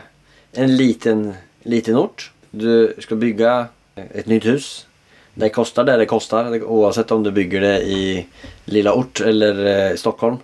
en 0.53 0.77
liten, 0.77 1.35
liten 1.63 1.97
ort. 1.97 2.33
Du 2.51 2.95
ska 2.99 3.15
bygga 3.15 3.67
ett 3.95 4.27
nytt 4.27 4.45
hus. 4.45 4.87
Det 5.35 5.49
kostar 5.49 5.85
det 5.85 5.97
det 5.97 6.07
kostar 6.07 6.65
oavsett 6.65 7.11
om 7.11 7.23
du 7.23 7.31
bygger 7.31 7.61
det 7.61 7.83
i 7.83 8.27
lilla 8.65 8.95
ort 8.95 9.21
eller 9.21 9.89
eh, 9.91 9.97
Stockholm. 9.97 10.37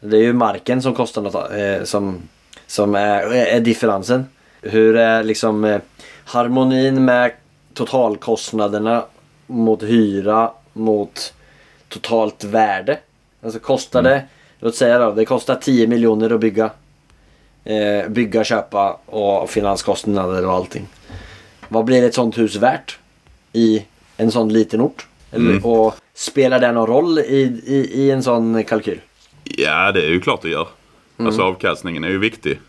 Det 0.00 0.16
är 0.16 0.22
ju 0.22 0.32
marken 0.32 0.82
som 0.82 0.94
kostar 0.94 1.22
något 1.22 1.34
eh, 1.34 1.84
som, 1.84 2.18
som 2.66 2.94
är, 2.94 3.32
är 3.32 3.60
differensen. 3.60 4.26
Hur 4.62 4.96
är 4.96 5.22
liksom 5.22 5.64
eh, 5.64 5.80
harmonin 6.24 7.04
med 7.04 7.32
totalkostnaderna 7.74 9.04
mot 9.46 9.82
hyra 9.82 10.50
mot 10.72 11.32
totalt 11.88 12.44
värde. 12.44 12.98
Alltså 13.42 13.58
kostar 13.58 14.02
det, 14.02 14.24
låt 14.60 14.74
säga 14.74 14.98
då, 14.98 15.12
det 15.12 15.24
kostar 15.24 15.54
10 15.54 15.86
miljoner 15.86 16.30
att 16.30 16.40
bygga. 16.40 16.70
Eh, 17.64 18.08
bygga, 18.08 18.44
köpa 18.44 18.98
och 19.06 19.50
finanskostnader 19.50 20.46
och 20.46 20.52
allting. 20.52 20.86
Vad 21.68 21.84
blir 21.84 22.04
ett 22.04 22.14
sånt 22.14 22.38
hus 22.38 22.56
värt 22.56 22.98
i 23.52 23.84
en 24.16 24.30
sån 24.30 24.52
liten 24.52 24.80
ort? 24.80 25.06
Eller, 25.32 25.50
Mm. 25.50 25.64
Och 25.64 25.94
spelar 26.14 26.60
det 26.60 26.72
någon 26.72 26.86
roll 26.86 27.18
i, 27.18 27.62
i, 27.66 27.90
i 27.94 28.10
en 28.10 28.22
sån 28.22 28.64
kalkyl? 28.64 29.00
Ja, 29.44 29.92
det 29.92 30.00
är 30.00 30.08
ju 30.08 30.20
klart 30.20 30.42
det 30.42 30.48
gör. 30.48 30.68
Alltså 31.16 31.42
avkastningen 31.42 32.04
är 32.04 32.08
ju 32.08 32.18
viktig. 32.18 32.60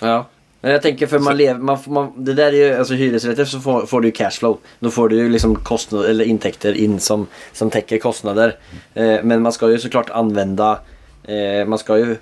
Ja. 0.00 0.26
Men 0.60 0.72
jag 0.72 0.82
tänker 0.82 1.06
för 1.06 1.18
man 1.18 1.36
lever, 1.36 1.60
man, 1.60 1.78
man, 1.86 2.24
det 2.24 2.34
där 2.34 2.52
är 2.52 2.52
ju, 2.52 2.74
alltså 2.74 2.94
hyresrätter 2.94 3.44
så 3.44 3.60
får, 3.60 3.86
får 3.86 4.00
du 4.00 4.08
ju 4.08 4.12
cashflow. 4.12 4.58
Då 4.80 4.90
får 4.90 5.08
du 5.08 5.16
ju 5.16 5.28
liksom 5.28 5.56
kostnader 5.56 6.08
eller 6.08 6.24
intäkter 6.24 6.72
in 6.72 7.00
som, 7.00 7.26
som 7.52 7.70
täcker 7.70 7.98
kostnader. 7.98 8.56
Eh, 8.94 9.16
men 9.22 9.42
man 9.42 9.52
ska 9.52 9.70
ju 9.70 9.78
såklart 9.78 10.10
använda, 10.10 10.78
eh, 11.24 11.66
man 11.66 11.78
ska 11.78 11.98
ju 11.98 12.16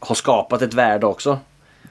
ha 0.00 0.14
skapat 0.14 0.62
ett 0.62 0.74
värde 0.74 1.06
också. 1.06 1.38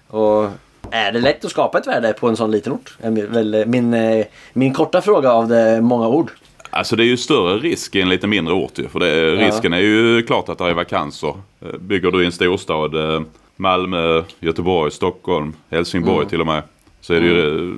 Och 0.07 0.47
är 0.91 1.11
det 1.11 1.19
lätt 1.19 1.45
att 1.45 1.51
skapa 1.51 1.77
ett 1.77 1.87
värde 1.87 2.13
på 2.13 2.27
en 2.27 2.35
sån 2.37 2.51
liten 2.51 2.73
ort? 2.73 2.97
Min- 3.01 3.31
väl 3.33 3.63
min, 3.67 3.93
eh, 3.93 4.25
min 4.53 4.73
korta 4.73 5.01
fråga 5.01 5.31
av 5.31 5.47
det 5.47 5.81
många 5.81 6.07
ord. 6.07 6.31
Alltså 6.69 6.95
det 6.95 7.03
är 7.03 7.07
ju 7.07 7.17
större 7.17 7.57
risk 7.57 7.95
i 7.95 8.01
en 8.01 8.09
lite 8.09 8.27
mindre 8.27 8.53
ort 8.53 8.77
ju. 8.79 8.87
För 8.87 8.99
det, 8.99 9.31
risken 9.35 9.73
är 9.73 9.77
ju 9.79 10.21
klart 10.23 10.49
att 10.49 10.57
det 10.57 10.63
är 10.69 10.73
vakanser. 10.73 11.33
Eh, 11.61 11.77
Bygger 11.79 12.11
du 12.11 12.23
i 12.23 12.25
en 12.25 12.31
storstad, 12.31 12.95
eh, 13.15 13.21
Malmö, 13.55 14.23
Göteborg, 14.39 14.91
Stockholm, 14.91 15.53
Helsingborg 15.69 16.17
Mm. 16.17 16.29
till 16.29 16.41
och 16.41 16.47
med. 16.47 16.63
Så 17.01 17.13
är 17.13 17.19
det 17.21 17.25
ju, 17.27 17.69
eh, 17.71 17.75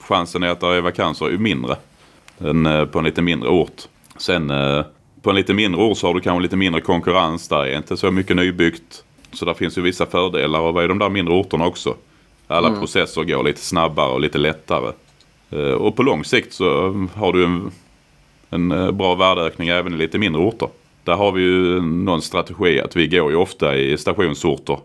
chansen 0.00 0.42
är 0.42 0.48
att 0.48 0.60
det 0.60 0.66
är 0.66 0.80
vakanser 0.80 1.26
är 1.26 1.30
ju 1.30 1.38
mindre. 1.38 1.76
Än 2.40 2.66
eh, 2.66 2.84
på 2.84 2.98
en 2.98 3.04
lite 3.04 3.22
mindre 3.22 3.48
ort. 3.48 3.82
Sen 4.16 4.50
eh, 4.50 4.84
på 5.24 5.30
en 5.30 5.36
lite 5.36 5.54
mindre 5.54 5.82
ort 5.82 5.98
så 5.98 6.06
har 6.06 6.14
du 6.14 6.20
kanske 6.20 6.42
lite 6.42 6.56
mindre 6.56 6.80
konkurrens. 6.80 7.48
Där 7.48 7.64
är 7.66 7.76
inte 7.76 7.96
så 7.96 8.10
mycket 8.10 8.36
nybyggt. 8.36 9.04
Så 9.32 9.44
där 9.44 9.54
finns 9.54 9.78
ju 9.78 9.82
vissa 9.82 10.06
fördelar 10.06 10.60
och 10.60 10.74
vad 10.74 10.84
är 10.84 10.88
de 10.88 10.98
där 10.98 11.08
mindre 11.08 11.34
orterna 11.34 11.66
också. 11.66 11.94
Alla 12.46 12.68
Mm. 12.68 12.80
processer 12.80 13.24
går 13.24 13.42
lite 13.44 13.60
snabbare 13.60 14.12
och 14.12 14.20
lite 14.20 14.38
lättare. 14.38 14.92
Eh, 15.50 15.58
Och 15.58 15.96
på 15.96 16.02
lång 16.02 16.24
sikt 16.24 16.52
så 16.52 16.66
har 17.14 17.32
du 17.32 17.44
en 17.44 17.70
en 18.50 18.72
eh, 18.72 18.90
bra 18.90 19.14
värdeökning 19.14 19.68
även 19.68 19.94
i 19.94 19.96
lite 19.96 20.18
mindre 20.18 20.42
orter. 20.42 20.68
Där 21.04 21.12
har 21.14 21.32
vi 21.32 21.42
ju 21.42 21.80
någon 21.80 22.22
strategi 22.22 22.80
att 22.80 22.96
vi 22.96 23.06
går 23.06 23.30
ju 23.30 23.36
ofta 23.36 23.76
i 23.76 23.98
stationsorter 23.98 24.78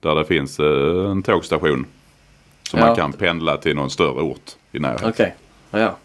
där 0.00 0.14
det 0.14 0.24
finns 0.24 0.60
eh, 0.60 1.10
en 1.10 1.22
tågstation 1.22 1.86
som 2.70 2.78
Ja. 2.80 2.86
man 2.86 2.96
kan 2.96 3.12
pendla 3.12 3.56
till 3.56 3.76
någon 3.76 3.90
större 3.90 4.22
ort 4.22 4.50
i 4.72 4.78
närheten. 4.78 5.08
Okej. 5.08 5.34
Ja, 5.70 5.78
ja. 5.78 5.96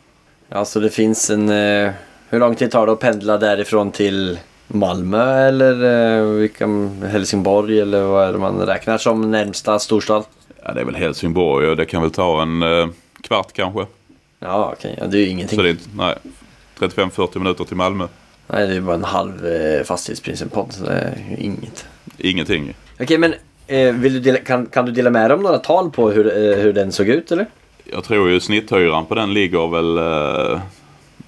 Ja, 0.50 0.66
så 0.66 0.80
det 0.80 0.90
finns 0.90 1.30
en... 1.30 1.50
Eh, 1.50 1.92
hur 2.30 2.40
lång 2.40 2.56
tid 2.56 2.72
tar 2.72 2.86
det 2.86 2.92
att 2.92 3.00
pendla 3.00 3.38
därifrån 3.38 3.92
till 3.92 4.40
Malmö 4.68 5.48
eller 5.48 5.74
eh, 6.18 6.26
vilka, 6.26 6.68
Helsingborg 7.08 7.80
eller 7.80 8.02
vad 8.02 8.28
är 8.28 8.34
det 8.34 8.40
man 8.40 8.66
räknar 8.66 8.98
som 8.98 9.32
närmsta 9.32 9.80
storstad? 9.80 10.24
Ja, 10.64 10.74
det 10.74 10.82
är 10.82 10.86
väl 10.86 10.96
Helsingborg 10.96 11.70
och 11.70 11.78
det 11.78 11.86
kan 11.86 12.02
väl 12.02 12.12
ta 12.12 12.42
en 12.42 12.62
eh, 12.62 12.88
kvart 13.22 13.54
kanske. 13.54 13.86
Ja, 14.40 14.74
okej. 14.78 14.96
Ja, 15.02 15.08
det 15.08 15.18
är 15.18 15.22
ju 15.22 15.28
ingenting. 15.28 15.58
Så 15.58 15.64
det 15.64 15.70
är 15.70 15.78
nej, 15.96 16.16
35-40 16.80 17.40
minuter 17.40 17.64
till 17.64 17.76
Malmö. 17.76 18.08
Nej, 18.48 18.68
det 18.68 18.76
är 18.76 18.82
bara 18.82 18.96
en 18.96 19.04
halv 19.04 19.48
eh, 19.48 19.84
fastighetsprincipodd. 19.84 20.74
Så 20.74 20.84
det 20.84 20.92
är 20.92 21.36
inget. 21.40 21.86
Ingenting. 22.18 22.74
Okej, 23.00 23.18
men 23.18 23.34
eh, 23.68 23.94
vill 23.94 24.14
du 24.14 24.20
dela, 24.20 24.38
kan, 24.38 24.66
kan 24.66 24.86
du 24.86 24.92
dela 24.92 25.10
med 25.10 25.30
dig 25.30 25.36
om 25.36 25.44
några 25.44 25.58
tal 25.58 25.92
på 25.92 26.12
hur, 26.12 26.28
eh, 26.28 26.58
hur 26.58 26.74
den 26.74 26.92
såg 26.92 27.08
ut 27.08 27.32
eller? 27.32 27.46
Jag 27.84 28.04
tror 28.04 28.30
ju 28.30 28.40
snitthyran 28.40 29.06
på 29.06 29.16
den 29.16 29.34
ligger 29.34 29.68
väl 29.68 29.98
eh, 29.98 30.60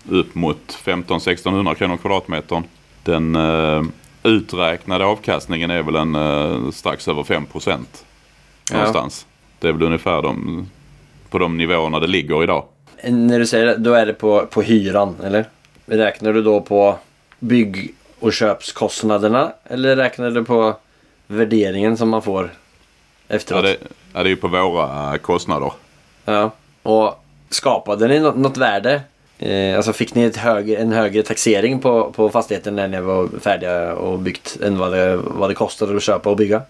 upp 0.09 0.35
mot 0.35 0.77
15-1600 0.83 1.75
kronor 1.75 1.97
kvadratmetern. 1.97 2.63
Den 3.03 3.35
eh, 3.35 3.83
uträknade 4.23 5.05
avkastningen 5.05 5.71
är 5.71 5.83
väl 5.83 5.95
en 5.95 6.15
eh, 6.15 6.71
strax 6.71 7.07
över 7.07 7.23
5 7.23 7.45
procent. 7.45 8.05
Ja. 8.71 8.77
Någonstans. 8.77 9.25
Det 9.59 9.67
är 9.67 9.71
väl 9.73 9.83
ungefär 9.83 10.21
de, 10.21 10.69
på 11.29 11.37
de 11.39 11.57
nivåerna 11.57 11.99
det 11.99 12.07
ligger 12.07 12.43
idag. 12.43 12.65
När 13.03 13.39
du 13.39 13.45
säger 13.45 13.65
det, 13.65 13.75
då 13.75 13.93
är 13.93 14.05
det 14.05 14.13
på, 14.13 14.45
på 14.45 14.61
hyran, 14.61 15.15
eller? 15.23 15.45
Räknar 15.85 16.33
du 16.33 16.41
då 16.41 16.61
på 16.61 16.97
bygg 17.39 17.93
och 18.19 18.33
köpskostnaderna? 18.33 19.53
Eller 19.63 19.95
räknar 19.95 20.31
du 20.31 20.43
på 20.45 20.75
värderingen 21.27 21.97
som 21.97 22.09
man 22.09 22.21
får 22.21 22.51
Ja, 23.27 23.35
efteråt? 23.35 23.63
det, 23.63 23.77
ja, 24.13 24.23
det 24.23 24.29
är 24.29 24.29
ju 24.29 24.35
på 24.35 24.47
våra 24.47 25.13
eh, 25.13 25.17
kostnader. 25.17 25.71
Ja. 26.25 26.51
Och 26.83 27.23
skapade 27.49 28.07
ni 28.07 28.19
något, 28.19 28.37
något 28.37 28.57
värde? 28.57 29.01
Eh, 29.39 29.75
alltså 29.77 29.93
fick 29.93 30.15
ni 30.15 30.31
högre, 30.37 30.75
en 30.77 30.91
högre 30.91 31.23
taxering 31.23 31.79
på, 31.79 32.11
på 32.11 32.29
fastigheten 32.29 32.75
när 32.75 32.87
ni 32.87 33.01
var 33.01 33.27
färdiga 33.39 33.93
och 33.93 34.19
byggt 34.19 34.57
än 34.63 34.77
vad 34.77 34.91
det, 34.91 35.17
vad 35.17 35.49
det 35.49 35.53
kostade 35.53 35.95
att 35.97 36.03
köpa 36.03 36.29
och 36.29 36.37
bygga? 36.37 36.61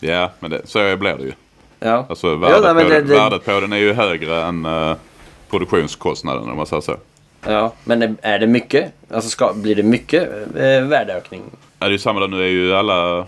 Ja, 0.00 0.30
men 0.40 0.50
det, 0.50 0.60
så 0.64 0.78
blir 0.96 1.16
det 1.16 1.22
ju. 1.24 1.32
Ja. 1.80 2.06
Alltså 2.08 2.34
värdet, 2.36 2.60
nej, 2.64 2.74
men 2.74 2.84
på, 2.84 2.90
det- 2.90 3.00
det- 3.02 3.14
värdet 3.14 3.44
på 3.44 3.60
den 3.60 3.72
är 3.72 3.76
ju 3.76 3.92
högre 3.92 4.42
än 4.42 4.64
eh, 4.66 4.94
produktionskostnaden 5.50 6.50
om 6.50 6.56
man 6.56 6.66
säger 6.66 6.80
så. 6.80 6.96
Ja, 7.46 7.72
men 7.84 8.02
är- 8.02 8.14
är 8.22 8.38
det 8.38 8.46
mycket? 8.46 8.92
Alltså 9.10 9.30
ska, 9.30 9.52
blir 9.54 9.74
det 9.74 9.82
mycket 9.82 10.28
eh, 10.56 10.82
värdeökning? 10.82 11.42
Ja, 11.52 11.58
det 11.78 11.86
är 11.86 11.90
ju 11.90 11.98
samma 11.98 12.20
där. 12.20 12.28
Nu 12.28 12.42
är 12.42 12.46
ju 12.48 12.74
alla 12.74 13.26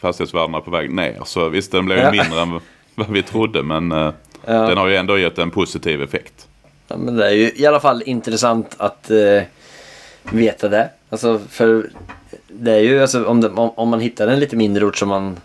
fastighetsvärdena 0.00 0.60
på 0.60 0.70
väg 0.70 0.90
ner. 0.94 1.18
Så 1.24 1.48
visst, 1.48 1.72
den 1.72 1.84
blev 1.86 1.98
ju 1.98 2.04
Ja. 2.04 2.10
mindre 2.10 2.40
än 2.40 2.60
vad 2.94 3.10
vi 3.10 3.22
trodde. 3.22 3.62
Men 3.62 3.92
eh, 3.92 4.10
Ja. 4.46 4.52
den 4.52 4.78
har 4.78 4.88
ju 4.88 4.96
ändå 4.96 5.18
gett 5.18 5.38
en 5.38 5.50
positiv 5.50 6.02
effekt. 6.02 6.46
Ja, 6.92 6.98
men 6.98 7.16
det 7.16 7.26
är 7.26 7.30
ju 7.30 7.52
i 7.56 7.66
alla 7.66 7.80
fall 7.80 8.02
intressant 8.06 8.74
att 8.78 9.10
eh, 9.10 9.42
veta 10.22 10.68
det. 10.68 10.90
Alltså 11.10 11.40
för 11.50 11.90
det 12.48 12.72
är 12.72 12.80
ju 12.80 13.02
alltså 13.02 13.24
om, 13.24 13.40
det, 13.40 13.48
om, 13.48 13.70
om 13.70 13.88
man 13.88 14.00
hittar 14.00 14.28
en 14.28 14.40
lite 14.40 14.56
mindre 14.56 14.84
ort 14.84 14.96
som 14.96 15.08
man 15.08 15.40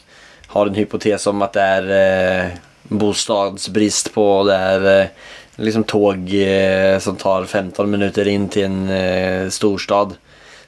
har 0.47 0.67
en 0.67 0.75
hypotes 0.75 1.27
om 1.27 1.41
att 1.41 1.53
det 1.53 1.61
är 1.61 2.43
eh, 2.43 2.51
bostadsbrist 2.83 4.13
på. 4.13 4.43
Det 4.43 4.55
är 4.55 5.01
eh, 5.01 5.07
liksom 5.55 5.83
tåg 5.83 6.33
eh, 6.33 6.99
som 6.99 7.15
tar 7.15 7.45
15 7.45 7.89
minuter 7.89 8.27
in 8.27 8.49
till 8.49 8.63
en 8.63 8.89
eh, 8.89 9.49
storstad. 9.49 10.13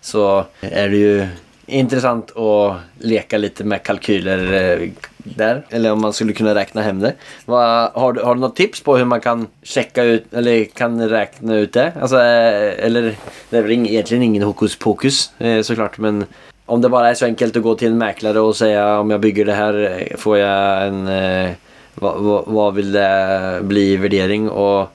Så 0.01 0.45
är 0.61 0.89
det 0.89 0.97
ju 0.97 1.27
intressant 1.69 2.37
att 2.37 2.75
leka 2.97 3.37
lite 3.37 3.63
med 3.63 3.83
kalkyler 3.83 4.53
eh, 4.53 4.89
där. 5.23 5.65
Eller 5.69 5.91
om 5.91 6.01
man 6.01 6.13
skulle 6.13 6.33
kunna 6.33 6.55
räkna 6.55 6.81
hem 6.81 6.99
det. 6.99 7.13
Vad, 7.45 7.91
har, 7.91 8.13
du, 8.13 8.21
har 8.21 8.35
du 8.35 8.41
något 8.41 8.55
tips 8.55 8.83
på 8.83 8.97
hur 8.97 9.05
man 9.05 9.21
kan 9.21 9.47
checka 9.63 10.03
ut 10.03 10.33
eller 10.33 10.65
kan 10.65 11.09
räkna 11.09 11.55
ut 11.55 11.73
det? 11.73 11.93
Alltså, 12.01 12.15
eh, 12.15 12.85
eller 12.85 13.15
det 13.49 13.57
är 13.57 13.61
väl 13.61 13.71
egentligen 13.71 14.23
ingen 14.23 14.43
hokus 14.43 14.75
pokus 14.75 15.31
eh, 15.37 15.61
såklart. 15.61 15.97
Men 15.97 16.25
om 16.65 16.81
det 16.81 16.89
bara 16.89 17.09
är 17.09 17.13
så 17.13 17.25
enkelt 17.25 17.55
att 17.55 17.63
gå 17.63 17.75
till 17.75 17.87
en 17.87 17.97
mäklare 17.97 18.39
och 18.39 18.55
säga 18.55 18.99
om 18.99 19.09
jag 19.09 19.19
bygger 19.19 19.45
det 19.45 19.53
här 19.53 20.07
får 20.17 20.37
jag 20.37 20.87
en 20.87 21.07
eh, 21.07 21.51
Vad, 21.95 22.17
vad, 22.21 22.43
vad 22.47 22.75
vill 22.75 22.91
det 22.91 23.59
bli 23.61 23.91
i 23.93 23.97
värdering? 23.97 24.49
Och 24.49 24.89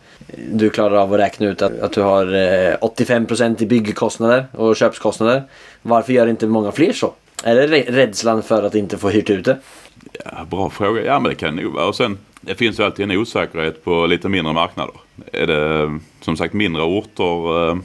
du 0.53 0.71
klarar 0.71 0.97
av 0.97 1.15
att 1.15 1.21
räkna 1.21 1.47
ut 1.47 1.63
att, 1.63 1.81
att 1.81 1.93
du 1.93 2.03
har 2.03 2.27
eh, 2.27 2.77
85% 2.81 3.63
i 3.63 3.67
byggkostnader 3.67 4.47
och 4.53 4.77
köpskostnader. 4.77 5.43
Varför 5.87 6.13
gör 6.13 6.27
inte 6.27 6.47
många 6.47 6.73
fler 6.73 6.93
så? 6.93 7.13
Är 7.43 7.55
det 7.55 7.67
rädslan 7.81 8.43
för 8.43 8.63
att 8.63 8.75
inte 8.75 8.99
få 8.99 9.09
hyrt 9.09 9.31
ut 9.31 9.45
det? 9.45 9.59
Ja, 10.25 10.45
bra 10.51 10.71
fråga. 10.71 11.05
Ja 11.05 11.21
men 11.21 11.29
det 11.29 11.35
kan 11.35 11.57
det 11.57 11.63
nog 11.63 11.73
vara. 11.73 11.87
Och 11.87 11.97
sen 11.97 12.19
det 12.41 12.55
finns 12.55 12.81
ju 12.81 12.85
alltid 12.85 13.11
en 13.11 13.19
osäkerhet 13.19 13.85
på 13.85 14.07
lite 14.07 14.29
mindre 14.29 14.53
marknader. 14.53 14.95
Är 15.33 15.47
det 15.47 15.99
som 16.21 16.37
sagt 16.37 16.55
mindre 16.55 16.83
orter 16.83 17.69
eh, 17.69 17.77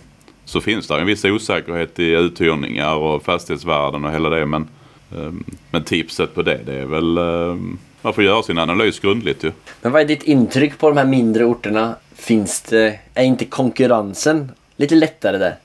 så 0.45 0.61
finns 0.61 0.87
det 0.87 0.99
en 0.99 1.05
viss 1.05 1.25
osäkerhet 1.25 1.99
i 1.99 2.11
uthyrningar 2.11 2.95
och 2.95 3.23
fastighetsvärden 3.23 4.05
och 4.05 4.11
hela 4.11 4.29
det. 4.29 4.45
Men, 4.45 4.67
eh, 5.11 5.31
men 5.71 5.83
tipset 5.83 6.35
på 6.35 6.41
det, 6.41 6.59
det 6.65 6.73
är 6.73 6.85
väl 6.85 7.17
eh, 7.17 7.55
man 8.01 8.13
får 8.13 8.23
göra 8.23 8.43
sin 8.43 8.57
analys 8.57 8.99
grundligt 8.99 9.43
ju. 9.43 9.51
Men 9.81 9.91
vad 9.91 10.01
är 10.01 10.05
ditt 10.05 10.23
intryck 10.23 10.77
på 10.77 10.89
de 10.89 10.97
här 10.97 11.05
mindre 11.05 11.45
orterna? 11.45 11.95
Finns 12.15 12.61
det, 12.61 12.99
är 13.13 13.23
inte 13.23 13.45
konkurrensen 13.45 14.51
lite 14.75 14.95
lättare 14.95 15.37
där? 15.37 15.55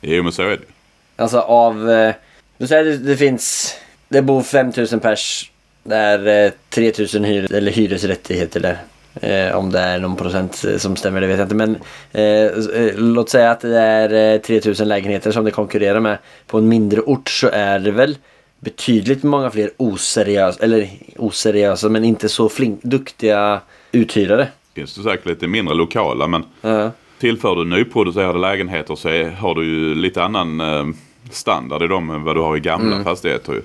Jo 0.00 0.22
men 0.22 0.32
så 0.32 0.42
är 0.42 0.48
det. 0.48 0.73
Alltså 1.16 1.38
av, 1.38 1.90
eh, 1.90 2.14
du 2.58 2.66
säger 2.66 2.84
det, 2.84 2.96
det 2.98 3.16
finns, 3.16 3.74
det 4.08 4.22
bor 4.22 4.42
5000 4.42 5.00
pers. 5.00 5.50
Det 5.82 5.96
är 5.96 6.46
eh, 6.46 6.52
3000 6.70 7.24
hyr, 7.24 7.52
eller 7.54 7.72
hyresrättigheter 7.72 8.60
där. 8.60 8.78
Eh, 9.20 9.56
om 9.56 9.70
det 9.70 9.78
är 9.80 9.98
någon 9.98 10.16
procent 10.16 10.64
eh, 10.68 10.76
som 10.76 10.96
stämmer 10.96 11.20
det 11.20 11.26
vet 11.26 11.38
jag 11.38 11.44
inte. 11.44 11.54
Men 11.54 11.76
eh, 12.12 12.82
eh, 12.82 12.94
låt 12.96 13.30
säga 13.30 13.50
att 13.50 13.60
det 13.60 13.78
är 13.80 14.34
eh, 14.34 14.40
3000 14.40 14.88
lägenheter 14.88 15.32
som 15.32 15.44
det 15.44 15.50
konkurrerar 15.50 16.00
med. 16.00 16.18
På 16.46 16.58
en 16.58 16.68
mindre 16.68 17.00
ort 17.00 17.28
så 17.28 17.48
är 17.52 17.78
det 17.78 17.90
väl 17.90 18.16
betydligt 18.60 19.22
många 19.22 19.50
fler 19.50 19.70
oseriösa, 19.76 20.64
eller 20.64 20.88
oseriösa 21.16 21.88
men 21.88 22.04
inte 22.04 22.28
så 22.28 22.48
flink, 22.48 22.82
duktiga 22.82 23.60
uthyrare. 23.92 24.48
Finns 24.74 24.94
det 24.94 25.02
säkert 25.02 25.26
lite 25.26 25.46
mindre 25.46 25.74
lokala 25.74 26.26
men 26.26 26.44
Ja. 26.60 26.90
tillför 27.20 27.56
du 27.56 27.64
nyproducerade 27.64 28.38
lägenheter 28.38 28.94
så 28.94 29.08
är, 29.08 29.30
har 29.30 29.54
du 29.54 29.64
ju 29.64 29.94
lite 29.94 30.22
annan 30.22 30.60
eh, 30.60 30.84
standard 31.30 31.82
i 31.82 31.86
dem 31.86 32.10
än 32.10 32.24
vad 32.24 32.36
du 32.36 32.40
har 32.40 32.56
i 32.56 32.60
gamla 32.60 33.04
fastigheter 33.04 33.52
ju. 33.52 33.62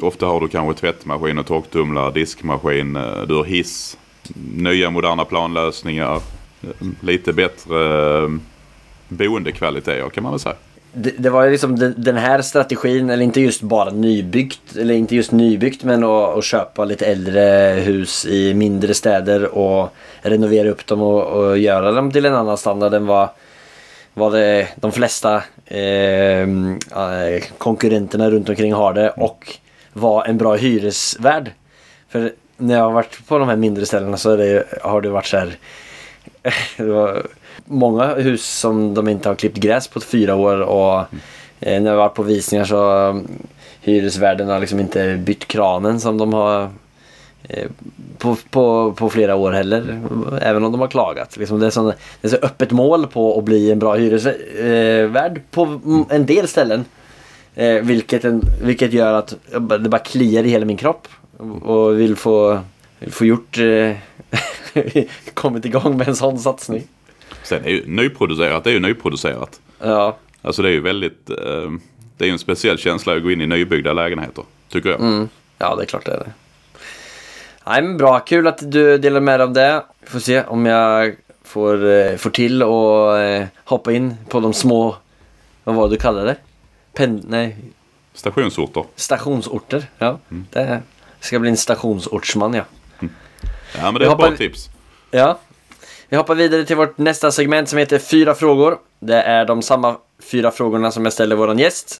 Ofta 0.00 0.26
har 0.26 0.40
du 0.40 0.48
kanske 0.48 0.80
tvättmaskin 0.80 1.38
och 1.38 1.46
torktumlare, 1.46 2.12
diskmaskin, 2.12 2.96
eh, 2.96 3.22
du 3.28 3.34
har 3.34 3.44
hiss, 3.44 3.98
nya 4.54 4.90
moderna 4.90 5.24
planlösningar, 5.24 6.14
eh, 6.62 6.68
lite 7.00 7.32
bättre 7.32 8.18
eh, 8.24 8.30
boendekvaliteter 9.08 10.08
kan 10.08 10.22
man 10.22 10.32
väl 10.32 10.40
säga. 10.40 10.54
Det, 10.92 11.10
det 11.18 11.30
var 11.30 11.44
ju 11.44 11.50
liksom 11.50 11.78
den, 11.78 11.94
den 11.96 12.16
här 12.16 12.42
strategin, 12.42 13.10
eller 13.10 13.24
inte 13.24 13.40
just 13.40 13.62
bara 13.62 13.90
nybyggt, 13.90 14.76
eller 14.76 14.94
inte 14.94 15.16
just 15.16 15.32
nybyggt 15.32 15.84
men 15.84 16.04
att, 16.04 16.38
att 16.38 16.44
köpa 16.44 16.84
lite 16.84 17.06
äldre 17.06 17.74
hus 17.84 18.26
i 18.26 18.54
mindre 18.54 18.94
städer 18.94 19.58
och 19.58 19.94
renovera 20.22 20.68
upp 20.68 20.86
dem 20.86 21.02
och, 21.02 21.22
och 21.22 21.58
göra 21.58 21.92
dem 21.92 22.10
till 22.12 22.24
en 22.24 22.34
annan 22.34 22.58
standard 22.58 22.94
än 22.94 23.06
vad, 23.06 23.28
vad 24.20 24.32
det, 24.32 24.68
de 24.76 24.92
flesta 24.92 25.42
eh, 25.66 26.48
konkurrenterna 27.58 28.30
runt 28.30 28.48
omkring 28.48 28.72
har 28.72 28.94
det 28.94 29.10
och 29.10 29.58
vara 29.92 30.24
en 30.24 30.38
bra 30.38 30.54
hyresvärd. 30.54 31.50
För 32.08 32.32
när 32.56 32.74
jag 32.74 32.84
har 32.84 32.92
varit 32.92 33.26
på 33.26 33.38
de 33.38 33.48
här 33.48 33.56
mindre 33.56 33.86
ställena 33.86 34.16
så 34.16 34.30
är 34.30 34.36
det, 34.36 34.64
har 34.82 35.00
det 35.00 35.10
varit 35.10 35.26
så 35.26 35.36
här 35.36 35.56
det 36.76 36.84
var 36.84 37.26
många 37.64 38.14
hus 38.14 38.46
som 38.46 38.94
de 38.94 39.08
inte 39.08 39.28
har 39.28 39.36
klippt 39.36 39.56
gräs 39.56 39.88
på 39.88 40.00
fyra 40.00 40.34
år 40.34 40.60
och 40.60 41.00
eh, 41.60 41.82
när 41.82 41.90
jag 41.90 41.96
varit 41.96 42.14
på 42.14 42.22
visningar 42.22 42.64
så 42.64 42.76
har 42.76 43.22
hyresvärden 43.80 44.48
har 44.48 44.58
liksom 44.58 44.80
inte 44.80 45.16
bytt 45.16 45.48
kranen 45.48 46.00
som 46.00 46.18
de 46.18 46.32
har 46.32 46.70
på, 48.18 48.36
på, 48.50 48.92
på 48.92 49.10
flera 49.10 49.34
år 49.34 49.52
heller. 49.52 50.00
Även 50.42 50.64
om 50.64 50.72
de 50.72 50.80
har 50.80 50.88
klagat. 50.88 51.36
Liksom 51.36 51.60
det, 51.60 51.66
är 51.66 51.70
sån, 51.70 51.86
det 51.86 52.28
är 52.28 52.28
så 52.28 52.36
öppet 52.36 52.70
mål 52.70 53.06
på 53.06 53.38
att 53.38 53.44
bli 53.44 53.70
en 53.70 53.78
bra 53.78 53.94
hyresvärd 53.94 55.40
på 55.50 55.64
mm, 55.64 56.04
en 56.10 56.26
del 56.26 56.48
ställen. 56.48 56.84
Eh, 57.54 57.82
vilket, 57.82 58.24
en, 58.24 58.42
vilket 58.62 58.92
gör 58.92 59.14
att 59.14 59.36
det 59.80 59.88
bara 59.88 59.98
kliar 59.98 60.44
i 60.44 60.48
hela 60.48 60.64
min 60.64 60.76
kropp. 60.76 61.08
Och 61.62 62.00
vill 62.00 62.16
få, 62.16 62.60
vill 62.98 63.12
få 63.12 63.24
gjort 63.24 63.58
eh, 63.58 63.96
kommit 65.34 65.64
igång 65.64 65.96
med 65.96 66.08
en 66.08 66.16
sån 66.16 66.38
satsning. 66.38 66.82
Sen 67.42 67.64
är 67.64 67.70
ju 67.70 67.86
nyproducerat, 67.86 68.64
det 68.64 68.70
är 68.70 68.74
ju 68.74 68.80
nyproducerat. 68.80 69.60
Ja, 69.78 70.16
Alltså 70.42 70.62
det 70.62 70.68
är 70.68 70.72
ju 70.72 70.80
väldigt, 70.80 71.30
eh, 71.30 71.70
det 72.16 72.24
är 72.24 72.26
ju 72.26 72.32
en 72.32 72.38
speciell 72.38 72.78
känsla 72.78 73.16
att 73.16 73.22
gå 73.22 73.30
in 73.30 73.40
i 73.40 73.46
nybyggda 73.46 73.92
lägenheter. 73.92 74.44
Tycker 74.68 74.90
jag. 74.90 75.28
ja 75.58 75.76
det 75.76 75.82
är 75.82 75.86
klart 75.86 76.06
det 76.06 76.12
är 76.12 76.18
det. 76.18 76.32
Nej 77.70 77.82
men 77.82 77.96
bra, 77.96 78.20
kul 78.20 78.46
att 78.46 78.70
du 78.72 78.98
delar 78.98 79.20
med 79.20 79.40
dig 79.40 79.44
av 79.44 79.52
det. 79.52 79.84
Vi 80.00 80.06
får 80.06 80.20
se 80.20 80.42
om 80.44 80.66
jag 80.66 81.14
får, 81.44 81.90
eh, 81.90 82.16
får 82.16 82.30
till 82.30 82.62
och 82.62 83.18
eh, 83.18 83.46
hoppa 83.64 83.92
in 83.92 84.16
på 84.28 84.40
de 84.40 84.52
små, 84.52 84.96
vad 85.64 85.74
var 85.74 85.88
det 85.88 85.94
du 85.94 85.98
kallade 86.00 86.26
det? 86.26 86.36
Pen, 86.92 87.24
nej, 87.28 87.56
Stationsorter. 88.14 88.84
stationsorter. 88.96 89.86
Ja, 89.98 90.18
det 90.50 90.82
ska 91.20 91.38
bli 91.38 91.50
en 91.50 91.56
stationsortsman 91.56 92.54
ja. 92.54 92.64
Ja 93.78 93.82
men 93.82 93.94
det 93.94 93.98
Vi 94.00 94.04
är 94.06 94.10
ett 94.10 94.18
bra 94.18 94.36
tips. 94.36 94.70
Ja. 95.10 95.38
Vi 96.08 96.16
hoppar 96.16 96.34
vidare 96.34 96.64
till 96.64 96.76
vårt 96.76 96.98
nästa 96.98 97.30
segment 97.30 97.68
som 97.68 97.78
heter 97.78 97.98
Fyra 97.98 98.34
frågor. 98.34 98.78
Det 99.00 99.22
är 99.22 99.44
de 99.44 99.62
samma 99.62 99.96
fyra 100.32 100.50
frågorna 100.50 100.90
som 100.90 101.04
jag 101.04 101.12
ställer 101.12 101.36
våran 101.36 101.58
gäst. 101.58 101.96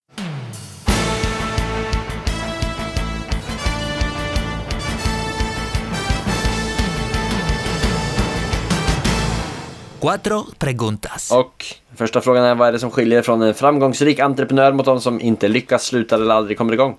Cuatro 10.01 10.44
preguntas. 10.59 11.32
Och 11.32 11.64
första 11.96 12.20
frågan 12.20 12.44
är 12.44 12.55
vad 12.55 12.68
är 12.68 12.72
det 12.72 12.78
som 12.78 12.90
skiljer 12.90 13.22
från 13.22 13.42
en 13.42 13.55
framgångsrik 13.55 14.18
entreprenör 14.18 14.72
mot 14.72 14.86
de 14.86 15.01
som 15.01 15.20
inte 15.20 15.48
lyckas, 15.48 15.84
slutar 15.86 16.20
eller 16.20 16.34
aldrig 16.34 16.59
kommer 16.59 16.72
igång? 16.72 16.96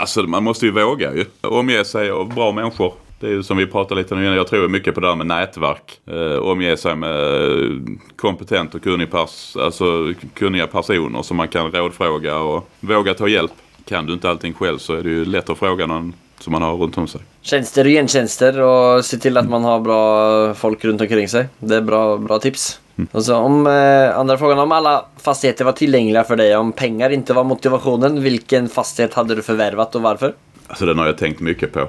Alltså 0.00 0.22
man 0.22 0.44
måste 0.44 0.66
ju 0.66 0.72
våga 0.72 1.14
ju. 1.14 1.24
Omge 1.40 1.84
sig 1.84 2.10
av 2.10 2.34
bra 2.34 2.52
människor. 2.52 2.94
Det 3.20 3.26
är 3.26 3.30
ju 3.30 3.42
som 3.42 3.56
vi 3.56 3.66
pratade 3.66 4.00
lite 4.00 4.14
om 4.14 4.20
innan. 4.20 4.34
Jag 4.34 4.46
tror 4.46 4.68
mycket 4.68 4.94
på 4.94 5.00
det 5.00 5.08
här 5.08 5.16
med 5.16 5.26
nätverk. 5.26 6.00
Eh, 6.06 6.38
omge 6.38 6.76
sig 6.76 6.96
med 6.96 7.98
kompetent 8.16 8.74
och 8.74 8.82
kunnig 8.82 9.10
pers 9.10 9.56
alltså, 9.56 10.14
kunniga 10.34 10.66
personer 10.66 11.22
som 11.22 11.36
man 11.36 11.48
kan 11.48 11.72
rådfråga 11.72 12.38
och 12.38 12.68
våga 12.80 13.14
ta 13.14 13.28
hjälp. 13.28 13.52
Kan 13.84 14.06
du 14.06 14.12
inte 14.12 14.30
allting 14.30 14.54
själv 14.54 14.78
så 14.78 14.94
är 14.94 15.02
det 15.02 15.10
ju 15.10 15.24
lätt 15.24 15.50
att 15.50 15.58
fråga 15.58 15.86
någon 15.86 16.14
som 16.40 16.52
man 16.52 16.62
har 16.62 16.74
runt 16.76 16.98
om 16.98 17.06
sig. 17.08 17.20
Tjänster 17.42 17.84
och 17.84 17.90
gentjänster 17.90 18.60
och 18.60 19.04
se 19.04 19.16
till 19.18 19.36
att 19.36 19.48
man 19.48 19.64
har 19.64 19.80
bra 19.80 20.54
folk 20.54 20.84
runt 20.84 21.00
omkring 21.00 21.28
sig. 21.28 21.46
Det 21.58 21.76
är 21.76 21.80
bra, 21.80 22.16
bra 22.16 22.38
tips. 22.38 22.80
Och 23.12 23.24
så 23.24 23.36
om 23.36 23.66
eh, 23.66 24.18
andra 24.18 24.38
frågan, 24.38 24.58
om 24.58 24.72
alla 24.72 25.04
fastigheter 25.22 25.64
var 25.64 25.72
tillgängliga 25.72 26.24
för 26.24 26.36
dig, 26.36 26.56
om 26.56 26.72
pengar 26.72 27.10
inte 27.10 27.32
var 27.32 27.44
motivationen, 27.44 28.22
vilken 28.22 28.68
fastighet 28.68 29.14
hade 29.14 29.34
du 29.34 29.42
förvärvat 29.42 29.94
och 29.94 30.02
varför? 30.02 30.34
Alltså 30.66 30.86
den 30.86 30.98
har 30.98 31.06
jag 31.06 31.18
tänkt 31.18 31.40
mycket 31.40 31.72
på. 31.72 31.88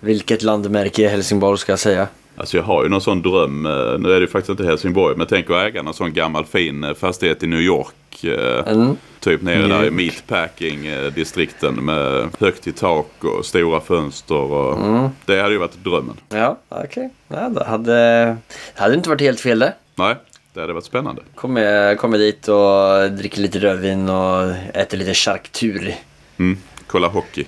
Vilket 0.00 0.42
landmärke 0.42 1.02
i 1.02 1.08
Helsingborg 1.08 1.58
ska 1.58 1.72
jag 1.72 1.78
säga? 1.78 2.06
Alltså 2.36 2.56
jag 2.56 2.64
har 2.64 2.82
ju 2.82 2.88
någon 2.88 3.00
sån 3.00 3.22
dröm. 3.22 3.66
eh, 3.66 3.72
Nu 3.98 4.08
är 4.10 4.14
det 4.14 4.20
ju 4.20 4.26
faktiskt 4.26 4.50
inte 4.50 4.64
Helsingborg. 4.64 5.16
Men 5.16 5.26
tänk 5.26 5.50
att 5.50 5.56
äga 5.56 5.82
någon 5.82 5.94
sån 5.94 6.12
gammal 6.12 6.44
fin 6.44 6.84
eh, 6.84 6.94
fastighet 6.94 7.42
i 7.42 7.46
New 7.46 7.60
York. 7.60 8.24
eh, 8.24 8.72
Mm. 8.72 8.96
Typ 9.26 9.42
nere 9.42 9.58
New 9.58 9.68
där 9.68 9.84
i 9.84 9.90
meatpacking-distrikten 9.90 11.74
med 11.74 12.28
högt 12.40 12.66
i 12.66 12.72
tak 12.72 13.24
och 13.24 13.46
stora 13.46 13.80
fönster. 13.80 14.34
Och 14.34 14.78
Mm. 14.78 15.08
Det 15.24 15.40
hade 15.40 15.52
ju 15.52 15.58
varit 15.58 15.84
drömmen. 15.84 16.16
Ja, 16.28 16.58
okej. 16.68 17.10
Ja, 17.28 17.48
det 17.48 17.64
hade, 17.64 18.36
hade 18.74 18.94
inte 18.94 19.08
varit 19.08 19.20
helt 19.20 19.40
fel 19.40 19.58
det. 19.58 19.74
Nej, 19.94 20.16
det 20.54 20.60
hade 20.60 20.72
varit 20.72 20.84
spännande. 20.84 21.22
Kommer, 21.34 21.94
kommer 21.94 22.18
dit 22.18 22.48
och 22.48 23.12
dricker 23.12 23.40
lite 23.40 23.58
rödvin 23.58 24.08
och 24.08 24.50
äter 24.74 24.98
lite 24.98 25.14
charkuter. 25.14 25.94
Mm. 26.38 26.58
Kolla 26.86 27.08
hockey. 27.08 27.44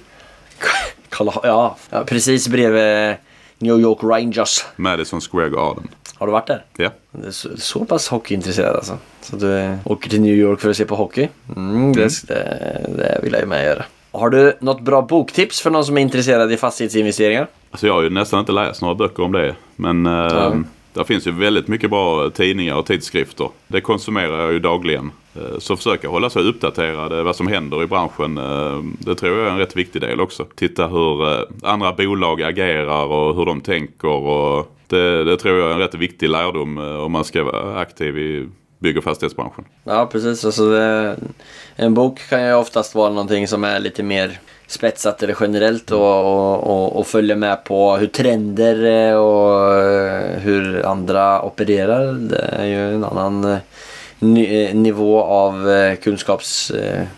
Kolla, 1.09 1.33
ja, 1.43 1.77
ja, 1.91 2.05
precis 2.05 2.49
bredvid 2.49 3.17
New 3.59 3.81
York 3.81 3.99
Rangers. 4.03 4.65
Madison 4.77 5.21
Square 5.21 5.49
Garden. 5.51 5.89
Har 6.19 6.27
du 6.27 6.33
varit 6.33 6.47
där? 6.47 6.65
Ja. 6.77 6.91
Du 7.11 7.27
är 7.27 7.57
så, 7.57 7.85
pass 7.85 8.09
hockeyintresserad 8.09 8.77
alltså. 8.77 8.99
Så 9.21 9.37
du 9.37 9.77
åker 9.85 10.11
till 10.11 10.21
New 10.21 10.35
York 10.35 10.61
för 10.61 10.71
att 10.71 10.77
se 10.77 10.85
på 10.85 10.95
hockey? 10.97 11.29
Mm, 11.57 11.93
det, 11.93 12.09
det, 12.29 12.87
det 12.97 13.21
vill 13.23 13.33
jag 13.33 13.41
ju 13.41 13.47
med 13.47 13.65
göra. 13.65 13.85
Har 14.13 14.31
du 14.31 14.57
något 14.61 14.81
bra 14.81 15.03
boktips 15.03 15.61
för 15.61 15.71
någon 15.71 15.85
som 15.85 15.97
är 15.99 16.03
intresserad 16.03 16.53
i 16.53 16.57
fastighetsinvesteringar? 16.57 17.47
Alltså 17.71 17.87
jag 17.87 17.95
har 17.95 18.03
ju 18.03 18.11
nästan 18.11 18.41
inte 18.41 18.53
läst 18.53 18.83
några 18.83 18.95
böcker 18.95 19.23
om 19.23 19.33
det. 19.33 19.55
Men 19.77 20.07
eh, 20.07 20.13
Ja. 20.13 20.53
det 20.93 21.05
finns 21.05 21.27
ju 21.27 21.31
väldigt 21.33 21.69
mycket 21.69 21.91
bra 21.91 22.31
tidningar 22.31 22.75
och 22.77 22.87
tidskrifter. 22.87 23.49
Det 23.67 23.81
konsumerar 23.81 24.41
jag 24.41 24.53
ju 24.53 24.59
dagligen. 24.59 25.11
Eh, 25.37 25.59
Så 25.59 25.77
försöka 25.77 26.09
hålla 26.09 26.31
sig 26.31 26.43
uppdaterad 26.43 27.13
eh, 27.19 27.23
vad 27.25 27.37
som 27.37 27.47
händer 27.47 27.83
i 27.83 27.87
branschen. 27.87 28.39
eh, 28.39 28.83
Det 28.99 29.15
tror 29.15 29.39
jag 29.39 29.47
är 29.47 29.51
en 29.51 29.59
rätt 29.59 29.77
viktig 29.77 30.03
del 30.03 30.21
också. 30.21 30.47
Titta 30.55 30.87
hur 30.87 31.45
andra 31.67 31.93
bolag 31.93 32.43
agerar 32.43 33.05
och 33.07 33.35
hur 33.37 33.47
de 33.47 33.61
tänker. 33.61 34.09
Och 34.09 34.75
det, 34.89 35.19
eh, 35.19 35.25
det 35.25 35.37
tror 35.37 35.59
jag 35.59 35.71
är 35.71 35.75
en 35.75 35.79
rätt 35.79 35.95
viktig 35.95 36.29
lärdom 36.29 36.79
eh, 36.79 37.05
om 37.05 37.13
man 37.13 37.25
ska 37.25 37.45
vara 37.45 37.79
aktiv 37.79 38.19
i 38.19 38.49
bygg 38.79 38.99
och 38.99 39.05
fastighetsbranschen. 39.05 39.65
Ja, 39.85 40.07
precis. 40.13 40.45
Alltså 40.45 40.71
det, 40.71 41.17
en 41.77 41.95
bok 41.95 42.21
kan 42.29 42.47
ju 42.47 42.55
oftast 42.55 42.95
vara 42.95 43.09
någonting 43.09 43.49
som 43.49 43.65
är 43.65 43.81
lite 43.81 44.03
mer 44.03 44.39
spetsat 44.67 45.23
eller 45.23 45.37
generellt 45.41 45.91
och, 45.91 46.01
och, 46.01 46.65
och, 46.65 46.97
och 46.97 47.07
följer 47.07 47.37
med 47.37 47.65
på 47.65 47.97
hur 47.97 48.07
trender 48.07 49.17
och 49.17 49.75
eh, 49.75 50.39
hur 50.39 50.87
andra 50.87 51.43
opererar. 51.43 52.13
Det 52.13 52.49
är 52.53 52.65
ju 52.67 52.95
en 52.95 53.05
annan 53.05 53.57
ny, 54.19 54.73
nivå 54.73 55.23
av 55.23 55.71
kunskaps... 55.97 56.73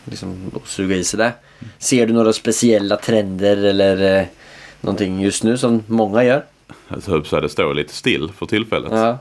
Liksom, 0.05 0.51
att 0.57 0.68
suga 0.68 0.97
i 0.97 1.05
sig 1.05 1.18
det. 1.18 1.33
Ser 1.79 2.07
du 2.07 2.12
några 2.12 2.33
speciella 2.33 2.97
trender 2.97 3.57
eller 3.57 4.27
någonting 4.81 5.21
just 5.21 5.45
nu 5.45 5.57
som 5.57 5.83
många 5.87 6.25
gör? 6.25 6.45
Alltså, 6.89 7.41
det 7.41 7.49
står 7.49 7.75
lite 7.75 7.95
still 7.95 8.31
för 8.39 8.47
tillfället. 8.47 8.93
Ja. 8.93 9.18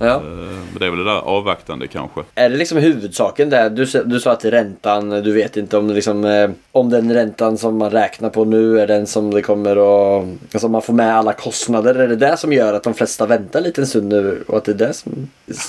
Ja. 0.00 0.14
Eh, 0.14 0.20
Men 0.22 0.78
det 0.78 0.86
är 0.86 0.90
väl 0.90 0.98
det 0.98 1.04
där 1.04 1.20
avvaktande 1.20 1.86
kanske. 1.86 2.20
Är 2.34 2.48
det 2.50 2.56
liksom 2.56 2.78
huvudsaken 2.78 3.50
där? 3.50 3.70
Du, 3.70 3.84
du 4.04 4.20
sa 4.20 4.32
att 4.32 4.44
räntan, 4.44 5.10
du 5.10 5.32
vet 5.32 5.56
inte 5.56 5.76
om, 5.76 5.90
liksom, 5.90 6.24
eh, 6.24 6.50
om 6.72 6.90
den 6.90 7.14
räntan 7.14 7.58
som 7.58 7.78
man 7.78 7.90
räknar 7.90 8.30
på 8.30 8.44
nu 8.44 8.80
är 8.80 8.86
den 8.86 9.06
som 9.06 9.34
det 9.34 9.42
kommer 9.42 9.70
att... 9.70 10.24
Alltså 10.52 10.68
man 10.68 10.82
får 10.82 10.92
med 10.92 11.16
alla 11.16 11.32
kostnader. 11.32 11.94
Är 11.94 12.08
det 12.08 12.16
det 12.16 12.36
som 12.36 12.52
gör 12.52 12.74
att 12.74 12.82
de 12.82 12.94
flesta 12.94 13.26
väntar 13.26 13.60
lite 13.60 13.80
en 13.80 13.86
stund 13.86 14.08
nu? 14.08 14.44
Och 14.48 14.56
att 14.56 14.64
det 14.64 14.72
är 14.72 14.86
det 14.86 14.92
som... 14.92 15.28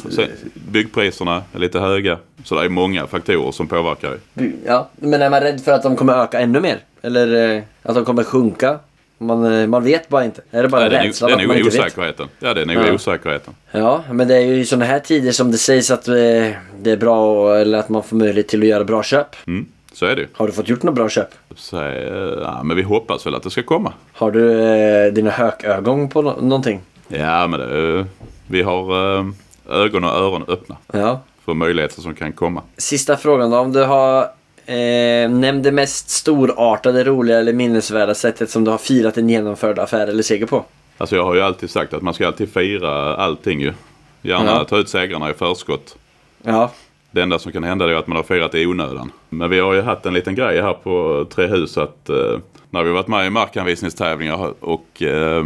Sen, 0.09 0.25
byggpriserna 0.53 1.43
är 1.53 1.59
lite 1.59 1.79
höga. 1.79 2.17
Så 2.43 2.55
det 2.55 2.65
är 2.65 2.69
många 2.69 3.07
faktorer 3.07 3.51
som 3.51 3.67
påverkar. 3.67 4.17
Ja, 4.65 4.89
men 4.95 5.21
är 5.21 5.29
man 5.29 5.41
rädd 5.41 5.61
för 5.61 5.71
att 5.71 5.83
de 5.83 5.95
kommer 5.95 6.23
öka 6.23 6.39
ännu 6.39 6.59
mer? 6.59 6.77
Eller 7.01 7.55
eh, 7.57 7.63
att 7.83 7.95
de 7.95 8.05
kommer 8.05 8.23
sjunka? 8.23 8.79
Man, 9.21 9.53
eh, 9.61 9.67
man 9.67 9.83
vet 9.83 10.09
bara 10.09 10.25
inte. 10.25 10.41
Är 10.51 10.63
det 10.63 10.69
bara 10.69 10.83
Ja, 10.83 10.89
det 10.89 10.97
är 10.97 11.03
nog, 11.03 11.13
det 11.19 11.25
är 11.33 11.37
nog 11.37 11.47
man 11.47 11.57
inte 11.57 11.69
vet? 11.69 11.79
osäkerheten. 11.85 12.27
Ja, 12.39 12.53
det 12.53 12.61
är 12.61 12.65
nog 12.65 12.75
Ja. 12.87 12.93
osäkerheten. 12.93 13.53
Ja, 13.71 14.03
men 14.11 14.27
det 14.27 14.35
är 14.35 14.41
ju 14.41 14.55
i 14.59 14.65
sådana 14.65 14.85
här 14.85 14.99
tider 14.99 15.31
som 15.31 15.51
det 15.51 15.57
sägs 15.57 15.91
att 15.91 16.07
eh, 16.07 16.13
det 16.81 16.91
är 16.91 16.97
bra 16.97 17.55
eller 17.57 17.77
att 17.77 17.89
man 17.89 18.03
får 18.03 18.15
möjlighet 18.17 18.47
till 18.47 18.61
att 18.61 18.67
göra 18.67 18.83
bra 18.83 19.03
köp. 19.03 19.27
Mm, 19.47 19.65
så 19.93 20.05
är 20.05 20.15
det. 20.15 20.25
Har 20.33 20.47
du 20.47 20.53
fått 20.53 20.69
gjort 20.69 20.83
några 20.83 20.95
bra 20.95 21.09
köp? 21.09 21.27
Så, 21.55 21.81
eh, 21.81 22.39
ja, 22.41 22.63
men 22.63 22.77
vi 22.77 22.83
hoppas 22.83 23.25
väl 23.25 23.35
att 23.35 23.43
det 23.43 23.49
ska 23.49 23.63
komma. 23.63 23.93
Har 24.13 24.31
du 24.31 24.61
eh, 24.61 25.13
dina 25.13 25.29
hökögon 25.31 26.09
på 26.09 26.21
no- 26.21 26.41
någonting? 26.41 26.81
Ja, 27.07 27.47
men 27.47 27.59
det, 27.59 28.05
vi 28.47 28.61
har 28.61 29.17
eh, 29.19 29.25
ögon 29.69 30.03
och 30.03 30.09
öron 30.09 30.43
öppna 30.47 30.77
Ja. 30.93 31.19
för 31.45 31.53
möjligheter 31.53 32.01
som 32.01 32.13
kan 32.15 32.33
komma. 32.33 32.61
Sista 32.77 33.17
frågan 33.17 33.49
då. 33.51 33.57
Om 33.57 33.73
du 33.73 33.83
har 33.83 34.27
eh, 34.69 35.29
nämnt 35.31 35.63
det 35.63 35.71
mest 35.71 36.09
storartade, 36.09 37.03
roliga 37.03 37.39
eller 37.39 37.53
minnesvärda 37.53 38.13
sättet 38.15 38.49
som 38.49 38.63
du 38.63 38.71
har 38.71 38.77
firat 38.77 39.17
en 39.17 39.29
genomförd 39.29 39.79
affär 39.79 40.07
eller 40.07 40.23
seger 40.23 40.45
på? 40.45 40.65
Alltså 40.97 41.15
jag 41.15 41.23
har 41.23 41.35
ju 41.35 41.41
alltid 41.41 41.69
sagt 41.69 41.93
att 41.93 42.01
man 42.01 42.13
ska 42.13 42.27
alltid 42.27 42.53
fira 42.53 43.15
allting 43.15 43.61
ju. 43.61 43.73
Gärna 44.21 44.45
Ja. 44.51 44.63
ta 44.63 44.77
ut 44.77 44.89
segrarna 44.89 45.29
i 45.29 45.33
förskott. 45.33 45.95
Ja. 46.43 46.71
Det 47.11 47.21
enda 47.21 47.39
som 47.39 47.51
kan 47.51 47.63
hända 47.63 47.85
är 47.85 47.93
att 47.95 48.07
man 48.07 48.15
har 48.15 48.23
firat 48.23 48.55
i 48.55 48.65
onödan. 48.65 49.11
Men 49.29 49.49
vi 49.49 49.59
har 49.59 49.73
ju 49.73 49.81
haft 49.81 50.05
en 50.05 50.13
liten 50.13 50.35
grej 50.35 50.61
här 50.61 50.73
på 50.73 51.25
Trehus 51.35 51.77
att 51.77 52.09
eh, 52.09 52.15
när 52.69 52.83
vi 52.83 52.91
varit 52.91 53.07
med 53.07 53.27
i 53.27 53.29
markanvisningstävlingar 53.29 54.53
och 54.59 55.01
eh, 55.01 55.43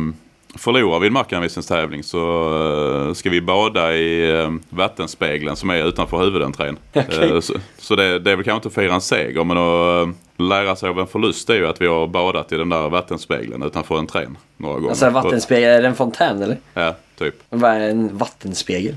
förlorar 0.58 1.00
vi 1.00 1.08
en 1.08 1.14
markanvisningstävling 1.14 2.04
så 2.04 3.08
eh, 3.08 3.14
ska 3.14 3.30
vi 3.30 3.42
bada 3.42 3.94
i 3.96 4.40
eh, 4.42 4.52
vattenspegeln 4.70 5.56
som 5.56 5.70
är 5.70 5.88
utanför 5.88 6.18
huvudentrén. 6.18 6.78
Okej. 6.94 7.30
Eh, 7.32 7.40
så 7.40 7.54
så 7.78 7.96
det, 7.96 8.20
det 8.20 8.32
är 8.32 8.36
väl 8.36 8.46
kanske 8.46 8.56
inte 8.56 8.68
att 8.68 8.74
fira 8.86 8.94
en 8.94 9.02
seger 9.02 9.44
men 9.44 9.58
att 9.58 10.10
lära 10.38 10.76
sig 10.76 10.90
av 10.90 11.00
en 11.00 11.08
förlust 11.08 11.50
är 11.50 11.54
ju 11.56 11.68
att 11.68 11.82
vi 11.82 11.88
har 11.88 12.08
badat 12.08 12.52
i 12.52 12.58
den 12.58 12.70
där 12.70 12.90
vattenspegeln 12.90 13.64
utanför 13.64 13.98
entrén 13.98 14.38
några 14.58 14.76
gånger. 14.76 14.90
Alltså 14.90 15.06
en 15.06 15.14
vattenspegel, 15.14 15.70
är 15.70 15.82
det 15.82 15.88
en 15.88 15.96
fontän 15.96 16.42
eller? 16.42 16.58
Ja, 16.74 16.96
typ. 17.18 17.36
Vad 17.50 17.72
är 17.72 17.80
en 17.90 18.18
vattenspegel? 18.18 18.96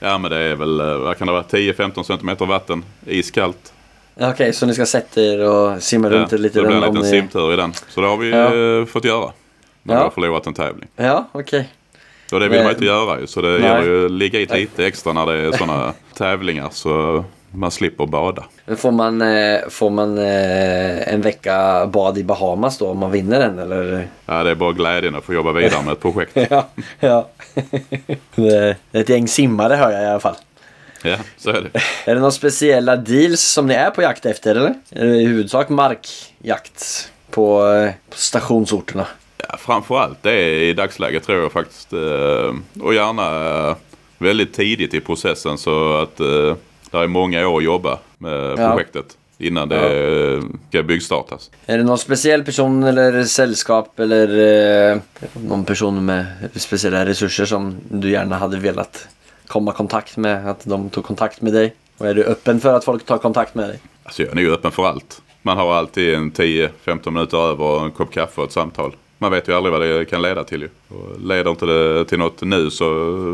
Ja 0.00 0.18
men 0.18 0.30
det 0.30 0.36
är 0.38 0.54
väl, 0.54 0.78
vad 1.00 1.18
kan 1.18 1.26
det 1.26 1.32
vara, 1.32 1.42
10-15 1.42 2.02
cm 2.02 2.48
vatten, 2.48 2.84
iskallt. 3.06 3.72
Okej, 4.20 4.52
så 4.52 4.66
ni 4.66 4.74
ska 4.74 4.86
sätta 4.86 5.20
er 5.20 5.48
och 5.50 5.82
simma 5.82 6.08
Ja, 6.08 6.14
runt 6.14 6.30
det 6.30 6.38
lite? 6.38 6.60
blir 6.62 6.70
en 6.70 6.80
liten 6.80 6.94
ni- 6.94 7.04
simtur 7.10 7.52
i 7.52 7.56
den. 7.56 7.72
Så 7.88 8.00
det 8.00 8.06
har 8.06 8.16
vi 8.16 8.30
Ja. 8.80 8.86
fått 8.86 9.04
göra. 9.04 9.30
När 9.86 9.94
Ja. 9.94 9.98
vi 10.00 10.04
har 10.04 10.10
förlorat 10.10 10.46
en 10.46 10.54
tävling. 10.54 10.88
Ja, 10.96 11.28
okej. 11.32 11.68
Och 12.32 12.40
det 12.40 12.48
vill 12.48 12.62
man 12.62 12.70
inte 12.72 12.84
göra 12.84 13.20
ju. 13.20 13.26
Så 13.26 13.40
det 13.40 13.48
Nej. 13.48 13.60
gäller 13.62 13.82
ju 13.82 14.04
att 14.04 14.10
ligga 14.10 14.40
i 14.40 14.46
lite 14.46 14.86
extra 14.86 15.12
när 15.12 15.26
det 15.26 15.38
är 15.38 15.52
sådana 15.52 15.92
tävlingar. 16.14 16.68
Så 16.72 17.24
man 17.50 17.70
slipper 17.70 18.06
bada. 18.06 18.44
Får 18.76 18.90
man, 18.90 19.22
eh, 19.22 19.60
får 19.70 19.90
man 19.90 20.18
eh, 20.18 21.14
en 21.14 21.20
vecka 21.20 21.86
bad 21.86 22.18
i 22.18 22.24
Bahamas 22.24 22.78
då 22.78 22.88
om 22.88 22.98
man 22.98 23.10
vinner 23.10 23.38
den 23.40 23.58
eller? 23.58 24.08
Ja, 24.26 24.44
det 24.44 24.50
är 24.50 24.54
bara 24.54 24.72
glädjen 24.72 25.14
att 25.14 25.24
få 25.24 25.34
jobba 25.34 25.52
vidare 25.52 25.82
med 25.84 25.92
ett 25.92 26.00
projekt. 26.00 26.36
Ja, 26.50 26.68
ja. 27.00 27.28
det 28.34 28.76
är 28.92 29.00
ett 29.00 29.08
gäng 29.08 29.28
simmare 29.28 29.74
hör 29.74 29.90
jag 29.90 30.02
i 30.02 30.06
alla 30.06 30.20
fall. 30.20 30.36
Ja, 31.02 31.16
så 31.36 31.50
är 31.50 31.60
det. 31.72 31.80
Är 32.10 32.14
det 32.14 32.20
några 32.20 32.30
speciella 32.30 32.96
deals 32.96 33.40
som 33.40 33.66
ni 33.66 33.74
är 33.74 33.90
på 33.90 34.02
jakt 34.02 34.26
efter 34.26 34.50
eller? 34.54 34.74
Är 34.90 35.04
det 35.06 35.16
i 35.16 35.26
huvudsak 35.26 35.68
markjakt 35.68 37.10
på, 37.30 37.66
eh, 37.66 37.90
på 38.10 38.16
stationsorterna? 38.16 39.06
Ja, 39.48 39.56
framförallt 39.58 40.22
det 40.22 40.32
är 40.32 40.62
i 40.62 40.72
dagsläget 40.72 41.22
tror 41.26 41.42
jag 41.42 41.52
faktiskt. 41.52 41.92
eh, 41.92 42.54
Och 42.82 42.94
gärna 42.94 43.68
eh, 43.70 43.76
väldigt 44.18 44.54
tidigt 44.54 44.94
i 44.94 45.00
processen 45.00 45.58
så 45.58 45.96
att 45.96 46.20
eh, 46.20 46.54
det 46.90 46.98
är 46.98 47.06
många 47.06 47.48
år 47.48 47.58
att 47.58 47.64
jobba 47.64 47.98
med 48.18 48.58
Ja. 48.58 48.70
projektet. 48.70 49.06
Innan 49.38 49.68
det 49.68 50.34
eh, 50.36 50.42
ska 50.68 50.82
byggstartas. 50.82 51.50
Är 51.66 51.78
det 51.78 51.84
någon 51.84 51.98
speciell 51.98 52.44
person 52.44 52.82
eller 52.82 53.24
sällskap 53.24 53.98
eller 54.00 55.00
någon 55.48 55.64
person 55.64 56.04
med 56.04 56.26
speciella 56.56 57.06
resurser 57.06 57.44
som 57.44 57.76
du 57.88 58.10
gärna 58.10 58.36
hade 58.38 58.56
velat 58.58 59.08
komma 59.46 59.70
i 59.70 59.74
kontakt 59.74 60.16
med? 60.16 60.50
Att 60.50 60.64
de 60.64 60.90
tog 60.90 61.04
kontakt 61.04 61.40
med 61.40 61.52
dig? 61.52 61.74
Och 61.98 62.06
är 62.06 62.14
du 62.14 62.24
öppen 62.24 62.60
för 62.60 62.74
att 62.74 62.84
folk 62.84 63.06
tar 63.06 63.18
kontakt 63.18 63.54
med 63.54 63.68
dig? 63.68 63.78
Alltså 64.04 64.22
jag 64.22 64.30
är 64.30 64.34
nog 64.34 64.52
öppen 64.52 64.70
för 64.72 64.86
allt. 64.86 65.22
Man 65.42 65.56
har 65.56 65.74
alltid 65.74 66.14
en 66.14 66.32
10-15 66.32 67.10
minuter 67.10 67.38
över 67.38 67.64
och 67.64 67.84
en 67.84 67.90
kopp 67.90 68.12
kaffe 68.12 68.40
och 68.40 68.46
ett 68.46 68.52
samtal. 68.52 68.94
Man 69.24 69.30
vet 69.30 69.48
ju 69.48 69.52
aldrig 69.52 69.72
vad 69.72 69.80
det 69.80 70.04
kan 70.04 70.22
leda 70.22 70.44
till 70.44 70.62
ju. 70.62 70.68
Och 70.88 71.20
leder 71.20 71.50
inte 71.50 71.66
det 71.66 72.04
till 72.04 72.18
något 72.18 72.42
nu 72.42 72.70
så 72.70 72.84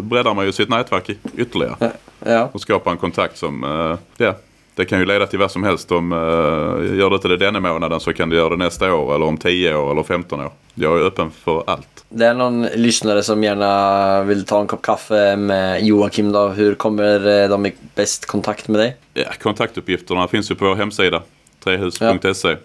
breddar 0.03 0.34
man 0.34 0.47
ju 0.47 0.53
sitt 0.53 0.68
nätverk 0.68 1.11
ytterligare. 1.36 1.93
Ja. 2.24 2.49
Och 2.53 2.61
skapar 2.61 2.91
en 2.91 2.97
kontakt 2.97 3.36
som, 3.36 3.64
eh, 3.64 3.99
ja, 4.16 4.34
det 4.74 4.84
kan 4.84 4.99
ju 4.99 5.07
leda 5.07 5.26
till 5.26 5.38
vad 5.38 5.51
som 5.51 5.64
helst. 5.64 5.93
Om 5.93 6.12
uh, 6.12 6.99
gör 6.99 7.11
det 7.11 7.14
inte 7.14 7.28
det 7.28 7.36
denna 7.36 7.61
månaden 7.61 8.01
så 8.01 8.12
kan 8.12 8.28
du 8.28 8.36
göra 8.36 8.49
det 8.49 8.57
nästa 8.57 8.95
år 8.95 9.14
eller 9.14 9.26
om 9.26 9.36
10 9.36 9.74
år 9.74 9.93
eller 9.93 10.03
15 10.03 10.41
år. 10.41 10.53
Jag 10.74 11.01
är 11.01 11.05
öppen 11.05 11.30
för 11.30 11.64
allt. 11.66 12.05
Det 12.09 12.26
är 12.26 12.34
någon 12.34 12.62
lyssnare 12.62 13.22
som 13.22 13.45
gärna 13.45 14.22
vill 14.22 14.45
ta 14.45 14.61
en 14.61 14.66
kopp 14.66 14.82
kaffe 14.82 15.36
med 15.36 15.84
Joakim 15.84 16.32
då. 16.32 16.49
Hur 16.49 16.74
kommer 16.74 17.43
eh, 17.43 17.49
de 17.49 17.66
i 17.66 17.72
bäst 17.95 18.26
kontakt 18.26 18.68
med 18.68 18.80
dig? 18.80 18.97
Ja, 19.14 19.28
kontaktuppgifterna 19.43 20.28
finns 20.28 20.51
ju 20.51 20.55
på 20.55 20.64
vår 20.64 20.74
hemsida. 20.74 21.22
Trehus.se. 21.64 22.57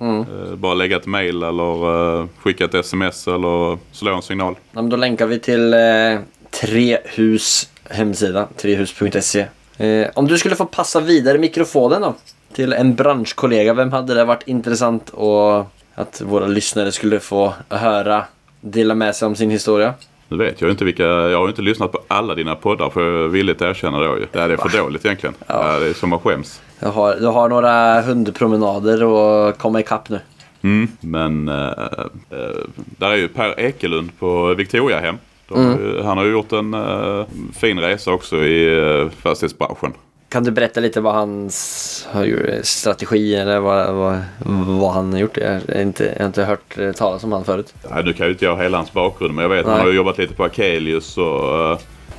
Mm. 0.00 0.20
Eh, 0.20 0.54
Bara 0.54 0.74
lägga 0.74 0.96
ett 0.96 1.06
mail 1.06 1.42
eller 1.42 2.18
eh, 2.20 2.26
skicka 2.38 2.64
ett 2.64 2.74
sms 2.74 3.28
eller 3.28 3.78
slå 3.92 4.14
en 4.14 4.22
signal. 4.22 4.54
Ja, 4.72 4.82
men 4.82 4.88
då 4.90 4.96
länkar 4.96 5.26
vi 5.26 5.38
till 5.38 5.74
eh, 5.74 6.18
Trehus 6.50 7.68
hemsida, 7.90 8.48
trehus.se. 8.56 9.46
Eh, 9.76 10.08
om 10.14 10.26
du 10.26 10.38
skulle 10.38 10.56
få 10.56 10.64
passa 10.64 11.00
vidare 11.00 11.38
mikrofonen 11.38 12.02
då 12.02 12.14
till 12.52 12.72
en 12.72 12.94
branschkollega, 12.94 13.74
vem 13.74 13.92
hade 13.92 14.14
det 14.14 14.24
varit 14.24 14.48
intressant 14.48 15.10
och 15.10 15.66
att 15.94 16.20
våra 16.20 16.46
lyssnare 16.46 16.92
skulle 16.92 17.20
få 17.20 17.54
höra 17.68 18.24
dela 18.60 18.94
med 18.94 19.16
sig 19.16 19.26
om 19.26 19.36
sin 19.36 19.50
historia? 19.50 19.94
Nu 20.28 20.36
vet 20.36 20.60
jag 20.60 20.70
inte 20.70 20.84
vilka, 20.84 21.04
jag 21.04 21.38
har 21.38 21.48
inte 21.48 21.62
lyssnat 21.62 21.92
på 21.92 22.00
alla 22.08 22.34
dina 22.34 22.54
poddar 22.54 22.90
för 22.90 23.20
jag 23.22 23.28
villigt 23.28 23.62
erkänna 23.62 23.98
då 24.00 24.18
ju. 24.18 24.26
Det 24.32 24.40
här 24.40 24.48
är 24.50 24.56
för 24.56 24.78
dåligt 24.78 25.04
egentligen. 25.04 25.34
Ja. 25.46 25.78
Det 25.78 25.86
är 25.88 25.92
som 25.92 26.12
att 26.12 26.22
skäms. 26.22 26.62
Jag 26.80 26.88
har, 26.88 27.16
du 27.16 27.26
har 27.26 27.48
några 27.48 28.00
hundpromenader 28.02 29.04
och 29.04 29.58
komma 29.58 29.80
ikapp 29.80 30.08
nu. 30.08 30.20
Mm. 30.62 30.88
Men 31.00 31.48
eh, 31.48 31.54
eh, 32.30 32.38
där 32.76 33.10
är 33.10 33.16
ju 33.16 33.28
Per 33.28 33.60
Ekelund 33.60 34.10
på 34.18 34.54
Victoriahem. 34.54 35.16
Ju- 35.56 36.02
Han 36.04 36.18
har 36.18 36.24
ju 36.24 36.30
gjort 36.30 36.52
en 36.52 36.74
eh, 36.74 37.24
fin 37.58 37.80
resa 37.80 38.12
också 38.12 38.36
i 38.36 38.80
uh, 38.80 39.08
fastighetsbranschen. 39.22 39.92
Kan 40.28 40.44
du 40.44 40.50
berätta 40.50 40.80
lite 40.80 41.00
vad 41.00 41.14
hans 41.14 42.08
gjort, 42.24 42.40
strategi 42.62 43.34
eller 43.34 43.60
vad, 43.60 43.94
vad, 43.94 44.20
vad 44.80 44.92
han 44.92 45.12
har 45.12 45.20
gjort? 45.20 45.36
Jag 45.36 45.50
har 45.50 45.80
inte, 45.80 46.04
jag 46.04 46.18
har 46.18 46.26
inte 46.26 46.44
hört 46.44 46.78
eh, 46.78 46.92
talas 46.92 47.24
om 47.24 47.32
han 47.32 47.44
förut. 47.44 47.74
Ja, 47.90 48.02
nu 48.04 48.12
kan 48.12 48.26
ju 48.26 48.32
inte 48.32 48.44
jag 48.44 48.62
hela 48.62 48.76
hans 48.76 48.92
bakgrund 48.92 49.34
men 49.34 49.42
jag 49.42 49.48
vet 49.48 49.60
att 49.60 49.66
han 49.66 49.76
Nej. 49.76 49.86
har 49.86 49.92
jobbat 49.92 50.18
lite 50.18 50.34
på 50.34 50.44
Akelius 50.44 51.18
och 51.18 51.72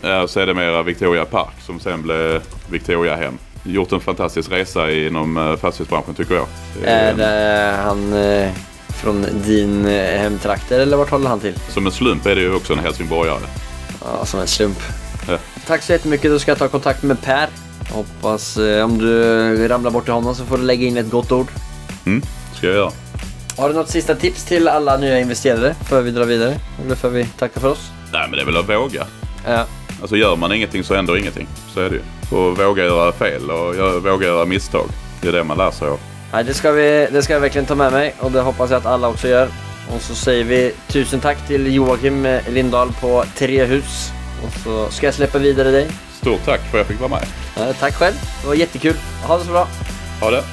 uh, 0.04 0.26
sedermera 0.28 0.84
Victoria 0.84 1.26
Park 1.26 1.54
som 1.62 1.80
sen 1.80 2.02
blev 2.02 2.42
Victoriahem. 2.72 3.38
Gjort 3.64 3.92
en 3.92 4.00
fantastisk 4.00 4.52
resa 4.52 4.92
inom 4.92 5.58
fastighetsbranschen 5.62 6.14
tycker 6.14 6.36
jag. 6.36 6.48
Är, 6.84 7.14
det 7.14 7.76
han 7.84 8.14
eh, 8.14 8.52
från 9.02 9.26
din 9.46 9.86
eh, 9.86 10.20
hemtrakter 10.20 10.80
eller 10.80 10.98
vart 10.98 11.10
håller 11.10 11.30
han 11.30 11.40
till? 11.40 11.54
Som 11.70 11.86
en 11.86 11.92
slump 11.92 12.26
är 12.26 12.36
det 12.36 12.42
ju 12.42 12.56
också 12.56 12.74
en 12.74 12.80
helsingborgare. 12.80 13.40
Ja, 14.02 14.26
som 14.26 14.40
en 14.40 14.48
slump. 14.48 14.80
Ja. 15.28 15.38
Tack 15.68 15.84
så 15.84 15.92
jättemycket. 15.92 16.32
Då 16.32 16.40
ska 16.40 16.52
jag 16.52 16.58
ta 16.58 16.68
kontakt 16.68 17.04
med 17.04 17.22
Per. 17.22 17.50
Hoppas 17.90 18.58
eh, 18.58 18.86
om 18.86 18.98
du 18.98 19.68
ramlar 19.68 19.92
bort 19.92 20.04
till 20.04 20.14
honom 20.14 20.36
så 20.36 20.46
får 20.46 20.58
du 20.58 20.64
lägga 20.64 20.88
in 20.88 20.98
ett 20.98 21.10
gott 21.10 21.32
ord. 21.32 21.48
Mm, 22.06 22.22
ska 22.56 22.68
jag 22.68 22.76
göra. 22.76 22.92
Har 23.58 23.70
du 23.70 23.76
något 23.76 23.90
sista 23.90 24.16
tips 24.16 24.46
till 24.46 24.68
alla 24.68 24.98
nya 24.98 25.20
investerare 25.20 25.76
för 25.90 26.02
vi 26.02 26.12
drar 26.12 26.26
vidare? 26.26 26.56
Eller 26.86 26.96
för 26.96 27.10
vi 27.10 27.26
tackar 27.26 27.62
för 27.62 27.68
oss? 27.68 27.92
Nej 28.14 28.22
men 28.22 28.32
det 28.32 28.42
är 28.42 28.46
väl 28.46 28.58
att 28.58 28.70
våga. 28.70 29.06
Ja. 29.46 29.66
Alltså 30.02 30.16
gör 30.18 30.36
man 30.36 30.54
ingenting 30.54 30.84
så 30.84 30.96
händer 30.96 31.18
ingenting. 31.18 31.48
Så 31.74 31.80
är 31.80 31.90
det 31.90 31.96
ju. 31.96 32.02
Och 32.38 32.58
våga 32.58 32.84
göra 32.86 33.12
fel 33.12 33.50
och 33.50 33.76
våga 34.04 34.28
göra 34.28 34.46
misstag. 34.46 34.90
Det 35.22 35.28
är 35.28 35.32
det 35.32 35.44
man 35.44 35.58
lär 35.58 35.72
sig 35.72 35.88
av. 35.88 36.00
Nej, 36.34 36.44
det, 36.44 36.54
ska 36.54 36.72
vi, 36.72 37.08
det 37.12 37.22
ska 37.22 37.34
jag 37.34 37.40
verkligen 37.40 37.66
ta 37.66 37.76
med 37.76 37.92
mig 37.92 38.16
och 38.20 38.32
det 38.32 38.42
hoppas 38.42 38.72
jag 38.72 38.78
att 38.78 38.86
alla 38.86 39.08
också 39.08 39.28
gör. 39.28 39.50
Och 39.96 40.02
så 40.02 40.16
säger 40.16 40.44
vi 40.44 40.72
tusen 40.88 41.20
tack 41.20 41.48
till 41.48 41.74
Joakim 41.74 42.28
Lindahl 42.50 42.92
på 43.02 43.24
Trehus. 43.38 44.12
Och 44.46 44.54
så 44.64 44.90
ska 44.90 45.08
jag 45.08 45.14
släppa 45.14 45.38
vidare 45.38 45.72
dig. 45.72 45.88
Stort 46.22 46.46
tack 46.46 46.62
för 46.62 46.68
att 46.68 46.74
jag 46.74 46.88
fick 46.88 47.00
vara 47.00 47.10
med. 47.10 47.26
Eh, 47.70 47.76
tack 47.80 47.94
själv, 47.94 48.16
det 48.42 48.48
var 48.48 48.56
jättekul. 48.56 48.96
Ha 49.24 49.38
det 49.38 49.44
så 49.44 49.52
bra. 49.52 49.68
Ha 50.22 50.32
det. 50.32 50.44